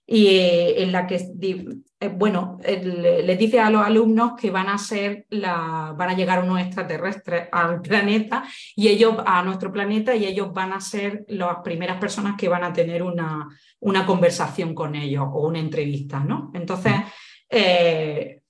y 0.07 0.27
eh, 0.27 0.83
en 0.83 0.91
la 0.91 1.07
que, 1.07 1.15
eh, 1.15 2.07
bueno, 2.07 2.59
les 2.63 3.39
dice 3.39 3.59
a 3.59 3.71
los 3.71 3.83
alumnos 3.83 4.33
que 4.39 4.51
van 4.51 4.69
a 4.69 4.77
ser 4.77 5.25
la, 5.29 5.95
van 5.97 6.11
a 6.11 6.15
llegar 6.15 6.43
unos 6.43 6.61
extraterrestres 6.61 7.49
al 7.51 7.81
planeta 7.83 8.43
y 8.75 8.87
ellos 8.87 9.15
a 9.25 9.43
nuestro 9.43 9.71
planeta 9.71 10.15
y 10.15 10.25
ellos 10.25 10.53
van 10.53 10.73
a 10.73 10.79
ser 10.79 11.25
las 11.27 11.57
primeras 11.63 11.97
personas 11.97 12.35
que 12.37 12.47
van 12.47 12.63
a 12.63 12.71
tener 12.71 13.01
una, 13.01 13.47
una 13.79 14.05
conversación 14.05 14.75
con 14.75 14.95
ellos 14.95 15.25
o 15.33 15.47
una 15.47 15.59
entrevista, 15.59 16.19
¿no? 16.19 16.51
Entonces, 16.53 16.93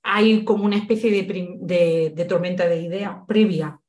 hay 0.05 0.43
como 0.43 0.65
una 0.65 0.77
especie 0.77 1.11
de, 1.11 2.25
tormenta 2.25 2.67
de 2.67 2.81
ideas 2.81 3.17
previa 3.27 3.79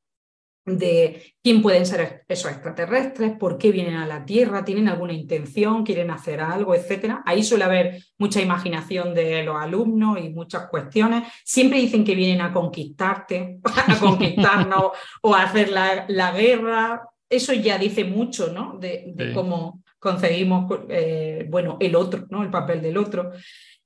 de 0.65 1.35
quién 1.41 1.61
pueden 1.61 1.85
ser 1.85 2.25
esos 2.27 2.51
extraterrestres, 2.51 3.37
por 3.37 3.57
qué 3.57 3.71
vienen 3.71 3.95
a 3.95 4.05
la 4.05 4.25
Tierra, 4.25 4.65
tienen 4.65 4.89
alguna 4.89 5.13
intención, 5.13 5.85
quieren 5.85 6.11
hacer 6.11 6.41
algo, 6.41 6.75
etcétera. 6.75 7.23
Ahí 7.25 7.41
suele 7.41 7.63
haber 7.63 8.03
mucha 8.17 8.41
imaginación 8.41 9.13
de 9.13 9.43
los 9.43 9.55
alumnos 9.55 10.19
y 10.19 10.29
muchas 10.29 10.67
cuestiones. 10.67 11.23
Siempre 11.45 11.79
dicen 11.79 12.03
que 12.03 12.15
vienen 12.15 12.41
a 12.41 12.51
conquistarte, 12.51 13.59
a 13.63 13.97
conquistarnos 13.97 14.91
o 15.21 15.33
a 15.33 15.43
hacer 15.43 15.69
la, 15.69 16.31
guerra. 16.31 17.07
Eso 17.29 17.53
ya 17.53 17.77
dice 17.77 18.03
mucho, 18.03 18.51
¿no? 18.51 18.77
De, 18.77 19.31
cómo 19.33 19.83
concebimos, 19.99 20.69
eh, 20.89 21.45
bueno, 21.47 21.77
el 21.79 21.95
otro, 21.95 22.25
¿no? 22.29 22.43
El 22.43 22.49
papel 22.49 22.81
del 22.81 22.97
otro. 22.97 23.31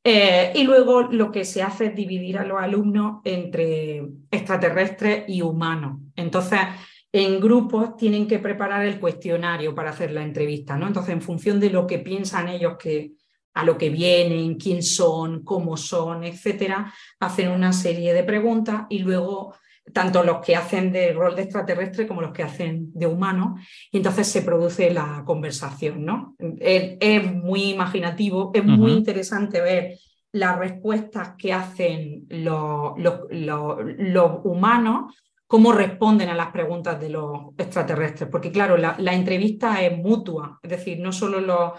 Eh, 0.04 0.52
y 0.56 0.64
luego 0.64 1.04
lo 1.04 1.32
que 1.32 1.45
se 1.45 1.62
hace 1.62 1.88
es 1.88 1.95
dividir 1.95 2.38
a 2.38 2.45
los 2.45 2.60
alumnos 2.60 3.22
entre 3.24 4.04
extraterrestres 4.32 5.26
y 5.28 5.41
humanos. 5.41 5.99
Entonces, 6.16 6.60
en 7.12 7.39
grupos 7.39 7.97
tienen 7.97 8.28
que 8.28 8.39
preparar 8.39 8.86
el 8.86 8.99
cuestionario 8.99 9.76
para 9.76 9.91
hacer 9.91 10.12
la 10.12 10.24
entrevista, 10.24 10.78
¿no? 10.78 10.88
Entonces, 10.88 11.14
en 11.14 11.22
función 11.22 11.60
de 11.60 11.70
lo 11.70 11.86
que 11.86 11.99
piensan 11.99 12.47
ellos 12.49 12.78
que 12.80 13.12
a 13.54 13.66
lo 13.66 13.78
que 13.78 13.89
vienen, 13.89 14.56
quién 14.56 14.82
son, 14.82 15.43
cómo 15.43 15.76
son, 15.76 16.24
etcétera, 16.24 16.93
hacen 17.20 17.52
una 17.52 17.74
serie 17.74 18.14
de 18.14 18.24
preguntas 18.24 18.84
y 18.89 18.99
luego 18.99 19.56
tanto 19.94 20.24
los 20.24 20.44
que 20.46 20.56
hacen 20.56 20.92
de 20.92 21.14
rol 21.14 21.36
de 21.36 21.44
extraterrestre 21.44 22.08
como 22.08 22.22
los 22.22 22.32
que 22.32 22.44
hacen 22.44 22.92
de 22.94 23.08
humano, 23.08 23.56
y 23.92 23.98
entonces 23.98 24.28
se 24.28 24.42
produce 24.42 24.92
la 24.92 25.24
conversación. 25.26 26.06
¿no? 26.06 26.36
Es, 26.60 27.32
muy 27.34 27.72
imaginativo, 27.72 28.52
es 28.54 28.64
muy 28.64 28.92
interesante 28.92 29.62
ver 29.62 29.98
las 30.34 30.58
respuestas 30.58 31.34
que 31.38 31.52
hacen 31.52 32.26
los, 32.30 32.94
los, 32.98 34.40
humanos, 34.44 35.16
cómo 35.46 35.74
responden 35.74 36.30
a 36.30 36.36
las 36.36 36.52
preguntas 36.52 37.00
de 37.00 37.10
los 37.10 37.50
extraterrestres, 37.58 38.30
porque 38.30 38.52
claro, 38.52 38.78
la, 38.78 38.96
la 39.00 39.14
entrevista 39.14 39.82
es 39.84 39.98
mutua, 39.98 40.60
es 40.64 40.70
decir, 40.70 41.00
no 41.00 41.12
solo 41.12 41.42
los 41.42 41.74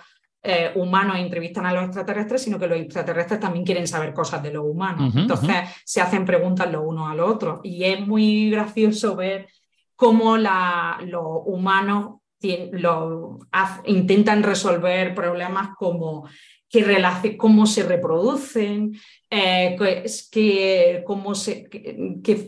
eh, 0.44 0.72
humanos 0.74 1.18
entrevistan 1.18 1.66
a 1.66 1.72
los 1.72 1.84
extraterrestres, 1.84 2.42
sino 2.42 2.58
que 2.58 2.66
los 2.66 2.78
extraterrestres 2.78 3.38
también 3.38 3.64
quieren 3.64 3.86
saber 3.86 4.12
cosas 4.12 4.42
de 4.42 4.52
los 4.52 4.64
humanos. 4.64 5.14
Entonces 5.14 5.54
se 5.84 6.00
hacen 6.00 6.24
preguntas 6.24 6.70
los 6.70 6.82
unos 6.84 7.10
a 7.10 7.14
los 7.14 7.30
otros. 7.30 7.60
Y 7.62 7.84
es 7.84 8.04
muy 8.06 8.50
gracioso 8.50 9.14
ver 9.14 9.48
cómo 9.94 10.36
los 10.36 11.24
humanos 11.46 12.22
intentan 13.84 14.42
resolver 14.42 15.14
problemas 15.14 15.70
como 15.76 16.28
qué, 16.72 17.36
cómo 17.36 17.66
se 17.66 17.82
reproducen, 17.82 18.98
eh, 19.30 19.76
qué, 20.30 21.04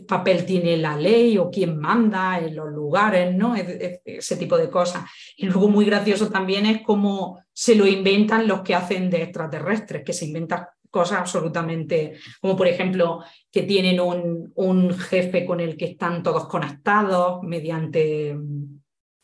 papel 0.07 0.45
tiene 0.45 0.77
la 0.77 0.97
ley 0.97 1.37
o 1.37 1.51
quién 1.51 1.77
manda 1.77 2.39
en 2.39 2.55
los 2.55 2.69
lugares, 2.69 3.33
¿no? 3.35 3.55
ese 3.55 4.37
tipo 4.37 4.57
de 4.57 4.69
cosas. 4.69 5.03
Y 5.37 5.45
luego 5.45 5.69
muy 5.69 5.85
gracioso 5.85 6.29
también 6.29 6.65
es 6.65 6.81
cómo 6.81 7.39
se 7.53 7.75
lo 7.75 7.85
inventan 7.85 8.47
los 8.47 8.61
que 8.61 8.73
hacen 8.73 9.11
de 9.11 9.21
extraterrestres, 9.21 10.03
que 10.03 10.13
se 10.13 10.25
inventan 10.25 10.65
cosas 10.89 11.19
absolutamente, 11.19 12.13
como 12.41 12.55
por 12.55 12.67
ejemplo 12.67 13.23
que 13.51 13.63
tienen 13.63 13.99
un 13.99 14.97
jefe 14.97 15.45
con 15.45 15.59
el 15.59 15.77
que 15.77 15.85
están 15.85 16.23
todos 16.23 16.47
conectados 16.47 17.43
mediante 17.43 18.35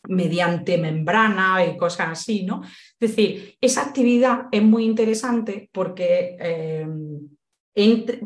mediante 0.08 0.78
membrana 0.78 1.66
y 1.66 1.78
cosas 1.78 2.10
así, 2.10 2.44
¿no? 2.44 2.62
Es 2.64 3.10
decir, 3.10 3.56
esa 3.62 3.84
actividad 3.84 4.48
es 4.52 4.64
muy 4.64 4.86
interesante 4.86 5.70
porque 5.72 6.38
eh, 6.40 6.88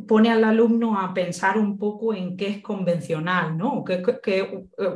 pone 0.07 0.32
al 0.32 0.43
alumno 0.43 0.99
a 0.99 1.13
pensar 1.13 1.57
un 1.57 1.78
poco 1.78 2.13
en 2.13 2.36
qué 2.36 2.47
es 2.47 2.61
convencional, 2.61 3.57
¿no? 3.57 3.84
¿Qué, 3.84 4.03
es 4.26 4.47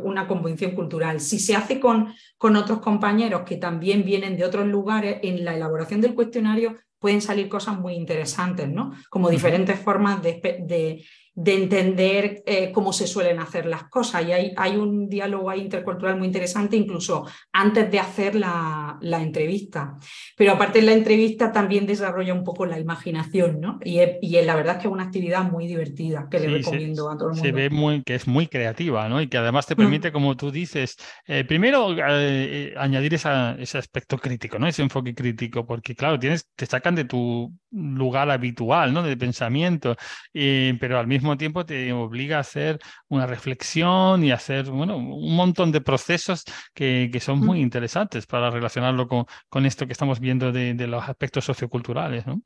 una 0.03 0.27
convención 0.27 0.71
cultural? 0.71 1.19
Si 1.19 1.37
se 1.39 1.55
hace 1.55 1.79
con, 1.79 2.13
con 2.37 2.55
otros 2.55 2.79
compañeros 2.79 3.43
que 3.45 3.57
también 3.57 4.03
vienen 4.03 4.37
de 4.37 4.45
otros 4.45 4.67
lugares, 4.67 5.19
en 5.21 5.45
la 5.45 5.55
elaboración 5.55 6.01
del 6.01 6.15
cuestionario 6.15 6.75
pueden 6.97 7.21
salir 7.21 7.47
cosas 7.47 7.79
muy 7.79 7.93
interesantes, 7.93 8.67
¿no? 8.69 8.91
Como 9.09 9.29
diferentes 9.29 9.79
formas 9.79 10.21
de, 10.21 10.41
de 10.65 11.05
entender 11.45 12.43
eh, 12.45 12.71
cómo 12.71 12.91
se 12.91 13.07
suelen 13.07 13.39
hacer 13.39 13.65
las 13.65 13.83
cosas. 13.85 14.25
Y 14.27 14.31
hay, 14.31 14.53
hay 14.57 14.75
un 14.75 15.07
diálogo 15.07 15.53
intercultural 15.53 16.17
muy 16.17 16.27
interesante, 16.27 16.75
incluso 16.75 17.25
antes 17.53 17.89
de 17.89 17.99
hacer 17.99 18.35
la, 18.35 18.97
la, 19.01 19.21
entrevista. 19.21 19.97
Pero 20.35 20.53
aparte 20.53 20.79
de 20.79 20.85
la 20.85 20.93
entrevista 20.93 21.51
también 21.51 21.85
desarrolla 21.85 22.33
un 22.33 22.43
poco 22.43 22.65
la 22.65 22.79
imaginación, 22.79 23.61
¿no? 23.61 23.79
Y, 23.83 23.99
y 24.21 24.41
la 24.41 24.55
verdad 24.55 24.75
es 24.75 24.81
que 24.81 24.87
es 24.87 24.93
una 24.93 25.03
actividad 25.03 25.49
muy 25.49 25.67
divertida 25.67 26.27
que 26.29 26.39
le 26.39 26.57
recomiendo 26.57 27.09
a 27.09 27.17
todo 27.17 27.29
el 27.29 27.35
mundo. 27.35 27.45
Se 27.45 27.51
ve 27.51 27.69
muy, 27.69 28.03
que 28.03 28.15
es 28.15 28.27
muy 28.27 28.47
creativa, 28.47 29.07
¿no? 29.07 29.21
Y 29.21 29.27
que 29.27 29.37
además 29.37 29.65
te 29.65 29.75
mm. 29.75 29.77
permite, 29.77 30.11
como 30.11 30.35
tú 30.35 30.51
dices, 30.51 30.97
eh, 31.25 31.45
primero 31.45 31.95
eh, 31.97 32.73
añadir 32.77 33.13
esa, 33.13 33.55
ese 33.59 33.77
aspecto 33.77 34.17
crítico, 34.17 34.59
¿no? 34.59 34.67
Ese 34.67 34.81
enfoque 34.81 35.15
crítico, 35.15 35.65
porque 35.65 35.95
claro, 35.95 36.19
tienes, 36.19 36.47
te 36.55 36.65
sacan 36.65 36.95
de 36.95 37.05
tu 37.05 37.53
lugar 37.71 38.29
habitual, 38.29 38.93
¿no? 38.93 39.03
De 39.03 39.15
pensamiento, 39.15 39.95
pero 40.33 40.99
al 40.99 41.07
mismo 41.07 41.28
tiempo 41.37 41.65
te 41.65 41.91
obliga 41.93 42.37
a 42.37 42.41
hacer 42.41 42.79
una 43.07 43.25
reflexión 43.25 44.23
y 44.23 44.31
hacer 44.31 44.69
bueno, 44.69 44.97
un 44.97 45.35
montón 45.35 45.71
de 45.71 45.81
procesos 45.81 46.43
que, 46.73 47.09
que 47.11 47.19
son 47.19 47.39
muy 47.39 47.61
interesantes 47.61 48.25
para 48.25 48.49
relacionarlo 48.49 49.07
con, 49.07 49.25
con, 49.49 49.65
esto 49.65 49.85
que 49.85 49.93
estamos 49.93 50.19
viendo 50.19 50.51
de, 50.51 50.73
de 50.73 50.87
los 50.87 51.07
aspectos 51.07 51.45
socioculturales. 51.45 52.25
¿no? 52.25 52.41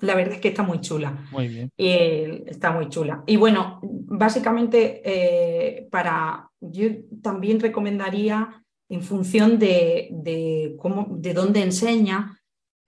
La 0.00 0.14
verdad 0.14 0.34
es 0.34 0.40
que 0.40 0.48
está 0.48 0.62
muy 0.62 0.80
chula. 0.80 1.26
Muy 1.30 1.48
bien. 1.48 1.70
está 1.76 2.72
muy 2.72 2.88
chula. 2.88 3.22
Y 3.26 3.36
bueno, 3.36 3.80
básicamente 3.82 5.02
eh, 5.04 5.88
para 5.90 6.50
yo 6.60 6.88
también 7.22 7.60
recomendaría 7.60 8.64
en 8.88 9.02
función 9.02 9.58
de, 9.58 10.08
de, 10.10 10.76
cómo, 10.78 11.08
de 11.18 11.34
dónde 11.34 11.62
enseña, 11.62 12.38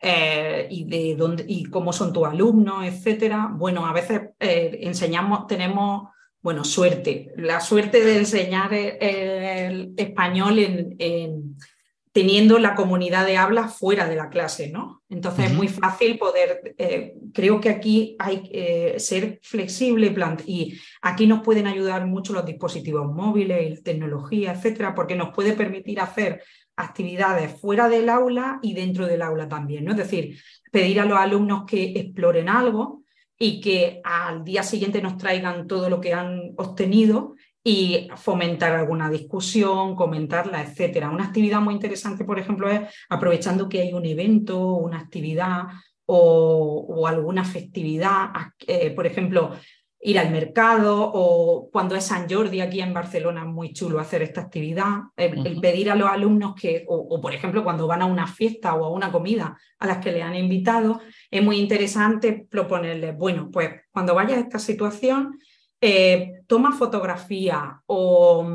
eh, 0.07 0.67
y, 0.71 0.85
de 0.85 1.17
dónde, 1.17 1.47
y 1.49 1.65
cómo 1.65 1.91
son 1.91 2.13
tus 2.13 2.27
alumnos, 2.27 2.85
etcétera. 2.85 3.49
Bueno, 3.51 3.87
a 3.87 3.93
veces 3.95 4.21
eh, 4.39 4.81
enseñamos, 4.83 5.47
tenemos, 5.47 6.11
bueno, 6.43 6.63
suerte, 6.63 7.33
la 7.39 7.59
suerte 7.61 8.05
de 8.05 8.19
enseñar 8.19 8.75
el, 8.75 9.95
español 9.97 10.59
en, 10.59 11.57
teniendo 12.13 12.59
la 12.59 12.75
comunidad 12.75 13.25
de 13.25 13.39
habla 13.39 13.69
fuera 13.69 14.07
de 14.07 14.17
la 14.17 14.29
clase, 14.29 14.69
¿no? 14.71 15.03
Entonces 15.09 15.47
es 15.47 15.55
muy 15.55 15.69
fácil 15.69 16.19
poder, 16.19 16.75
eh, 16.77 17.15
creo 17.33 17.59
que 17.59 17.71
aquí 17.71 18.15
hay 18.19 18.43
que 18.43 18.97
ser 18.99 19.41
flexible 19.43 20.15
y 20.45 20.79
aquí 21.01 21.27
nos 21.27 21.41
pueden 21.41 21.67
ayudar 21.67 22.07
mucho 22.07 22.35
los 22.35 22.45
dispositivos 22.45 23.11
móviles, 23.11 23.83
tecnología, 23.83 24.53
etcétera, 24.53 24.95
porque 24.95 25.17
nos 25.17 25.35
puede 25.35 25.55
permitir 25.55 25.99
hacer 25.99 26.43
actividades 26.77 27.61
fuera 27.61 27.89
del 27.89 28.09
aula 28.09 28.59
y 28.63 28.75
dentro 28.75 29.07
del 29.07 29.23
aula 29.23 29.49
también, 29.49 29.85
¿no? 29.85 29.93
Es 29.93 29.99
decir, 29.99 30.39
pedir 30.71 31.01
a 31.01 31.05
los 31.05 31.19
alumnos 31.19 31.65
que 31.67 31.93
exploren 31.97 32.49
algo 32.49 33.03
y 33.39 33.61
que 33.61 34.01
al 34.05 34.45
día 34.45 34.63
siguiente 34.63 35.03
nos 35.03 35.17
traigan 35.17 35.67
todo 35.67 35.89
lo 35.89 36.01
que 36.01 36.15
han 36.15 36.53
obtenido 36.57 37.35
y 37.63 38.09
fomentar 38.17 38.73
alguna 38.73 39.09
discusión, 39.09 39.97
comentarla, 39.97 40.63
etcétera. 40.63 41.11
Una 41.11 41.25
actividad 41.25 41.61
muy 41.61 41.75
interesante, 41.75 42.25
por 42.25 42.39
ejemplo, 42.39 42.69
es 42.69 42.83
aprovechando 43.09 43.69
que 43.69 43.81
hay 43.81 43.93
un 43.93 44.05
evento, 44.05 44.75
una 44.75 45.01
actividad 45.01 45.63
o, 46.07 47.07
alguna 47.07 47.45
festividad, 47.45 48.29
eh, 48.67 48.91
por 48.91 49.07
ejemplo, 49.07 49.53
ir 50.07 50.19
al 50.19 50.31
mercado 50.31 51.11
o 51.15 51.71
cuando 51.73 51.97
es 51.97 52.05
San 52.05 52.29
Jordi 52.29 52.61
aquí 52.61 52.83
en 52.83 52.93
Barcelona 52.93 53.41
es 53.41 53.47
muy 53.47 53.73
chulo 53.73 53.99
hacer 53.99 54.21
esta 54.21 54.43
actividad, 54.43 54.99
el, 55.17 55.59
pedir 55.61 55.91
a 55.91 55.95
los 55.95 56.11
alumnos 56.11 56.55
que, 56.55 56.85
o, 56.87 57.21
por 57.23 57.33
ejemplo 57.33 57.65
cuando 57.65 57.87
van 57.87 58.03
a 58.03 58.07
una 58.07 58.27
fiesta 58.27 58.75
o 58.75 58.85
a 58.85 58.91
una 58.91 59.11
comida 59.11 59.57
a 59.79 59.87
las 59.87 59.99
que 59.99 60.13
le 60.13 60.23
han 60.23 60.37
invitado, 60.37 61.01
es 61.31 61.43
muy 61.43 61.57
interesante 61.57 62.47
proponerles, 62.51 63.17
bueno, 63.17 63.49
pues 63.51 63.71
cuando 63.91 64.15
vayas 64.15 64.37
a 64.37 64.41
esta 64.43 64.59
situación, 64.59 65.39
eh, 65.81 66.43
toma 66.47 66.77
fotografía 66.77 67.81
o, 67.87 68.47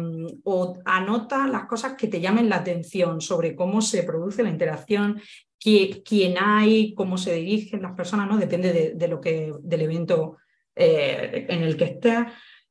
o, 0.43 0.78
anota 0.86 1.47
las 1.47 1.66
cosas 1.66 1.95
que 1.95 2.08
te 2.08 2.22
llamen 2.22 2.47
la 2.47 2.58
atención 2.58 3.22
sobre 3.22 3.56
cómo 3.56 3.82
se 3.82 4.04
produce 4.04 4.43
la 4.43 4.50
interacción, 4.50 5.20
quién 5.60 6.38
hay, 6.39 6.93
cómo 6.93 7.18
se 7.18 7.34
dirigen 7.34 7.82
las 7.82 7.95
personas, 7.95 8.28
¿no? 8.28 8.38
Depende 8.38 8.93
de, 8.95 9.08
lo 9.08 9.20
que, 9.20 9.52
del 9.62 9.82
evento 9.82 10.38
eh, 10.80 11.45
en 11.49 11.63
el 11.63 11.75
que 11.77 11.84
estés, 11.86 12.19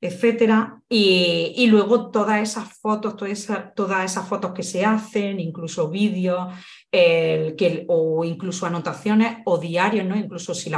etcétera. 0.00 0.80
Y, 0.88 1.66
luego 1.68 2.10
todas 2.10 2.40
esas 2.40 2.72
fotos, 2.78 3.16
todas 3.16 4.04
esas, 4.04 4.28
fotos 4.28 4.52
que 4.52 4.62
se 4.62 4.84
hacen, 4.84 5.40
incluso 5.40 5.90
vídeos, 5.90 6.54
o 7.88 8.24
incluso 8.24 8.66
anotaciones 8.66 9.38
o 9.44 9.58
diarios, 9.58 10.06
¿no? 10.06 10.16
Incluso 10.16 10.54
si, 10.54 10.70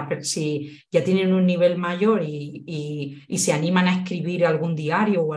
ya 0.91 1.05
tienen 1.05 1.33
un 1.33 1.47
nivel 1.47 1.79
mayor 1.79 2.23
y, 2.25 3.23
se 3.37 3.53
animan 3.53 3.89
a 3.89 3.97
escribir 3.99 4.45
algún 4.45 4.75
diario 4.75 5.23
o, 5.23 5.35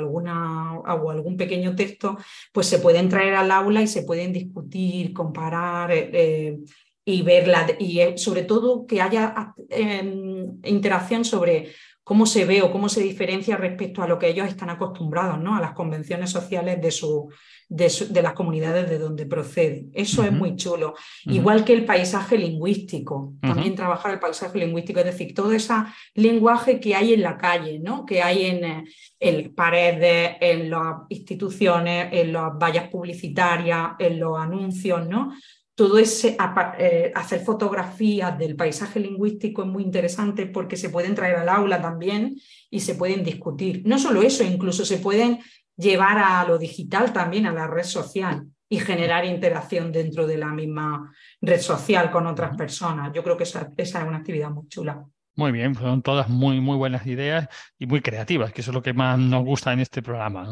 algún 1.11 1.37
pequeño 1.37 1.75
texto, 1.75 2.17
pues 2.51 2.67
se 2.67 2.79
pueden 2.79 3.09
traer 3.09 3.35
al 3.35 3.51
aula 3.51 3.81
y 3.81 3.87
se 3.87 4.03
pueden 4.03 4.33
discutir, 4.33 5.13
comparar. 5.13 5.91
Eh, 5.91 6.57
y 7.05 7.21
verla, 7.21 7.67
y 7.79 7.99
eh, 7.99 8.17
sobre 8.17 8.43
todo 8.43 8.85
que 8.85 9.01
haya 9.01 9.53
em, 9.69 10.59
interacción 10.63 11.25
sobre 11.25 11.71
cómo 12.03 12.25
se 12.25 12.45
ve 12.45 12.61
o 12.61 12.71
cómo 12.71 12.89
se 12.89 13.01
diferencia 13.01 13.55
respecto 13.55 14.01
a 14.01 14.07
lo 14.07 14.19
que 14.19 14.27
ellos 14.27 14.47
están 14.47 14.69
acostumbrados, 14.69 15.39
¿no? 15.39 15.55
a 15.55 15.61
las 15.61 15.71
convenciones 15.71 16.29
sociales 16.29 16.81
de, 16.81 16.91
su, 16.91 17.29
de, 17.69 18.21
las 18.21 18.33
comunidades 18.33 18.89
de 18.89 18.99
donde 18.99 19.25
procede. 19.25 19.85
Eso 19.93 20.23
es 20.23 20.31
muy 20.31 20.57
chulo. 20.57 20.95
Igual 21.25 21.63
que 21.63 21.73
el 21.73 21.85
paisaje 21.85 22.37
lingüístico, 22.37 23.33
también 23.41 23.75
trabajar 23.75 24.13
el 24.13 24.19
paisaje 24.19 24.59
lingüístico, 24.59 24.99
es 24.99 25.05
decir, 25.05 25.33
todo 25.33 25.53
ese 25.53 25.73
lenguaje 26.15 26.81
que 26.81 26.93
hay 26.93 27.13
en 27.13 27.21
la 27.21 27.37
calle, 27.37 27.79
¿no? 27.79 28.05
que 28.05 28.21
hay 28.21 28.47
en, 28.47 28.65
eh, 28.65 28.83
en 29.19 29.55
paredes, 29.55 30.35
en 30.41 30.69
las 30.69 30.95
instituciones, 31.07 32.09
en 32.11 32.33
las 32.33 32.51
vallas 32.57 32.89
publicitarias, 32.89 33.91
en 33.97 34.19
los 34.19 34.37
anuncios, 34.37 35.07
¿no? 35.07 35.31
Todo 35.75 35.97
ese 35.97 36.37
eh, 36.77 37.11
hacer 37.15 37.39
fotografías 37.41 38.37
del 38.37 38.55
paisaje 38.55 38.99
lingüístico 38.99 39.63
es 39.63 39.67
muy 39.67 39.83
interesante 39.83 40.45
porque 40.45 40.77
se 40.77 40.89
pueden 40.89 41.15
traer 41.15 41.37
al 41.37 41.49
aula 41.49 41.81
también 41.81 42.35
y 42.69 42.79
se 42.79 42.95
pueden 42.95 43.23
discutir. 43.23 43.81
No 43.85 43.97
solo 43.97 44.21
eso, 44.21 44.43
incluso 44.43 44.85
se 44.85 44.97
pueden 44.97 45.39
llevar 45.75 46.19
a 46.19 46.45
lo 46.45 46.57
digital 46.57 47.11
también, 47.11 47.47
a 47.47 47.53
la 47.53 47.67
red 47.67 47.83
social 47.83 48.45
y 48.69 48.79
generar 48.79 49.25
interacción 49.25 49.91
dentro 49.91 50.27
de 50.27 50.37
la 50.37 50.49
misma 50.49 51.11
red 51.41 51.59
social 51.59 52.11
con 52.11 52.27
otras 52.27 52.55
personas. 52.55 53.11
Yo 53.13 53.23
creo 53.23 53.37
que 53.37 53.43
esa, 53.43 53.71
esa 53.77 54.01
es 54.01 54.07
una 54.07 54.17
actividad 54.17 54.51
muy 54.51 54.67
chula. 54.67 55.03
Muy 55.35 55.51
bien, 55.51 55.73
son 55.73 56.03
todas 56.03 56.29
muy, 56.29 56.61
muy 56.61 56.77
buenas 56.77 57.07
ideas 57.07 57.47
y 57.79 57.87
muy 57.87 58.01
creativas, 58.01 58.53
que 58.53 58.61
eso 58.61 58.69
es 58.69 58.75
lo 58.75 58.83
que 58.83 58.93
más 58.93 59.17
nos 59.17 59.43
gusta 59.43 59.73
en 59.73 59.79
este 59.79 60.03
programa. 60.03 60.47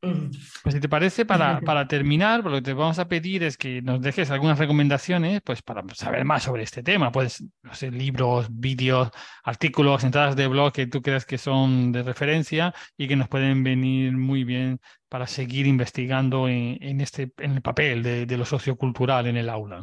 Pues 0.00 0.74
si 0.74 0.80
te 0.80 0.88
parece, 0.88 1.26
para, 1.26 1.60
para 1.64 1.86
terminar, 1.86 2.44
lo 2.44 2.52
que 2.52 2.62
te 2.62 2.72
vamos 2.72 2.98
a 2.98 3.08
pedir 3.08 3.42
es 3.42 3.56
que 3.56 3.82
nos 3.82 4.00
dejes 4.00 4.30
algunas 4.30 4.58
recomendaciones 4.58 5.42
pues, 5.42 5.62
para 5.62 5.82
saber 5.94 6.24
más 6.24 6.44
sobre 6.44 6.62
este 6.62 6.82
tema. 6.82 7.12
Puedes, 7.12 7.44
no 7.62 7.74
sé, 7.74 7.90
libros, 7.90 8.46
vídeos, 8.50 9.10
artículos, 9.44 10.04
entradas 10.04 10.36
de 10.36 10.46
blog 10.46 10.72
que 10.72 10.86
tú 10.86 11.02
creas 11.02 11.26
que 11.26 11.38
son 11.38 11.92
de 11.92 12.02
referencia 12.02 12.74
y 12.96 13.08
que 13.08 13.16
nos 13.16 13.28
pueden 13.28 13.62
venir 13.62 14.12
muy 14.16 14.44
bien 14.44 14.80
para 15.08 15.26
seguir 15.26 15.66
investigando 15.66 16.48
en, 16.48 17.00
este, 17.00 17.32
en 17.38 17.52
el 17.52 17.62
papel 17.62 18.02
de, 18.02 18.36
lo 18.36 18.44
sociocultural 18.44 19.26
en 19.26 19.36
el 19.36 19.48
aula. 19.48 19.82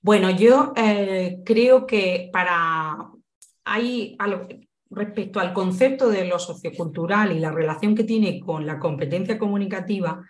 Bueno, 0.00 0.30
yo 0.30 0.72
eh, 0.76 1.38
creo 1.44 1.86
que 1.86 2.30
para... 2.32 3.10
Hay 3.66 4.14
algo, 4.18 4.46
respecto 4.94 5.40
al 5.40 5.52
concepto 5.52 6.08
de 6.08 6.24
lo 6.24 6.38
sociocultural 6.38 7.32
y 7.32 7.40
la 7.40 7.50
relación 7.50 7.94
que 7.94 8.04
tiene 8.04 8.40
con 8.40 8.66
la 8.66 8.78
competencia 8.78 9.38
comunicativa, 9.38 10.24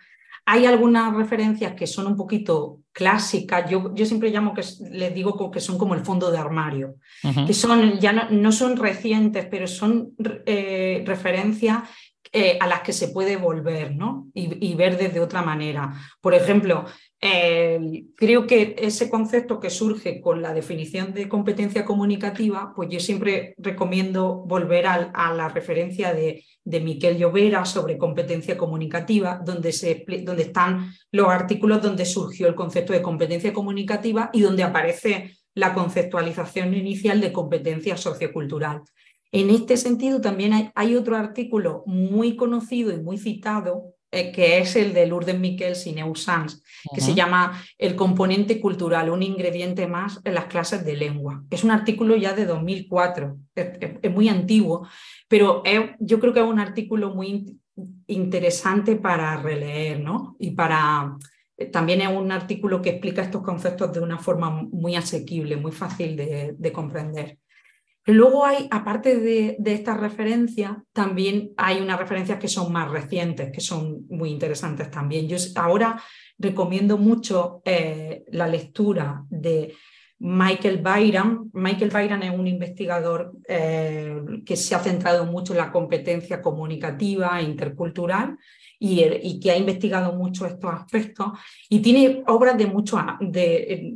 hay 0.45 0.65
algunas 0.65 1.15
referencias 1.15 1.73
que 1.73 1.87
son 1.87 2.05
un 2.05 2.15
poquito 2.15 2.81
clásicas. 2.91 3.69
Yo, 3.69 3.93
yo 3.95 4.05
siempre 4.05 4.29
llamo 4.29 4.53
que 4.53 4.61
les 4.91 5.13
digo 5.13 5.49
que 5.49 5.59
son 5.59 5.77
como 5.77 5.95
el 5.95 6.05
fondo 6.05 6.29
de 6.31 6.37
armario, 6.37 6.95
que 7.47 7.53
son 7.53 7.99
ya 7.99 8.13
no, 8.13 8.51
son 8.51 8.77
recientes, 8.77 9.47
pero 9.49 9.65
son 9.65 10.11
eh, 10.45 11.03
referencias 11.05 11.83
eh, 12.31 12.57
a 12.61 12.67
las 12.67 12.81
que 12.81 12.93
se 12.93 13.07
puede 13.07 13.37
volver 13.37 13.95
¿no? 13.95 14.27
y, 14.33 14.67
y, 14.67 14.75
ver 14.75 14.97
desde 14.97 15.19
otra 15.19 15.41
manera. 15.41 15.93
Por 16.21 16.35
ejemplo, 16.35 16.85
eh, 17.27 18.05
creo 18.15 18.45
que 18.45 18.75
ese 18.77 19.09
concepto 19.09 19.59
que 19.59 19.71
surge 19.71 20.21
con 20.21 20.43
la 20.43 20.53
definición 20.53 21.11
de 21.11 21.27
competencia 21.27 21.83
comunicativa, 21.83 22.71
pues 22.75 22.89
yo 22.89 22.99
siempre 22.99 23.55
recomiendo 23.57 24.43
volver 24.45 24.85
a, 24.85 25.33
la 25.33 25.49
referencia 25.49 26.13
de, 26.13 26.45
de, 26.63 26.79
Miquel 26.81 27.17
Llovera 27.17 27.65
sobre 27.65 27.97
competencia 27.97 28.55
comunicativa, 28.55 29.41
donde, 29.43 29.71
se, 29.71 30.05
donde 30.23 30.43
están 30.43 30.91
los 31.11 31.29
artículos 31.29 31.81
donde 31.81 32.05
surgió 32.05 32.47
el 32.47 32.53
concepto 32.53 32.93
de 32.93 33.01
competencia 33.01 33.51
comunicativa 33.53 34.29
y 34.31 34.41
donde 34.41 34.61
aparece 34.61 35.35
la 35.55 35.73
conceptualización 35.73 36.75
inicial 36.75 37.21
de 37.21 37.33
competencia 37.33 37.97
sociocultural. 37.97 38.83
En 39.31 39.49
este 39.49 39.77
sentido, 39.77 40.21
también 40.21 40.53
hay, 40.53 40.69
hay 40.75 40.95
otro 40.95 41.17
artículo 41.17 41.81
muy 41.87 42.35
conocido 42.35 42.93
y 42.93 43.01
muy 43.01 43.17
citado 43.17 43.94
eh, 44.15 44.31
que 44.31 44.59
es 44.59 44.77
el 44.77 44.93
de 44.93 45.05
Lourdes 45.07 45.37
Miquels 45.37 45.85
y 45.87 45.91
Neusans, 45.91 46.63
que 46.93 47.01
se 47.01 47.13
llama 47.13 47.61
El 47.77 47.95
componente 47.95 48.61
cultural, 48.61 49.09
un 49.09 49.23
ingrediente 49.23 49.87
más 49.87 50.21
en 50.23 50.35
las 50.35 50.45
clases 50.45 50.85
de 50.85 50.95
lengua. 50.95 51.43
Es 51.49 51.65
un 51.65 51.71
artículo 51.71 52.15
ya 52.15 52.33
de 52.33 52.45
2004, 52.45 53.37
es, 53.55 54.11
muy 54.11 54.29
antiguo, 54.29 54.87
pero 55.27 55.63
yo 55.99 56.19
creo 56.21 56.33
que 56.33 56.39
es 56.39 56.45
un 56.45 56.59
artículo 56.59 57.13
muy 57.13 57.59
interesante 58.07 58.95
para 58.95 59.35
releer, 59.35 59.99
¿no? 59.99 60.37
Y 60.39 60.51
para... 60.51 61.17
Eh, 61.57 61.65
también 61.65 62.01
es 62.01 62.07
un 62.07 62.31
artículo 62.31 62.81
que 62.81 62.91
explica 62.91 63.21
estos 63.21 63.41
conceptos 63.43 63.91
de 63.91 63.99
una 63.99 64.17
forma 64.17 64.49
muy 64.49 64.95
asequible, 64.95 65.57
muy 65.57 65.73
fácil 65.73 66.15
de 66.15 66.71
comprender. 66.71 67.39
Luego 68.07 68.45
hay, 68.45 68.67
aparte 68.69 69.17
de, 69.17 69.57
estas 69.65 69.99
referencias, 69.99 70.73
también 70.93 71.51
hay 71.57 71.81
unas 71.81 71.99
referencias 71.99 72.37
que 72.37 72.47
son 72.47 72.71
más 72.71 72.91
recientes, 72.91 73.51
que 73.51 73.61
son 73.61 74.05
muy 74.09 74.29
interesantes 74.29 74.91
también. 74.91 75.27
Yo 75.27 75.37
ahora 75.55 75.99
recomiendo 76.37 76.97
mucho 76.97 77.61
eh, 77.65 78.23
la 78.27 78.47
lectura 78.47 79.23
de 79.27 79.73
Michael 80.19 80.81
Byram. 80.83 81.49
Michael 81.53 81.89
Byram 81.89 82.21
es 82.21 82.31
un 82.31 82.47
investigador 82.47 83.33
eh, 83.47 84.15
que 84.45 84.55
se 84.55 84.75
ha 84.75 84.79
centrado 84.79 85.25
mucho 85.25 85.53
en 85.53 85.59
la 85.59 85.71
competencia 85.71 86.41
comunicativa 86.41 87.39
e 87.39 87.43
intercultural 87.43 88.37
y, 88.79 89.39
que 89.39 89.51
ha 89.51 89.57
investigado 89.57 90.13
mucho 90.13 90.45
estos 90.45 90.73
aspectos 90.73 91.27
y 91.69 91.79
tiene 91.79 92.23
obras 92.27 92.57
de 92.57 92.67
mucho 92.67 92.97
de, 93.19 93.95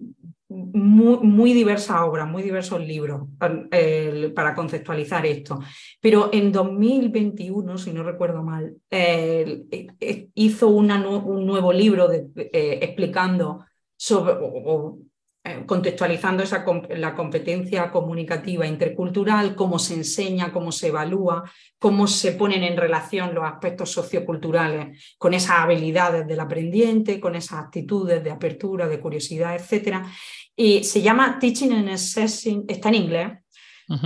muy, 0.50 1.20
muy 1.20 1.54
diversas 1.54 2.02
obras, 2.02 2.28
muy 2.28 2.42
diversos 2.42 2.82
libros 2.82 3.28
para 3.38 4.56
conceptualizar 4.56 5.26
esto. 5.26 5.60
Pero 6.02 6.30
en 6.34 6.52
2021, 6.52 7.78
si 7.78 7.94
no 7.94 8.04
recuerdo 8.04 8.44
mal, 8.44 8.76
eh, 8.90 10.28
hizo 10.34 10.68
un 10.70 11.46
nuevo 11.46 11.72
libro 11.72 12.12
eh, 12.12 12.80
explicando 12.82 13.66
sobre, 13.96 14.34
contextualizando 15.66 16.44
esa, 16.44 16.66
la 16.90 17.16
competencia 17.16 17.92
comunicativa 17.92 18.68
intercultural, 18.68 19.56
cómo 19.56 19.80
se 19.80 19.96
enseña, 19.96 20.52
cómo 20.52 20.72
se 20.72 20.88
evalúa, 20.88 21.44
cómo 21.78 22.08
se 22.08 22.34
ponen 22.34 22.64
en 22.64 22.78
relación 22.78 23.34
los 23.34 23.46
aspectos 23.46 23.92
socioculturales 23.92 25.16
con 25.18 25.34
esas 25.34 25.60
habilidades 25.60 26.28
del 26.28 26.40
aprendiente, 26.40 27.20
con 27.20 27.36
esas 27.36 27.66
actitudes 27.66 28.24
de 28.24 28.32
apertura, 28.32 28.88
de 28.88 29.00
curiosidad, 29.00 29.56
etc. 29.56 30.04
Y 30.56 30.84
se 30.84 31.02
llama 31.02 31.38
Teaching 31.40 31.74
and 31.74 31.90
Assessing, 31.90 32.66
está 32.68 32.90
en 32.90 32.96
inglés, 32.96 33.32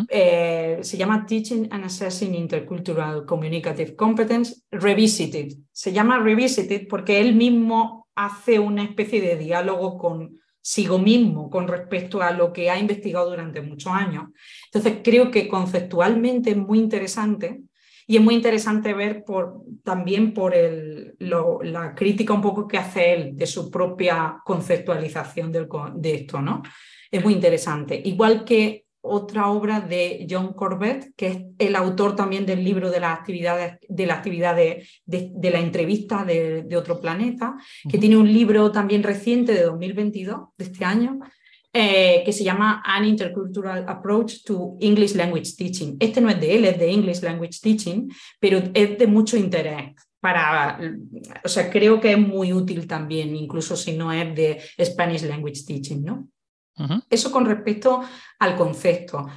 eh, 0.07 0.79
se 0.81 0.97
llama 0.97 1.25
Teaching 1.25 1.67
and 1.69 1.85
Assessing 1.85 2.33
Intercultural 2.35 3.25
Communicative 3.25 3.95
Competence 3.95 4.61
Revisited. 4.71 5.53
Se 5.71 5.91
llama 5.91 6.19
Revisited 6.19 6.87
porque 6.87 7.19
él 7.19 7.35
mismo 7.35 8.07
hace 8.15 8.59
una 8.59 8.83
especie 8.83 9.21
de 9.21 9.35
diálogo 9.35 9.97
con 9.97 10.39
sigo 10.63 10.97
mismo 10.97 11.49
con 11.49 11.67
respecto 11.67 12.21
a 12.21 12.31
lo 12.31 12.53
que 12.53 12.69
ha 12.69 12.79
investigado 12.79 13.29
durante 13.29 13.61
muchos 13.61 13.91
años. 13.91 14.29
Entonces, 14.65 15.01
creo 15.03 15.29
que 15.29 15.47
conceptualmente 15.47 16.51
es 16.51 16.57
muy 16.57 16.79
interesante 16.79 17.61
y 18.07 18.15
es 18.15 18.21
muy 18.23 18.35
interesante 18.35 18.93
ver 18.93 19.25
también 19.83 20.33
por 20.33 20.55
el, 20.55 21.15
la 21.19 21.93
crítica 21.93 22.33
un 22.33 22.41
poco 22.41 22.67
que 22.67 22.77
hace 22.77 23.13
él 23.13 23.35
de 23.35 23.45
su 23.45 23.69
propia 23.69 24.37
conceptualización 24.43 25.51
de 25.51 26.15
esto, 26.15 26.41
¿no? 26.41 26.61
Es 27.11 27.23
muy 27.23 27.33
interesante. 27.33 28.01
Igual 28.03 28.43
que 28.45 28.82
otra 29.05 29.49
obra 29.49 29.81
de 29.81 30.25
John 30.29 30.53
Corbett, 30.53 31.13
que 31.17 31.27
es 31.27 31.37
el 31.59 31.75
autor 31.75 32.15
también 32.15 32.45
del 32.45 32.63
libro 32.63 32.89
de 32.89 33.01
las 33.01 33.19
actividades, 33.19 33.77
de 33.87 34.05
la 34.05 34.15
actividad 34.15 34.55
de, 34.55 34.87
la 35.05 35.59
entrevista 35.59 36.23
de, 36.23 36.75
otro 36.77 37.01
planeta, 37.01 37.55
que 37.87 37.97
tiene 37.97 38.15
un 38.15 38.31
libro 38.31 38.71
también 38.71 39.03
reciente 39.03 39.53
de 39.53 39.63
2022, 39.63 40.37
de 40.57 40.65
este 40.65 40.85
año, 40.85 41.19
eh, 41.73 42.21
que 42.23 42.31
se 42.31 42.45
llama 42.45 42.81
An 42.85 43.03
Intercultural 43.03 43.83
Approach 43.89 44.43
to 44.45 44.77
English 44.79 45.15
Language 45.15 45.55
Teaching. 45.57 45.97
Este 45.99 46.21
no 46.21 46.29
es 46.29 46.39
de 46.39 46.55
él, 46.55 46.65
es 46.65 46.79
de 46.79 46.89
English 46.89 47.21
Language 47.21 47.59
Teaching, 47.61 48.09
pero 48.39 48.63
es 48.73 48.97
de 48.97 49.07
mucho 49.07 49.35
interés. 49.35 49.95
Para, 50.21 50.79
o 51.43 51.49
sea, 51.49 51.69
creo 51.69 51.99
que 51.99 52.13
es 52.13 52.17
muy 52.17 52.53
útil 52.53 52.87
también, 52.87 53.35
incluso 53.35 53.75
si 53.75 53.97
no 53.97 54.13
es 54.13 54.33
de 54.33 54.61
Spanish 54.81 55.23
Language 55.23 55.65
Teaching, 55.67 56.05
¿no? 56.05 56.29
Eso 57.09 57.31
con 57.31 57.45
respecto 57.45 58.01
al 58.39 58.55
concepto. 58.55 59.27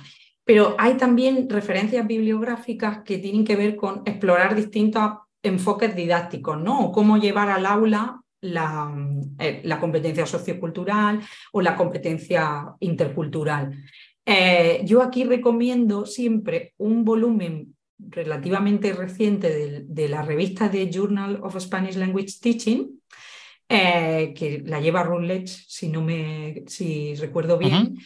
Pero 0.44 0.76
hay 0.78 0.94
también 0.94 1.48
referencias 1.50 2.06
bibliográficas 2.06 3.02
que 3.02 3.18
tienen 3.18 3.44
que 3.44 3.56
ver 3.56 3.76
con 3.76 4.02
explorar 4.04 4.54
distintos 4.54 5.12
enfoques 5.42 5.94
didácticos, 5.94 6.60
¿no? 6.60 6.92
cómo 6.92 7.18
llevar 7.18 7.50
al 7.50 7.66
aula 7.66 8.20
la, 8.40 8.94
eh, 9.38 9.62
competencia 9.80 10.26
sociocultural 10.26 11.20
o 11.52 11.60
la 11.60 11.76
competencia 11.76 12.74
intercultural. 12.80 13.84
Eh, 14.24 14.82
yo 14.84 15.02
aquí 15.02 15.24
recomiendo 15.24 16.06
siempre 16.06 16.74
un 16.78 17.04
volumen 17.04 17.74
relativamente 17.98 18.92
reciente 18.92 19.48
de, 19.48 19.84
de, 19.86 20.08
la 20.08 20.22
revista 20.22 20.68
de 20.68 20.90
Journal 20.90 21.40
of 21.42 21.58
Spanish 21.58 21.96
Language 21.96 22.34
Teaching, 22.40 22.95
eh, 23.68 24.32
que 24.36 24.62
la 24.64 24.80
lleva 24.80 25.02
Routledge, 25.02 25.64
si, 25.66 25.88
no 25.88 26.02
me, 26.02 26.64
si 26.66 27.14
recuerdo 27.16 27.58
bien, 27.58 27.96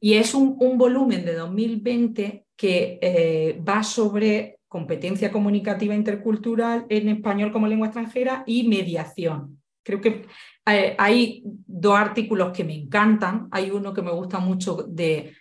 y 0.00 0.14
es 0.14 0.34
un, 0.34 0.56
un, 0.60 0.78
volumen 0.78 1.24
de 1.24 1.34
2020 1.34 2.46
que 2.56 2.98
eh, 3.00 3.60
va 3.66 3.82
sobre 3.82 4.58
competencia 4.68 5.32
comunicativa 5.32 5.94
intercultural 5.94 6.86
en 6.88 7.08
español 7.08 7.52
como 7.52 7.66
lengua 7.66 7.86
extranjera 7.86 8.44
y 8.46 8.68
mediación. 8.68 9.60
Creo 9.82 10.00
que 10.00 10.26
eh, 10.66 10.94
hay 10.98 11.42
dos 11.44 11.96
artículos 11.96 12.52
que 12.52 12.64
me 12.64 12.74
encantan. 12.74 13.48
Hay 13.50 13.70
uno 13.70 13.94
que 13.94 14.02
me 14.02 14.12
gusta 14.12 14.38
mucho 14.38 14.82
de 14.82 15.34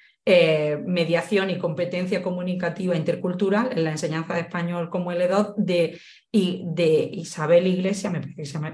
mediación 0.86 1.50
y 1.50 1.58
competencia 1.58 2.22
comunicativa 2.22 2.96
intercultural 2.96 3.70
en 3.72 3.84
la 3.84 3.92
enseñanza 3.92 4.34
de 4.34 4.42
español 4.42 4.90
como 4.90 5.12
L2 5.12 5.56
de 5.58 6.00
y 6.32 6.64
de 6.66 7.10
Isabel 7.14 7.66
Iglesias, 7.68 8.12
me 8.12 8.22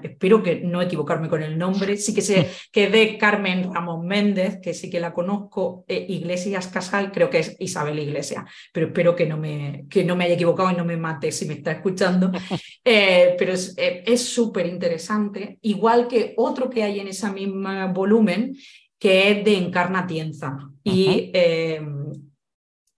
espero 0.03 0.41
que 0.41 0.61
no 0.61 0.81
equivocarme 0.81 1.29
con 1.29 1.43
el 1.43 1.57
nombre, 1.57 1.97
sí 1.97 2.13
que 2.13 2.21
sé 2.21 2.49
que 2.71 2.89
de 2.89 3.17
Carmen 3.17 3.71
Ramón 3.73 4.07
Méndez, 4.07 4.59
que 4.61 4.73
sí 4.73 4.89
que 4.89 4.99
la 4.99 5.13
conozco, 5.13 5.85
eh, 5.87 6.05
Iglesias 6.09 6.67
Casal, 6.67 7.11
creo 7.11 7.29
que 7.29 7.39
es 7.39 7.55
Isabel 7.59 7.99
Iglesias, 7.99 8.45
pero 8.73 8.87
espero 8.87 9.15
que 9.15 9.27
no 9.27 9.37
me, 9.37 9.85
que 9.89 10.03
no 10.03 10.15
me 10.15 10.25
haya 10.25 10.33
equivocado 10.33 10.71
y 10.71 10.75
no 10.75 10.83
me 10.83 10.97
mate 10.97 11.31
si 11.31 11.45
me 11.45 11.53
está 11.55 11.71
escuchando. 11.71 12.31
Eh, 12.85 13.35
pero 13.39 13.53
eh, 13.77 14.03
es 14.05 14.25
súper 14.25 14.65
interesante, 14.65 15.57
igual 15.61 16.05
que 16.09 16.33
otro 16.35 16.69
que 16.69 16.83
hay 16.83 16.99
en 16.99 17.07
ese 17.07 17.31
mismo 17.31 17.69
volumen, 17.93 18.57
que 19.03 19.31
es 19.31 19.43
de 19.43 19.57
Encarna 19.57 20.07
Tienza 20.07 20.57
y 20.81 21.29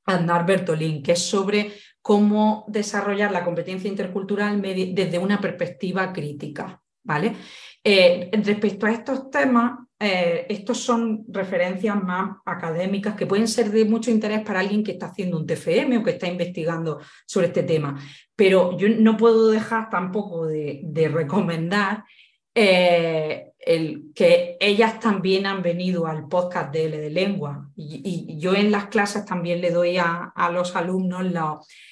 Andar 0.05 0.45
Bertolín, 0.45 1.01
que 1.01 1.13
es 1.13 1.19
sobre 1.19 1.71
cómo 1.99 2.63
desarrollar 2.67 3.31
la 3.31 3.43
competencia 3.43 3.89
intercultural 3.89 4.61
desde 4.61 5.17
una 5.17 5.41
perspectiva 5.41 6.13
crítica. 6.13 6.79
¿vale? 7.03 7.35
Eh, 7.83 8.29
respecto 8.43 8.85
a 8.85 8.91
estos 8.91 9.31
temas, 9.31 9.79
eh, 9.99 10.45
estos 10.47 10.77
son 10.77 11.25
referencias 11.29 12.03
más 12.03 12.37
académicas 12.45 13.15
que 13.15 13.25
pueden 13.25 13.47
ser 13.47 13.71
de 13.71 13.85
mucho 13.85 14.11
interés 14.11 14.41
para 14.41 14.59
alguien 14.59 14.83
que 14.83 14.91
está 14.91 15.07
haciendo 15.07 15.39
un 15.39 15.47
TFM 15.47 15.97
o 15.97 16.03
que 16.03 16.11
está 16.11 16.27
investigando 16.27 16.99
sobre 17.25 17.47
este 17.47 17.63
tema, 17.63 17.99
pero 18.35 18.77
yo 18.77 18.89
no 18.89 19.17
puedo 19.17 19.49
dejar 19.49 19.89
tampoco 19.89 20.45
de, 20.45 21.09
recomendar 21.11 22.03
eh, 22.55 23.51
el, 23.59 24.13
que 24.15 24.55
ellas 24.61 24.99
también 25.01 25.45
han 25.45 25.61
venido 25.61 26.07
al 26.07 26.27
podcast 26.29 26.71
de 26.71 26.85
L 26.85 26.97
de 26.97 27.09
Lengua 27.09 27.69
y, 27.75 28.37
yo 28.37 28.53
en 28.53 28.71
las 28.71 28.87
clases 28.87 29.25
también 29.25 29.59
le 29.59 29.71
doy 29.71 29.97
a, 29.97 30.31
los 30.53 30.75
alumnos 30.75 31.25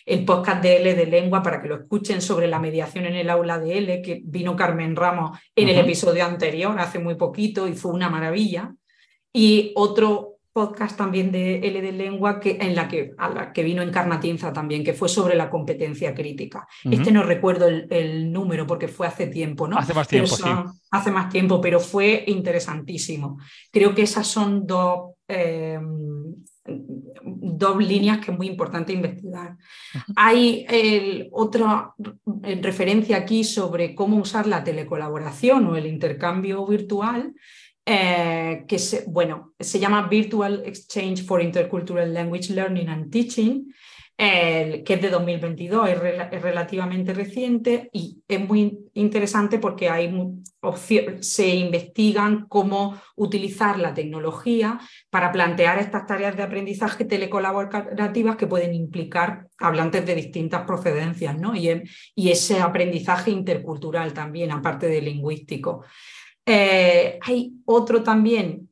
el 0.06 0.24
podcast 0.24 0.64
de 0.64 0.78
L 0.78 0.96
de 0.96 1.06
Lengua 1.06 1.44
para 1.44 1.62
que 1.62 1.68
lo 1.68 1.76
escuchen 1.76 2.22
sobre 2.22 2.48
la 2.48 2.60
mediación 2.60 3.06
en 3.06 3.16
el 3.16 3.30
aula 3.30 3.60
de 3.60 3.78
L, 3.78 4.02
que 4.02 4.22
vino 4.24 4.56
Carmen 4.56 4.96
Ramos 4.96 5.38
en 5.56 5.68
el 5.68 5.80
episodio 5.80 6.26
anterior, 6.26 6.80
hace 6.80 7.00
muy 7.00 7.16
poquito, 7.16 7.68
y 7.68 7.74
fue 7.74 7.92
una 7.92 8.10
maravilla. 8.10 8.74
Y 9.34 9.74
otro 9.76 10.33
podcast 10.54 10.96
también 10.96 11.32
de 11.32 11.58
L 11.58 11.82
de 11.82 11.92
Lengua 11.92 12.40
que, 12.40 12.58
en 12.62 12.76
la 12.76 12.88
que, 12.88 13.14
a 13.18 13.30
la 13.30 13.52
que 13.52 13.64
vino 13.64 13.82
Encarnatinza 13.82 14.54
también, 14.54 14.84
que 14.84 14.94
fue 14.94 15.10
sobre 15.10 15.36
la 15.36 15.50
competencia 15.50 16.14
crítica. 16.14 16.68
Este 16.90 17.12
no 17.12 17.24
recuerdo 17.24 17.68
el, 17.68 18.32
número 18.32 18.66
porque 18.68 18.88
fue 18.88 19.08
hace 19.08 19.28
tiempo, 19.28 19.68
¿no? 19.68 19.78
Hace 19.78 19.94
más 19.94 20.08
tiempo, 20.08 20.36
sí. 20.36 20.44
Hace 20.92 21.12
más 21.12 21.30
tiempo, 21.30 21.60
pero 21.60 21.80
fue 21.80 22.24
interesantísimo. 22.28 23.40
Creo 23.72 23.96
que 23.96 24.04
esas 24.04 24.28
son 24.28 24.68
dos, 24.68 25.16
em, 25.28 26.36
dos 26.66 27.78
líneas 27.78 28.20
que 28.20 28.32
es 28.32 28.38
muy 28.38 28.48
importante 28.48 28.94
investigar. 28.94 29.58
Hay 30.16 30.66
otra 31.32 31.94
referencia 32.62 33.18
aquí 33.18 33.44
sobre 33.44 33.96
cómo 33.96 34.18
usar 34.18 34.46
la 34.46 34.64
telecolaboración 34.64 35.66
o 35.66 35.76
el 35.76 35.88
intercambio 35.88 36.66
virtual 36.66 37.34
eh, 37.86 38.66
que 38.68 38.80
se, 38.80 39.04
bueno, 39.08 39.54
se 39.60 39.80
llama 39.80 40.08
Virtual 40.08 40.64
Exchange 40.66 41.26
for 41.26 41.42
Intercultural 41.42 42.14
Language 42.14 42.54
Learning 42.54 42.90
and 42.90 43.12
Teaching, 43.12 43.74
que 44.16 44.84
es 44.88 45.02
de 45.02 45.10
2022, 45.10 45.90
es, 45.90 46.00
relativamente 46.42 47.14
reciente 47.14 47.90
y 47.92 48.22
es 48.28 48.48
muy 48.48 48.80
interesante 48.94 49.60
porque 49.60 49.90
hay 49.90 50.08
se 51.20 51.48
investigan 51.56 52.46
cómo 52.48 53.02
utilizar 53.16 53.80
la 53.80 53.94
tecnología 53.94 54.80
para 55.10 55.32
plantear 55.32 55.80
estas 55.80 56.06
tareas 56.06 56.38
de 56.38 56.44
aprendizaje 56.44 57.06
telecolaborativas 57.06 58.38
que 58.38 58.48
pueden 58.48 58.74
implicar 58.74 59.48
hablantes 59.58 60.06
de 60.06 60.16
distintas 60.16 60.66
procedencias 60.66 61.38
¿no? 61.38 61.56
y, 61.56 61.84
y 62.16 62.32
ese 62.32 62.62
aprendizaje 62.62 63.32
intercultural 63.32 64.14
también, 64.14 64.52
aparte 64.52 64.88
de 64.88 65.02
lingüístico. 65.02 65.84
Eh, 66.46 67.20
hay 67.22 67.54
otro 67.66 68.04
también 68.04 68.70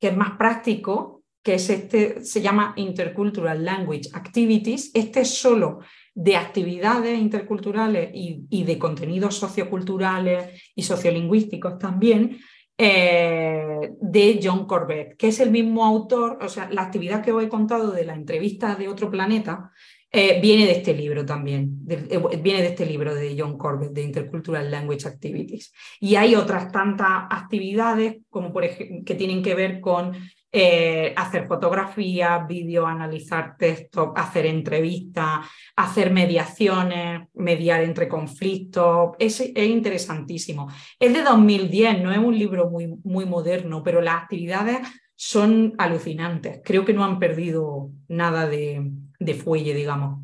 que 0.00 0.08
es 0.08 0.16
más 0.16 0.36
práctico, 0.36 1.22
que 1.42 1.54
es 1.54 1.70
este, 1.70 2.24
se 2.24 2.40
llama 2.40 2.72
Intercultural 2.76 3.64
Language 3.64 4.10
Activities. 4.12 4.90
Este 4.94 5.20
es 5.20 5.34
solo 5.34 5.80
de 6.14 6.36
actividades 6.36 7.18
interculturales 7.18 8.10
y, 8.12 8.64
de 8.64 8.78
contenidos 8.78 9.36
socioculturales 9.36 10.72
y 10.74 10.82
sociolingüísticos 10.82 11.78
también, 11.78 12.38
eh, 12.76 13.92
de 14.00 14.40
John 14.42 14.66
Corbett, 14.66 15.16
que 15.16 15.28
es 15.28 15.40
el 15.40 15.50
mismo 15.50 15.84
autor, 15.84 16.38
o 16.42 16.48
sea, 16.48 16.68
la 16.70 16.82
actividad 16.82 17.22
que 17.22 17.32
os 17.32 17.42
he 17.42 17.48
contado 17.48 17.92
de 17.92 18.04
la 18.04 18.14
entrevista 18.14 18.74
de 18.74 18.88
otro 18.88 19.10
planeta, 19.10 19.70
eh, 20.12 20.40
viene 20.40 20.66
de 20.66 20.72
este 20.72 20.92
libro 20.92 21.24
también, 21.24 21.80
eh, 21.88 22.20
viene 22.42 22.62
de 22.62 22.68
este 22.68 22.84
libro 22.84 23.14
de 23.14 23.36
John 23.38 23.56
Corbett, 23.56 23.92
de 23.92 24.02
Intercultural 24.02 24.70
Language 24.70 25.06
Activities. 25.06 25.72
Y 26.00 26.16
hay 26.16 26.34
otras 26.34 26.72
tantas 26.72 27.26
actividades, 27.30 28.16
como 28.28 28.52
por 28.52 28.64
que 28.68 29.14
tienen 29.14 29.42
que 29.42 29.54
ver 29.54 29.80
con 29.80 30.12
eh, 30.52 31.14
hacer 31.16 31.46
fotografías, 31.46 32.44
vídeo, 32.48 32.84
analizar 32.84 33.56
textos, 33.56 34.08
hacer 34.16 34.46
entrevistas, 34.46 35.46
hacer 35.76 36.10
mediaciones, 36.10 37.28
mediar 37.34 37.84
entre 37.84 38.08
conflictos. 38.08 39.10
Es, 39.20 39.40
es, 39.40 39.66
interesantísimo. 39.68 40.68
Es 40.98 41.12
de 41.12 41.22
2010, 41.22 42.02
no 42.02 42.10
es 42.10 42.18
un 42.18 42.36
libro 42.36 42.68
muy, 42.68 42.88
muy 43.04 43.26
moderno, 43.26 43.84
pero 43.84 44.00
las 44.00 44.24
actividades 44.24 44.78
son 45.14 45.74
alucinantes. 45.78 46.60
Creo 46.64 46.84
que 46.84 46.94
no 46.94 47.04
han 47.04 47.20
perdido 47.20 47.90
nada 48.08 48.48
de, 48.48 48.90
de 49.20 49.34
fuelle, 49.34 49.74
digamos. 49.74 50.18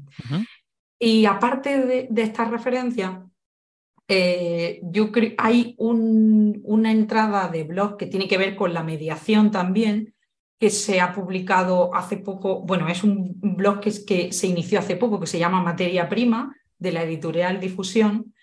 Y 0.99 1.26
aparte 1.26 1.86
de, 1.86 2.09
de 2.11 2.22
esta 2.22 2.47
referencia, 2.47 3.22
eh, 4.09 4.80
yo 4.82 5.11
creo 5.11 5.32
hay 5.38 5.74
una 5.78 6.92
entrada 6.92 7.49
de 7.49 7.64
blog 7.64 7.97
que 7.97 8.07
tiene 8.07 8.28
que 8.28 8.38
ver 8.38 8.57
con 8.57 8.72
la 8.72 8.82
mediación 8.82 9.51
también, 9.51 10.14
que 10.59 10.70
se 10.70 11.01
ha 11.01 11.12
publicado 11.12 11.94
hace 11.94 12.16
poco, 12.16 12.62
bueno, 12.62 12.88
es 12.88 13.05
un 13.05 13.38
blog 13.40 13.80
que, 13.80 13.92
que 14.07 14.32
se 14.32 14.47
inició 14.47 14.78
hace 14.78 14.97
poco, 14.97 15.20
que 15.20 15.26
se 15.26 15.38
llama 15.38 15.62
Materia 15.62 16.09
Prima, 16.09 16.57
de 16.78 16.92
la 16.92 17.03
editorial 17.03 17.61
Difusión, 17.61 18.34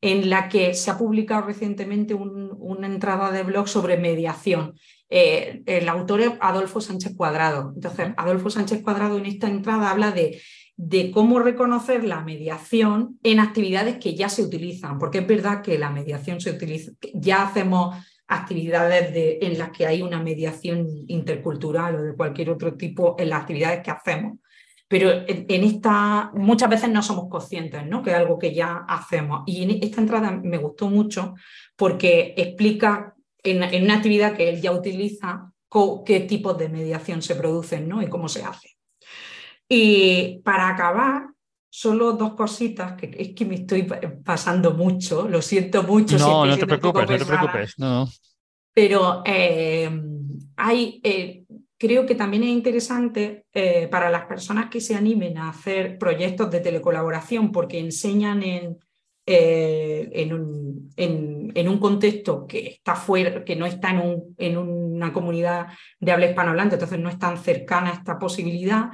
en 0.00 0.28
la 0.28 0.48
que 0.48 0.74
se 0.74 0.90
ha 0.90 0.98
publicado 0.98 1.46
recientemente 1.46 2.14
una 2.14 2.86
entrada 2.88 3.30
de 3.30 3.44
blog 3.44 3.68
sobre 3.68 3.96
mediación. 3.96 4.74
Eh, 5.14 5.62
el 5.66 5.90
autor 5.90 6.22
es 6.22 6.30
Adolfo 6.40 6.80
Sánchez 6.80 7.14
Cuadrado. 7.14 7.72
Entonces, 7.74 8.08
Adolfo 8.16 8.48
Sánchez 8.48 8.82
Cuadrado 8.82 9.18
en 9.18 9.26
esta 9.26 9.46
entrada 9.46 9.90
habla 9.90 10.10
de, 10.10 10.40
de 10.76 11.10
cómo 11.10 11.38
reconocer 11.38 12.02
la 12.02 12.22
mediación 12.22 13.18
en 13.22 13.38
actividades 13.38 13.98
que 13.98 14.14
ya 14.14 14.30
se 14.30 14.42
utilizan, 14.42 14.98
porque 14.98 15.18
es 15.18 15.26
verdad 15.26 15.60
que 15.60 15.78
la 15.78 15.90
mediación 15.90 16.40
se 16.40 16.50
utiliza, 16.50 16.92
ya 17.12 17.42
hacemos 17.42 17.94
actividades 18.26 19.12
de, 19.12 19.38
en 19.42 19.58
las 19.58 19.70
que 19.70 19.86
hay 19.86 20.00
una 20.00 20.22
mediación 20.22 20.88
intercultural 21.08 21.96
o 21.96 22.02
de 22.02 22.16
cualquier 22.16 22.48
otro 22.48 22.74
tipo 22.74 23.14
en 23.18 23.28
las 23.28 23.42
actividades 23.42 23.82
que 23.82 23.90
hacemos. 23.90 24.38
Pero 24.88 25.10
en, 25.26 25.64
esta 25.64 26.30
muchas 26.34 26.70
veces 26.70 26.90
no 26.90 27.02
somos 27.02 27.28
conscientes, 27.28 27.86
¿no? 27.86 28.02
Que 28.02 28.10
es 28.10 28.16
algo 28.16 28.38
que 28.38 28.54
ya 28.54 28.84
hacemos. 28.88 29.42
Y 29.46 29.62
en 29.62 29.82
esta 29.82 30.00
entrada 30.00 30.30
me 30.30 30.58
gustó 30.58 30.88
mucho 30.88 31.34
porque 31.76 32.34
explica 32.36 33.14
en, 33.42 33.62
en 33.62 33.84
una 33.84 33.96
actividad 33.96 34.36
que 34.36 34.48
él 34.48 34.60
ya 34.60 34.72
utiliza 34.72 35.52
qué 36.04 36.20
tipos 36.20 36.58
de 36.58 36.68
mediación 36.68 37.22
se 37.22 37.34
producen 37.34 37.88
¿no? 37.88 38.02
y 38.02 38.08
cómo 38.08 38.28
se 38.28 38.42
hace. 38.42 38.76
Y 39.68 40.40
para 40.44 40.68
acabar, 40.68 41.28
solo 41.70 42.12
dos 42.12 42.34
cositas, 42.34 42.94
que 42.94 43.10
es 43.16 43.34
que 43.34 43.46
me 43.46 43.54
estoy 43.54 43.88
pasando 44.24 44.72
mucho, 44.72 45.28
lo 45.28 45.40
siento 45.40 45.82
mucho. 45.82 46.18
No, 46.18 46.44
no 46.44 46.58
te 46.58 46.66
preocupes, 46.66 47.08
no 47.08 47.18
te 47.18 47.24
preocupes. 47.24 47.78
No. 47.78 48.08
Pero 48.74 49.22
eh, 49.24 49.90
hay, 50.56 51.00
eh, 51.02 51.44
creo 51.78 52.04
que 52.04 52.14
también 52.14 52.42
es 52.42 52.50
interesante 52.50 53.46
eh, 53.52 53.88
para 53.90 54.10
las 54.10 54.26
personas 54.26 54.68
que 54.68 54.80
se 54.80 54.94
animen 54.94 55.38
a 55.38 55.48
hacer 55.48 55.98
proyectos 55.98 56.50
de 56.50 56.60
telecolaboración 56.60 57.50
porque 57.50 57.78
enseñan 57.78 58.42
en, 58.42 58.78
en, 59.24 60.32
un, 60.32 60.92
en, 60.96 61.68
un, 61.68 61.78
contexto 61.78 62.46
que 62.46 62.66
está 62.66 62.96
fuera, 62.96 63.44
que 63.44 63.54
no 63.56 63.66
está 63.66 63.90
en, 63.90 63.98
un, 63.98 64.34
en 64.36 64.56
una 64.58 65.12
comunidad 65.12 65.68
de 66.00 66.12
habla 66.12 66.26
hispanohablante, 66.26 66.74
entonces 66.74 66.98
no 66.98 67.08
es 67.08 67.18
tan 67.18 67.38
cercana 67.38 67.90
a 67.90 67.94
esta 67.94 68.18
posibilidad 68.18 68.90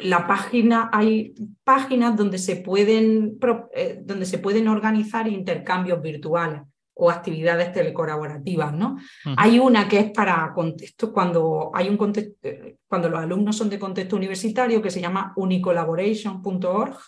la 0.00 0.26
página, 0.26 0.90
hay 0.92 1.34
páginas 1.64 2.16
donde 2.16 2.38
se 2.38 2.56
pueden, 2.56 3.38
eh, 3.74 4.00
donde 4.02 4.26
se 4.26 4.38
pueden 4.38 4.68
organizar 4.68 5.28
intercambios 5.28 6.02
virtuales 6.02 6.62
o 6.94 7.10
actividades 7.10 7.72
telecolaborativas, 7.72 8.72
¿no? 8.72 8.96
Hay 9.36 9.60
una 9.60 9.86
que 9.86 10.00
es 10.00 10.10
para 10.10 10.52
contexto, 10.52 11.12
cuando 11.12 11.70
hay 11.72 11.88
un 11.88 11.96
contexto, 11.96 12.34
eh, 12.42 12.76
cuando 12.88 13.08
los 13.08 13.20
alumnos 13.20 13.56
son 13.56 13.70
de 13.70 13.78
contexto 13.78 14.16
universitario, 14.16 14.82
que 14.82 14.90
se 14.90 15.00
llama 15.00 15.32
unicollaboration.org, 15.36 16.98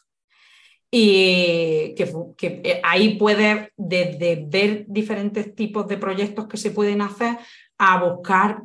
y 0.90 1.94
que, 1.94 2.60
eh, 2.64 2.80
ahí 2.82 3.16
puedes 3.16 3.68
desde 3.76 4.44
ver 4.46 4.84
diferentes 4.88 5.54
tipos 5.54 5.86
de 5.86 5.98
proyectos 5.98 6.48
que 6.48 6.56
se 6.56 6.72
pueden 6.72 7.00
hacer 7.00 7.38
a 7.78 8.02
buscar 8.04 8.64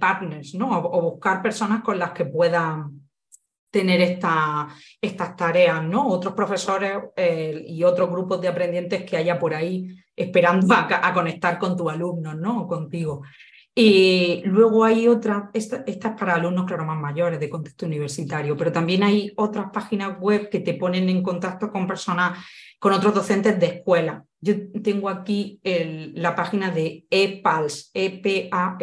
partners, 0.00 0.54
¿no? 0.54 0.78
O, 0.78 0.98
o, 0.98 1.02
buscar 1.10 1.42
personas 1.42 1.82
con 1.82 1.98
las 1.98 2.12
que 2.12 2.24
puedan 2.24 3.04
tener 3.74 4.00
esta, 4.02 4.68
estas 5.00 5.34
tareas, 5.34 5.82
¿no? 5.82 6.06
Otros 6.06 6.32
profesores 6.34 6.92
eh, 7.16 7.64
y 7.66 7.82
otros 7.82 8.08
grupos 8.08 8.40
de 8.40 8.46
aprendientes 8.46 9.02
que 9.02 9.16
haya 9.16 9.36
por 9.36 9.52
ahí 9.52 9.96
esperando 10.14 10.72
a, 10.72 11.12
conectar 11.12 11.58
con 11.58 11.76
tus 11.76 11.90
alumnos, 11.90 12.36
¿no? 12.36 12.62
O 12.62 12.68
contigo. 12.68 13.22
Y 13.76 14.42
luego 14.44 14.84
hay 14.84 15.08
otras, 15.08 15.46
esta, 15.52 15.82
es 15.84 15.96
para 15.96 16.36
alumnos, 16.36 16.64
claro, 16.64 16.84
más 16.84 17.00
mayores 17.00 17.40
de 17.40 17.50
contexto 17.50 17.86
universitario, 17.86 18.56
pero 18.56 18.70
también 18.70 19.02
hay 19.02 19.32
otras 19.34 19.70
páginas 19.72 20.16
web 20.20 20.48
que 20.48 20.60
te 20.60 20.74
ponen 20.74 21.08
en 21.08 21.24
contacto 21.24 21.72
con 21.72 21.88
personas, 21.88 22.38
con 22.78 22.92
otros 22.92 23.14
docentes 23.14 23.58
de 23.58 23.66
escuela. 23.66 24.24
Yo 24.40 24.54
tengo 24.82 25.08
aquí 25.08 25.60
la 26.14 26.36
página 26.36 26.70
de 26.70 27.04
epals, 27.10 27.90
epals.com, 27.94 28.82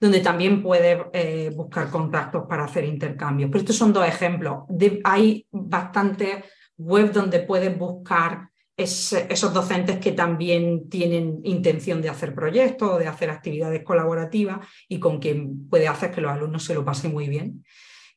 donde 0.00 0.20
también 0.20 0.62
puedes 0.62 0.98
eh, 1.12 1.50
buscar 1.54 1.90
contactos 1.90 2.44
para 2.48 2.64
hacer 2.64 2.84
intercambios. 2.84 3.50
Pero 3.50 3.60
estos 3.60 3.76
son 3.76 3.92
dos 3.92 4.06
ejemplos. 4.06 4.60
hay 5.04 5.46
bastantes 5.50 6.44
webs 6.78 7.12
donde 7.12 7.40
puedes 7.40 7.76
buscar 7.76 8.49
esos 8.80 9.52
docentes 9.52 9.98
que 9.98 10.12
también 10.12 10.88
tienen 10.88 11.40
intención 11.44 12.00
de 12.00 12.08
hacer 12.08 12.34
proyectos 12.34 12.90
o 12.90 12.98
de 12.98 13.06
hacer 13.06 13.30
actividades 13.30 13.82
colaborativas 13.84 14.66
y 14.88 14.98
con 14.98 15.18
quien 15.18 15.68
puede 15.68 15.88
hacer 15.88 16.10
que 16.10 16.20
los 16.20 16.32
alumnos 16.32 16.64
se 16.64 16.74
lo 16.74 16.84
pasen 16.84 17.12
muy 17.12 17.28
bien. 17.28 17.64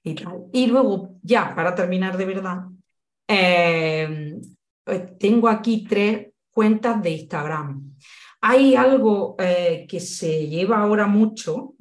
Y, 0.03 0.67
luego, 0.67 1.15
ya 1.21 1.55
para 1.55 1.73
terminar 1.73 2.17
de 2.17 2.25
verdad, 2.25 2.63
eh, 3.27 4.35
pues 4.83 5.17
tengo 5.17 5.47
aquí 5.47 5.85
tres 5.87 6.27
cuentas 6.51 7.01
de 7.01 7.11
Instagram. 7.11 7.95
Hay 8.41 8.75
algo 8.75 9.35
eh, 9.39 9.85
que 9.87 10.01
se 10.01 10.47
lleva 10.47 10.79
ahora 10.81 11.07
mucho, 11.07 11.75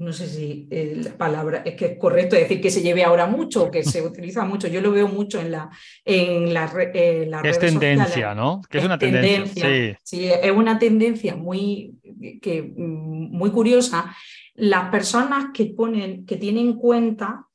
no 0.00 0.14
sé 0.14 0.26
si 0.26 0.66
eh, 0.70 1.02
la 1.04 1.12
palabra 1.12 1.62
es 1.64 1.74
que 1.74 1.84
es 1.86 1.98
correcto 1.98 2.34
decir 2.34 2.58
que 2.60 2.70
se 2.70 2.80
lleve 2.80 3.04
ahora 3.04 3.26
mucho 3.26 3.64
o 3.64 3.70
que 3.70 3.84
se 3.84 4.00
utiliza 4.06 4.44
mucho. 4.44 4.66
Yo 4.66 4.80
lo 4.80 4.90
veo 4.92 5.08
mucho 5.08 5.40
en 5.40 5.52
la 5.52 5.70
en 6.04 6.54
la, 6.54 6.72
eh, 6.94 7.30
Es 7.44 7.58
tendencia, 7.58 8.34
¿no? 8.34 8.62
Que 8.68 8.78
es, 8.78 8.84
una 8.84 8.98
tendencia. 8.98 9.98
Sí. 10.02 10.24
es 10.24 10.50
una 10.50 10.78
tendencia 10.78 11.36
muy, 11.36 11.94
que, 12.40 12.62
muy 12.62 13.50
curiosa. 13.50 14.14
Las 14.54 14.90
personas 14.90 15.50
que 15.52 15.66
ponen, 15.66 16.24
que 16.24 16.36
tienen 16.36 16.74
cuenta, 16.74 17.46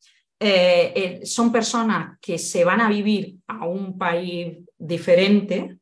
son 1.23 1.51
personas 1.51 2.19
que 2.21 2.37
se 2.37 2.63
van 2.63 2.81
a 2.81 2.89
vivir 2.89 3.37
a 3.47 3.65
un 3.65 3.97
país 3.97 4.57
diferente 4.77 5.79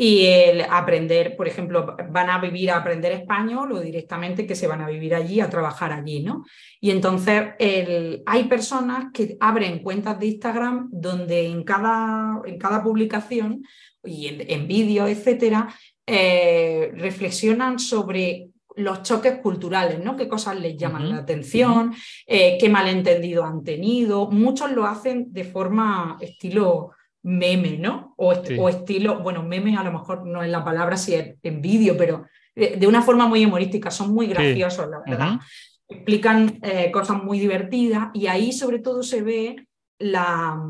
y 0.00 0.24
el 0.24 0.62
aprender, 0.62 1.36
por 1.36 1.46
ejemplo, 1.46 1.94
van 2.10 2.30
a 2.30 2.40
vivir 2.40 2.70
a 2.70 2.78
aprender 2.78 3.12
español 3.12 3.70
o 3.72 3.80
directamente 3.80 4.46
que 4.46 4.54
se 4.54 4.66
van 4.66 4.80
a 4.80 4.88
vivir 4.88 5.14
allí, 5.14 5.40
a 5.40 5.50
trabajar 5.50 5.92
allí, 5.92 6.22
¿no? 6.22 6.46
Y 6.80 6.90
entonces 6.90 7.48
el, 7.58 8.22
hay 8.24 8.44
personas 8.44 9.08
que 9.12 9.36
abren 9.40 9.82
cuentas 9.82 10.18
de 10.18 10.28
Instagram 10.28 10.88
donde 10.90 11.44
en 11.48 11.64
cada, 11.64 12.40
en 12.46 12.58
cada 12.58 12.82
publicación 12.82 13.62
y 14.02 14.28
en, 14.48 14.66
vídeos, 14.66 15.10
etcétera, 15.10 15.68
eh, 16.06 16.92
reflexionan 16.94 17.78
sobre 17.78 18.48
los 18.76 19.02
choques 19.02 19.40
culturales, 19.42 20.02
¿no? 20.02 20.16
¿Qué 20.16 20.28
cosas 20.28 20.58
les 20.58 20.78
llaman 20.78 21.10
la 21.10 21.16
atención? 21.16 21.94
Eh, 22.26 22.56
¿Qué 22.58 22.70
malentendido 22.70 23.44
han 23.44 23.62
tenido? 23.62 24.30
Muchos 24.30 24.72
lo 24.72 24.86
hacen 24.86 25.30
de 25.30 25.44
forma 25.44 26.16
estilo 26.22 26.92
meme, 27.22 27.78
¿no? 27.78 28.14
O, 28.16 28.32
estilo, 28.32 29.20
bueno, 29.20 29.42
meme 29.42 29.76
a 29.76 29.84
lo 29.84 29.92
mejor 29.92 30.26
no 30.26 30.42
es 30.42 30.50
la 30.50 30.64
palabra 30.64 30.96
si 30.96 31.14
es 31.14 31.36
en 31.42 31.60
vídeo, 31.60 31.96
pero 31.96 32.26
de, 32.54 32.86
una 32.86 33.02
forma 33.02 33.26
muy 33.26 33.44
humorística, 33.44 33.90
son 33.90 34.12
muy 34.12 34.26
graciosos, 34.26 34.88
la 34.88 35.00
verdad. 35.06 35.40
Explican 35.88 36.58
eh, 36.62 36.90
cosas 36.90 37.22
muy 37.22 37.40
divertidas 37.40 38.08
y 38.14 38.26
ahí 38.26 38.52
sobre 38.52 38.78
todo 38.78 39.02
se 39.02 39.22
ve 39.22 39.66
la, 39.98 40.62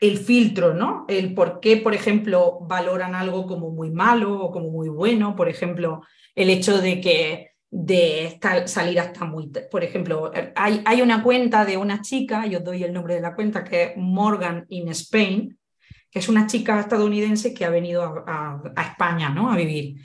el 0.00 0.18
filtro, 0.18 0.74
¿no? 0.74 1.04
El 1.08 1.32
por 1.34 1.60
qué, 1.60 1.76
por 1.76 1.94
ejemplo, 1.94 2.58
valoran 2.62 3.14
algo 3.14 3.46
como 3.46 3.70
muy 3.70 3.90
malo 3.90 4.40
o 4.40 4.50
como 4.50 4.70
muy 4.70 4.88
bueno, 4.88 5.36
por 5.36 5.48
ejemplo, 5.48 6.02
el 6.34 6.50
hecho 6.50 6.80
de 6.80 7.00
que 7.00 7.52
de 7.70 8.38
salir 8.66 9.00
hasta 9.00 9.24
muy... 9.24 9.50
Por 9.70 9.82
ejemplo, 9.82 10.30
hay, 10.54 10.82
hay, 10.84 11.00
una 11.00 11.22
cuenta 11.22 11.64
de 11.64 11.78
una 11.78 12.02
chica, 12.02 12.46
yo 12.46 12.60
doy 12.60 12.84
el 12.84 12.92
nombre 12.92 13.14
de 13.14 13.22
la 13.22 13.34
cuenta, 13.34 13.64
que 13.64 13.82
es 13.82 13.92
Morgan 13.96 14.66
in 14.68 14.88
Spain, 14.88 15.58
que 16.12 16.18
es 16.18 16.28
una 16.28 16.46
chica 16.46 16.78
estadounidense 16.78 17.54
que 17.54 17.64
ha 17.64 17.70
venido 17.70 18.02
a, 18.26 18.62
España 18.76 19.30
¿no? 19.30 19.50
a 19.50 19.56
vivir. 19.56 19.96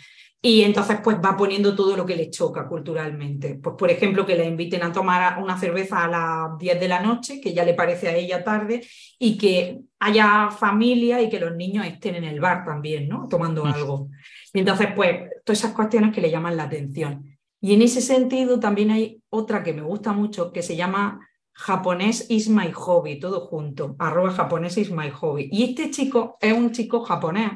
Y 0.41 0.61
entonces 0.61 0.99
pues 1.03 1.17
va 1.17 1.35
poniendo 1.35 1.75
todo 1.75 1.97
lo 1.97 2.05
que 2.05 2.15
le 2.15 2.29
choca 2.29 2.65
culturalmente. 2.65 3.55
Pues 3.55 3.75
por 3.77 3.91
ejemplo 3.91 4.25
que 4.25 4.37
la 4.37 4.45
inviten 4.45 4.83
a 4.83 4.93
tomar 4.93 5.43
una 5.43 5.59
cerveza 5.59 6.05
a 6.05 6.07
las 6.07 6.57
10 6.57 6.79
de 6.79 6.87
la 6.87 7.01
noche, 7.01 7.41
que 7.41 7.53
ya 7.53 7.65
le 7.65 7.73
parece 7.73 8.07
a 8.07 8.15
ella 8.15 8.41
tarde, 8.41 8.87
y 9.19 9.37
que 9.37 9.79
haya 9.99 10.49
familia 10.49 11.21
y 11.21 11.27
que 11.27 11.41
los 11.41 11.53
niños 11.53 11.85
estén 11.85 12.15
en 12.15 12.23
el 12.23 12.39
bar 12.39 12.63
también, 12.63 13.09
¿no? 13.09 13.27
Tomando 13.27 13.65
algo. 13.65 14.09
Y 14.53 14.59
entonces 14.59 14.87
pues 14.95 15.29
todas 15.43 15.59
esas 15.59 15.73
cuestiones 15.73 16.15
que 16.15 16.21
le 16.21 16.31
llaman 16.31 16.55
la 16.55 16.63
atención. 16.63 17.37
Y 17.59 17.73
en 17.73 17.81
ese 17.81 17.99
sentido 17.99 18.61
también 18.61 18.91
hay 18.91 19.21
otra 19.29 19.61
que 19.61 19.73
me 19.73 19.81
gusta 19.81 20.13
mucho 20.13 20.53
que 20.53 20.61
se 20.61 20.77
llama 20.77 21.26
japonés 21.57 22.27
is 22.29 22.49
my 22.49 22.71
hobby, 22.71 23.19
todo 23.19 23.41
junto, 23.41 23.95
arroba 23.97 24.31
japonés 24.31 24.77
is 24.77 24.91
my 24.91 25.09
hobby. 25.09 25.49
Y 25.51 25.63
este 25.63 25.89
chico 25.89 26.37
es 26.39 26.53
un 26.53 26.71
chico 26.71 27.01
japonés 27.01 27.51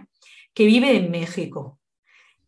que 0.54 0.66
vive 0.66 0.98
en 0.98 1.12
México 1.12 1.80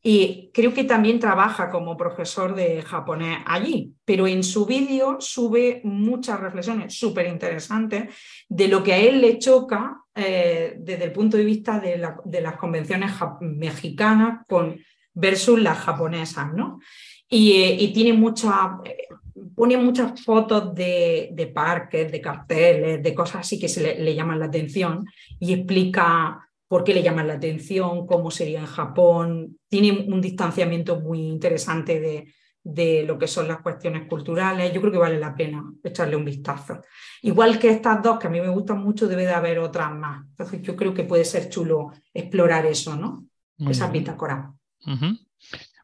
y 0.05 0.51
creo 0.53 0.73
que 0.73 0.83
también 0.83 1.19
trabaja 1.19 1.69
como 1.69 1.95
profesor 1.95 2.53
de 2.55 2.81
japonés 2.81 3.37
allí, 3.45 3.93
pero 4.03 4.27
en 4.27 4.43
su 4.43 4.65
vídeo 4.65 5.17
sube 5.21 5.79
muchas 5.85 6.41
reflexiones 6.41 6.93
súper 6.93 7.27
interesantes 7.27 8.13
de 8.49 8.67
lo 8.67 8.83
que 8.83 8.93
a 8.93 8.97
él 8.97 9.21
le 9.21 9.39
choca 9.39 10.01
eh, 10.13 10.75
desde 10.77 11.05
el 11.05 11.13
punto 11.13 11.37
de 11.37 11.45
vista 11.45 11.79
de, 11.79 11.97
las 12.41 12.57
convenciones 12.57 13.13
mexicanas 13.39 14.45
con, 14.45 14.77
versus 15.13 15.61
las 15.61 15.77
japonesas, 15.77 16.53
¿no? 16.53 16.79
Y, 17.29 17.53
eh, 17.53 17.77
y 17.79 17.93
tiene 17.93 18.11
mucha, 18.11 18.77
pone 19.55 19.77
muchas 19.77 20.21
fotos 20.23 20.73
de, 20.73 21.51
parques, 21.53 22.11
de 22.11 22.21
carteles, 22.21 23.03
de 23.03 23.13
cosas 23.13 23.41
así 23.41 23.59
que 23.59 23.67
se 23.67 23.95
le, 23.95 24.15
llaman 24.15 24.39
la 24.39 24.45
atención 24.45 25.05
y 25.39 25.53
explica 25.53 26.47
por 26.67 26.83
qué 26.83 26.93
le 26.93 27.03
llaman 27.03 27.27
la 27.27 27.35
atención, 27.35 28.07
cómo 28.07 28.31
sería 28.31 28.59
en 28.59 28.65
Japón. 28.65 29.59
Tiene 29.69 29.91
un 29.91 30.21
distanciamiento 30.21 30.99
muy 30.99 31.21
interesante 31.21 31.99
de, 31.99 32.33
de 32.63 33.03
lo 33.03 33.19
que 33.19 33.27
son 33.27 33.47
las 33.47 33.61
cuestiones 33.61 34.07
culturales. 34.07 34.73
Yo 34.73 34.79
creo 34.79 34.93
que 34.93 34.97
vale 34.97 35.19
la 35.19 35.35
pena 35.35 35.63
echarle 35.83 36.15
un 36.15 36.25
vistazo. 36.25 36.81
Igual 37.21 37.59
que 37.59 37.69
estas 37.69 38.01
dos, 38.01 38.17
que 38.17 38.27
a 38.27 38.29
mí 38.29 38.39
me 38.39 38.49
gustan 38.49 38.79
mucho, 38.79 39.07
debe 39.07 39.25
de 39.25 39.33
haber 39.33 39.59
otras 39.59 39.91
más. 39.93 40.25
Entonces 40.25 40.61
yo 40.61 40.75
creo 40.75 40.93
que 40.93 41.03
puede 41.03 41.25
ser 41.25 41.49
chulo 41.49 41.91
explorar 42.13 42.65
eso, 42.65 42.95
¿no? 42.95 43.27
esa 43.69 43.87
bitácora. 43.87 44.53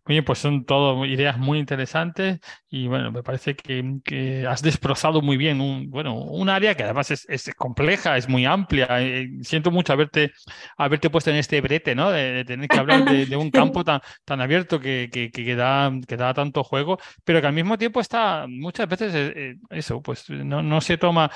Oye, 0.10 0.24
pues 0.24 0.40
son 0.40 0.66
todo 0.66 1.06
ideas 1.06 1.38
muy 1.38 1.60
interesantes 1.60 2.40
y 2.68 2.88
bueno, 2.88 3.12
me 3.12 3.22
parece 3.22 3.56
que, 3.56 4.44
has 4.50 4.64
destrozado 4.64 5.22
muy 5.22 5.38
bien 5.38 5.62
un, 5.62 5.92
bueno, 5.92 6.16
un 6.16 6.50
área 6.50 6.74
que 6.76 6.84
además 6.84 7.12
es, 7.12 7.52
compleja, 7.56 8.18
es 8.18 8.28
muy 8.28 8.44
amplia. 8.44 8.88
Eh, 9.02 9.30
siento 9.44 9.70
mucho 9.70 9.94
haberte, 9.94 10.32
haberte 10.78 11.12
puesto 11.12 11.30
en 11.30 11.36
este 11.36 11.62
brete, 11.62 11.94
¿no? 11.94 12.10
De, 12.10 12.44
tener 12.44 12.68
que 12.68 12.80
hablar 12.80 13.06
de, 13.06 13.38
un 13.38 13.52
campo 13.52 13.84
tan, 13.84 14.02
tan 14.26 14.42
abierto 14.42 14.80
que, 14.80 15.10
que, 15.12 15.56
da, 15.56 15.92
que 16.08 16.18
da 16.18 16.34
tanto 16.34 16.64
juego, 16.64 16.98
pero 17.24 17.40
que 17.40 17.48
al 17.48 17.54
mismo 17.54 17.78
tiempo 17.78 18.00
está 18.02 18.48
muchas 18.48 18.88
veces 18.88 19.14
eh, 19.14 19.34
eh, 19.36 19.56
eso, 19.70 20.02
pues 20.02 20.28
no, 20.32 20.64
no 20.64 20.82
se 20.82 20.98
toma, 20.98 21.30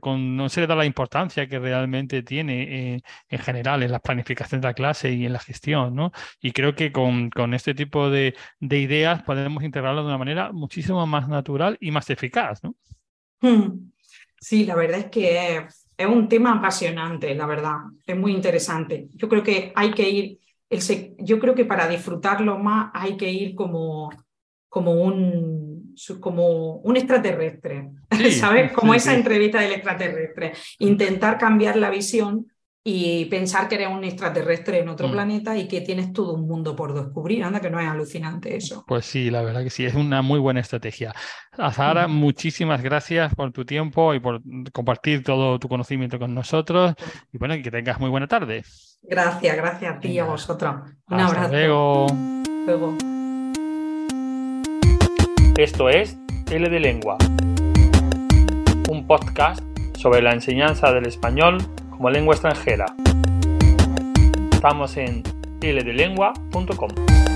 con, 0.00 0.36
no 0.36 0.48
se 0.50 0.60
le 0.60 0.66
da 0.66 0.74
la 0.74 0.84
importancia 0.84 1.48
que 1.48 1.58
realmente 1.58 2.22
tiene 2.22 3.02
en 3.30 3.38
general 3.38 3.82
en 3.82 3.92
la 3.92 4.00
planificación 4.00 4.60
de 4.60 4.68
la 4.68 4.74
clase 4.74 5.10
y 5.10 5.24
en 5.24 5.32
la 5.32 5.38
gestión, 5.38 5.94
¿no? 5.94 6.12
Y 6.42 6.52
creo 6.52 6.74
que 6.74 6.92
con, 6.92 7.30
con 7.30 7.54
este 7.54 7.77
tipo 7.78 8.10
de, 8.10 8.34
ideas 8.60 9.22
podemos 9.22 9.62
integrarlo 9.62 10.02
de 10.02 10.08
una 10.08 10.18
manera 10.18 10.52
muchísimo 10.52 11.06
más 11.06 11.28
natural 11.28 11.78
y 11.80 11.90
más 11.90 12.10
eficaz, 12.10 12.62
¿no? 12.62 12.74
Hmm. 13.40 13.90
Sí, 14.40 14.64
la 14.64 14.74
verdad 14.74 15.00
es 15.00 15.06
que 15.06 15.66
es 15.96 16.06
un 16.06 16.28
tema 16.28 16.52
apasionante, 16.52 17.34
la 17.34 17.46
verdad, 17.46 17.76
es 18.06 18.16
muy 18.16 18.32
interesante. 18.32 19.08
Yo 19.14 19.28
creo 19.28 19.42
que 19.42 19.72
hay 19.74 19.90
que 19.92 20.08
ir, 20.08 20.38
el, 20.70 21.16
yo 21.18 21.38
creo 21.40 21.54
que 21.54 21.64
para 21.64 21.88
disfrutarlo 21.88 22.58
más 22.58 22.90
hay 22.94 23.16
que 23.16 23.30
ir 23.30 23.54
como, 23.54 24.10
como 24.68 24.92
un, 24.92 25.94
como 26.20 26.76
un 26.76 26.96
extraterrestre, 26.96 27.90
¿sabes? 28.38 28.72
Como 28.72 28.94
esa 28.94 29.14
entrevista 29.14 29.60
del 29.60 29.72
extraterrestre. 29.72 30.52
Intentar 30.78 31.38
cambiar 31.38 31.76
la 31.76 31.90
visión 31.90 32.46
y 32.84 33.26
pensar 33.26 33.68
que 33.68 33.74
eres 33.74 33.88
un 33.88 34.04
extraterrestre 34.04 34.80
en 34.80 34.88
otro 34.88 35.08
mm. 35.08 35.12
planeta 35.12 35.56
y 35.56 35.68
que 35.68 35.80
tienes 35.80 36.12
todo 36.12 36.34
un 36.34 36.46
mundo 36.46 36.74
por 36.74 36.94
descubrir. 36.94 37.44
Anda, 37.44 37.60
que 37.60 37.70
no 37.70 37.80
es 37.80 37.88
alucinante 37.88 38.56
eso. 38.56 38.84
Pues 38.86 39.04
sí, 39.04 39.30
la 39.30 39.42
verdad 39.42 39.62
que 39.62 39.70
sí, 39.70 39.84
es 39.84 39.94
una 39.94 40.22
muy 40.22 40.38
buena 40.38 40.60
estrategia. 40.60 41.14
Azahara, 41.52 42.08
muchísimas 42.08 42.82
gracias 42.82 43.34
por 43.34 43.52
tu 43.52 43.64
tiempo 43.64 44.14
y 44.14 44.20
por 44.20 44.40
compartir 44.72 45.22
todo 45.22 45.58
tu 45.58 45.68
conocimiento 45.68 46.18
con 46.18 46.34
nosotros. 46.34 46.94
Y 47.32 47.38
bueno, 47.38 47.54
que 47.62 47.70
tengas 47.70 48.00
muy 48.00 48.10
buena 48.10 48.26
tarde. 48.26 48.62
Gracias, 49.02 49.56
gracias 49.56 49.96
a 49.96 50.00
ti 50.00 50.08
y 50.08 50.18
a 50.18 50.24
vosotros. 50.24 50.76
Un 51.08 51.20
Hasta 51.20 51.36
abrazo. 51.36 51.52
Luego. 51.52 52.06
luego. 52.66 52.96
Esto 55.58 55.88
es 55.88 56.16
L 56.50 56.68
de 56.70 56.80
Lengua, 56.80 57.18
un 58.88 59.06
podcast 59.06 59.60
sobre 59.96 60.22
la 60.22 60.32
enseñanza 60.32 60.92
del 60.92 61.06
español 61.06 61.58
como 61.98 62.10
lengua 62.10 62.34
extranjera. 62.34 62.86
Estamos 64.52 64.96
en 64.96 65.24
ldelengua.com. 65.60 67.27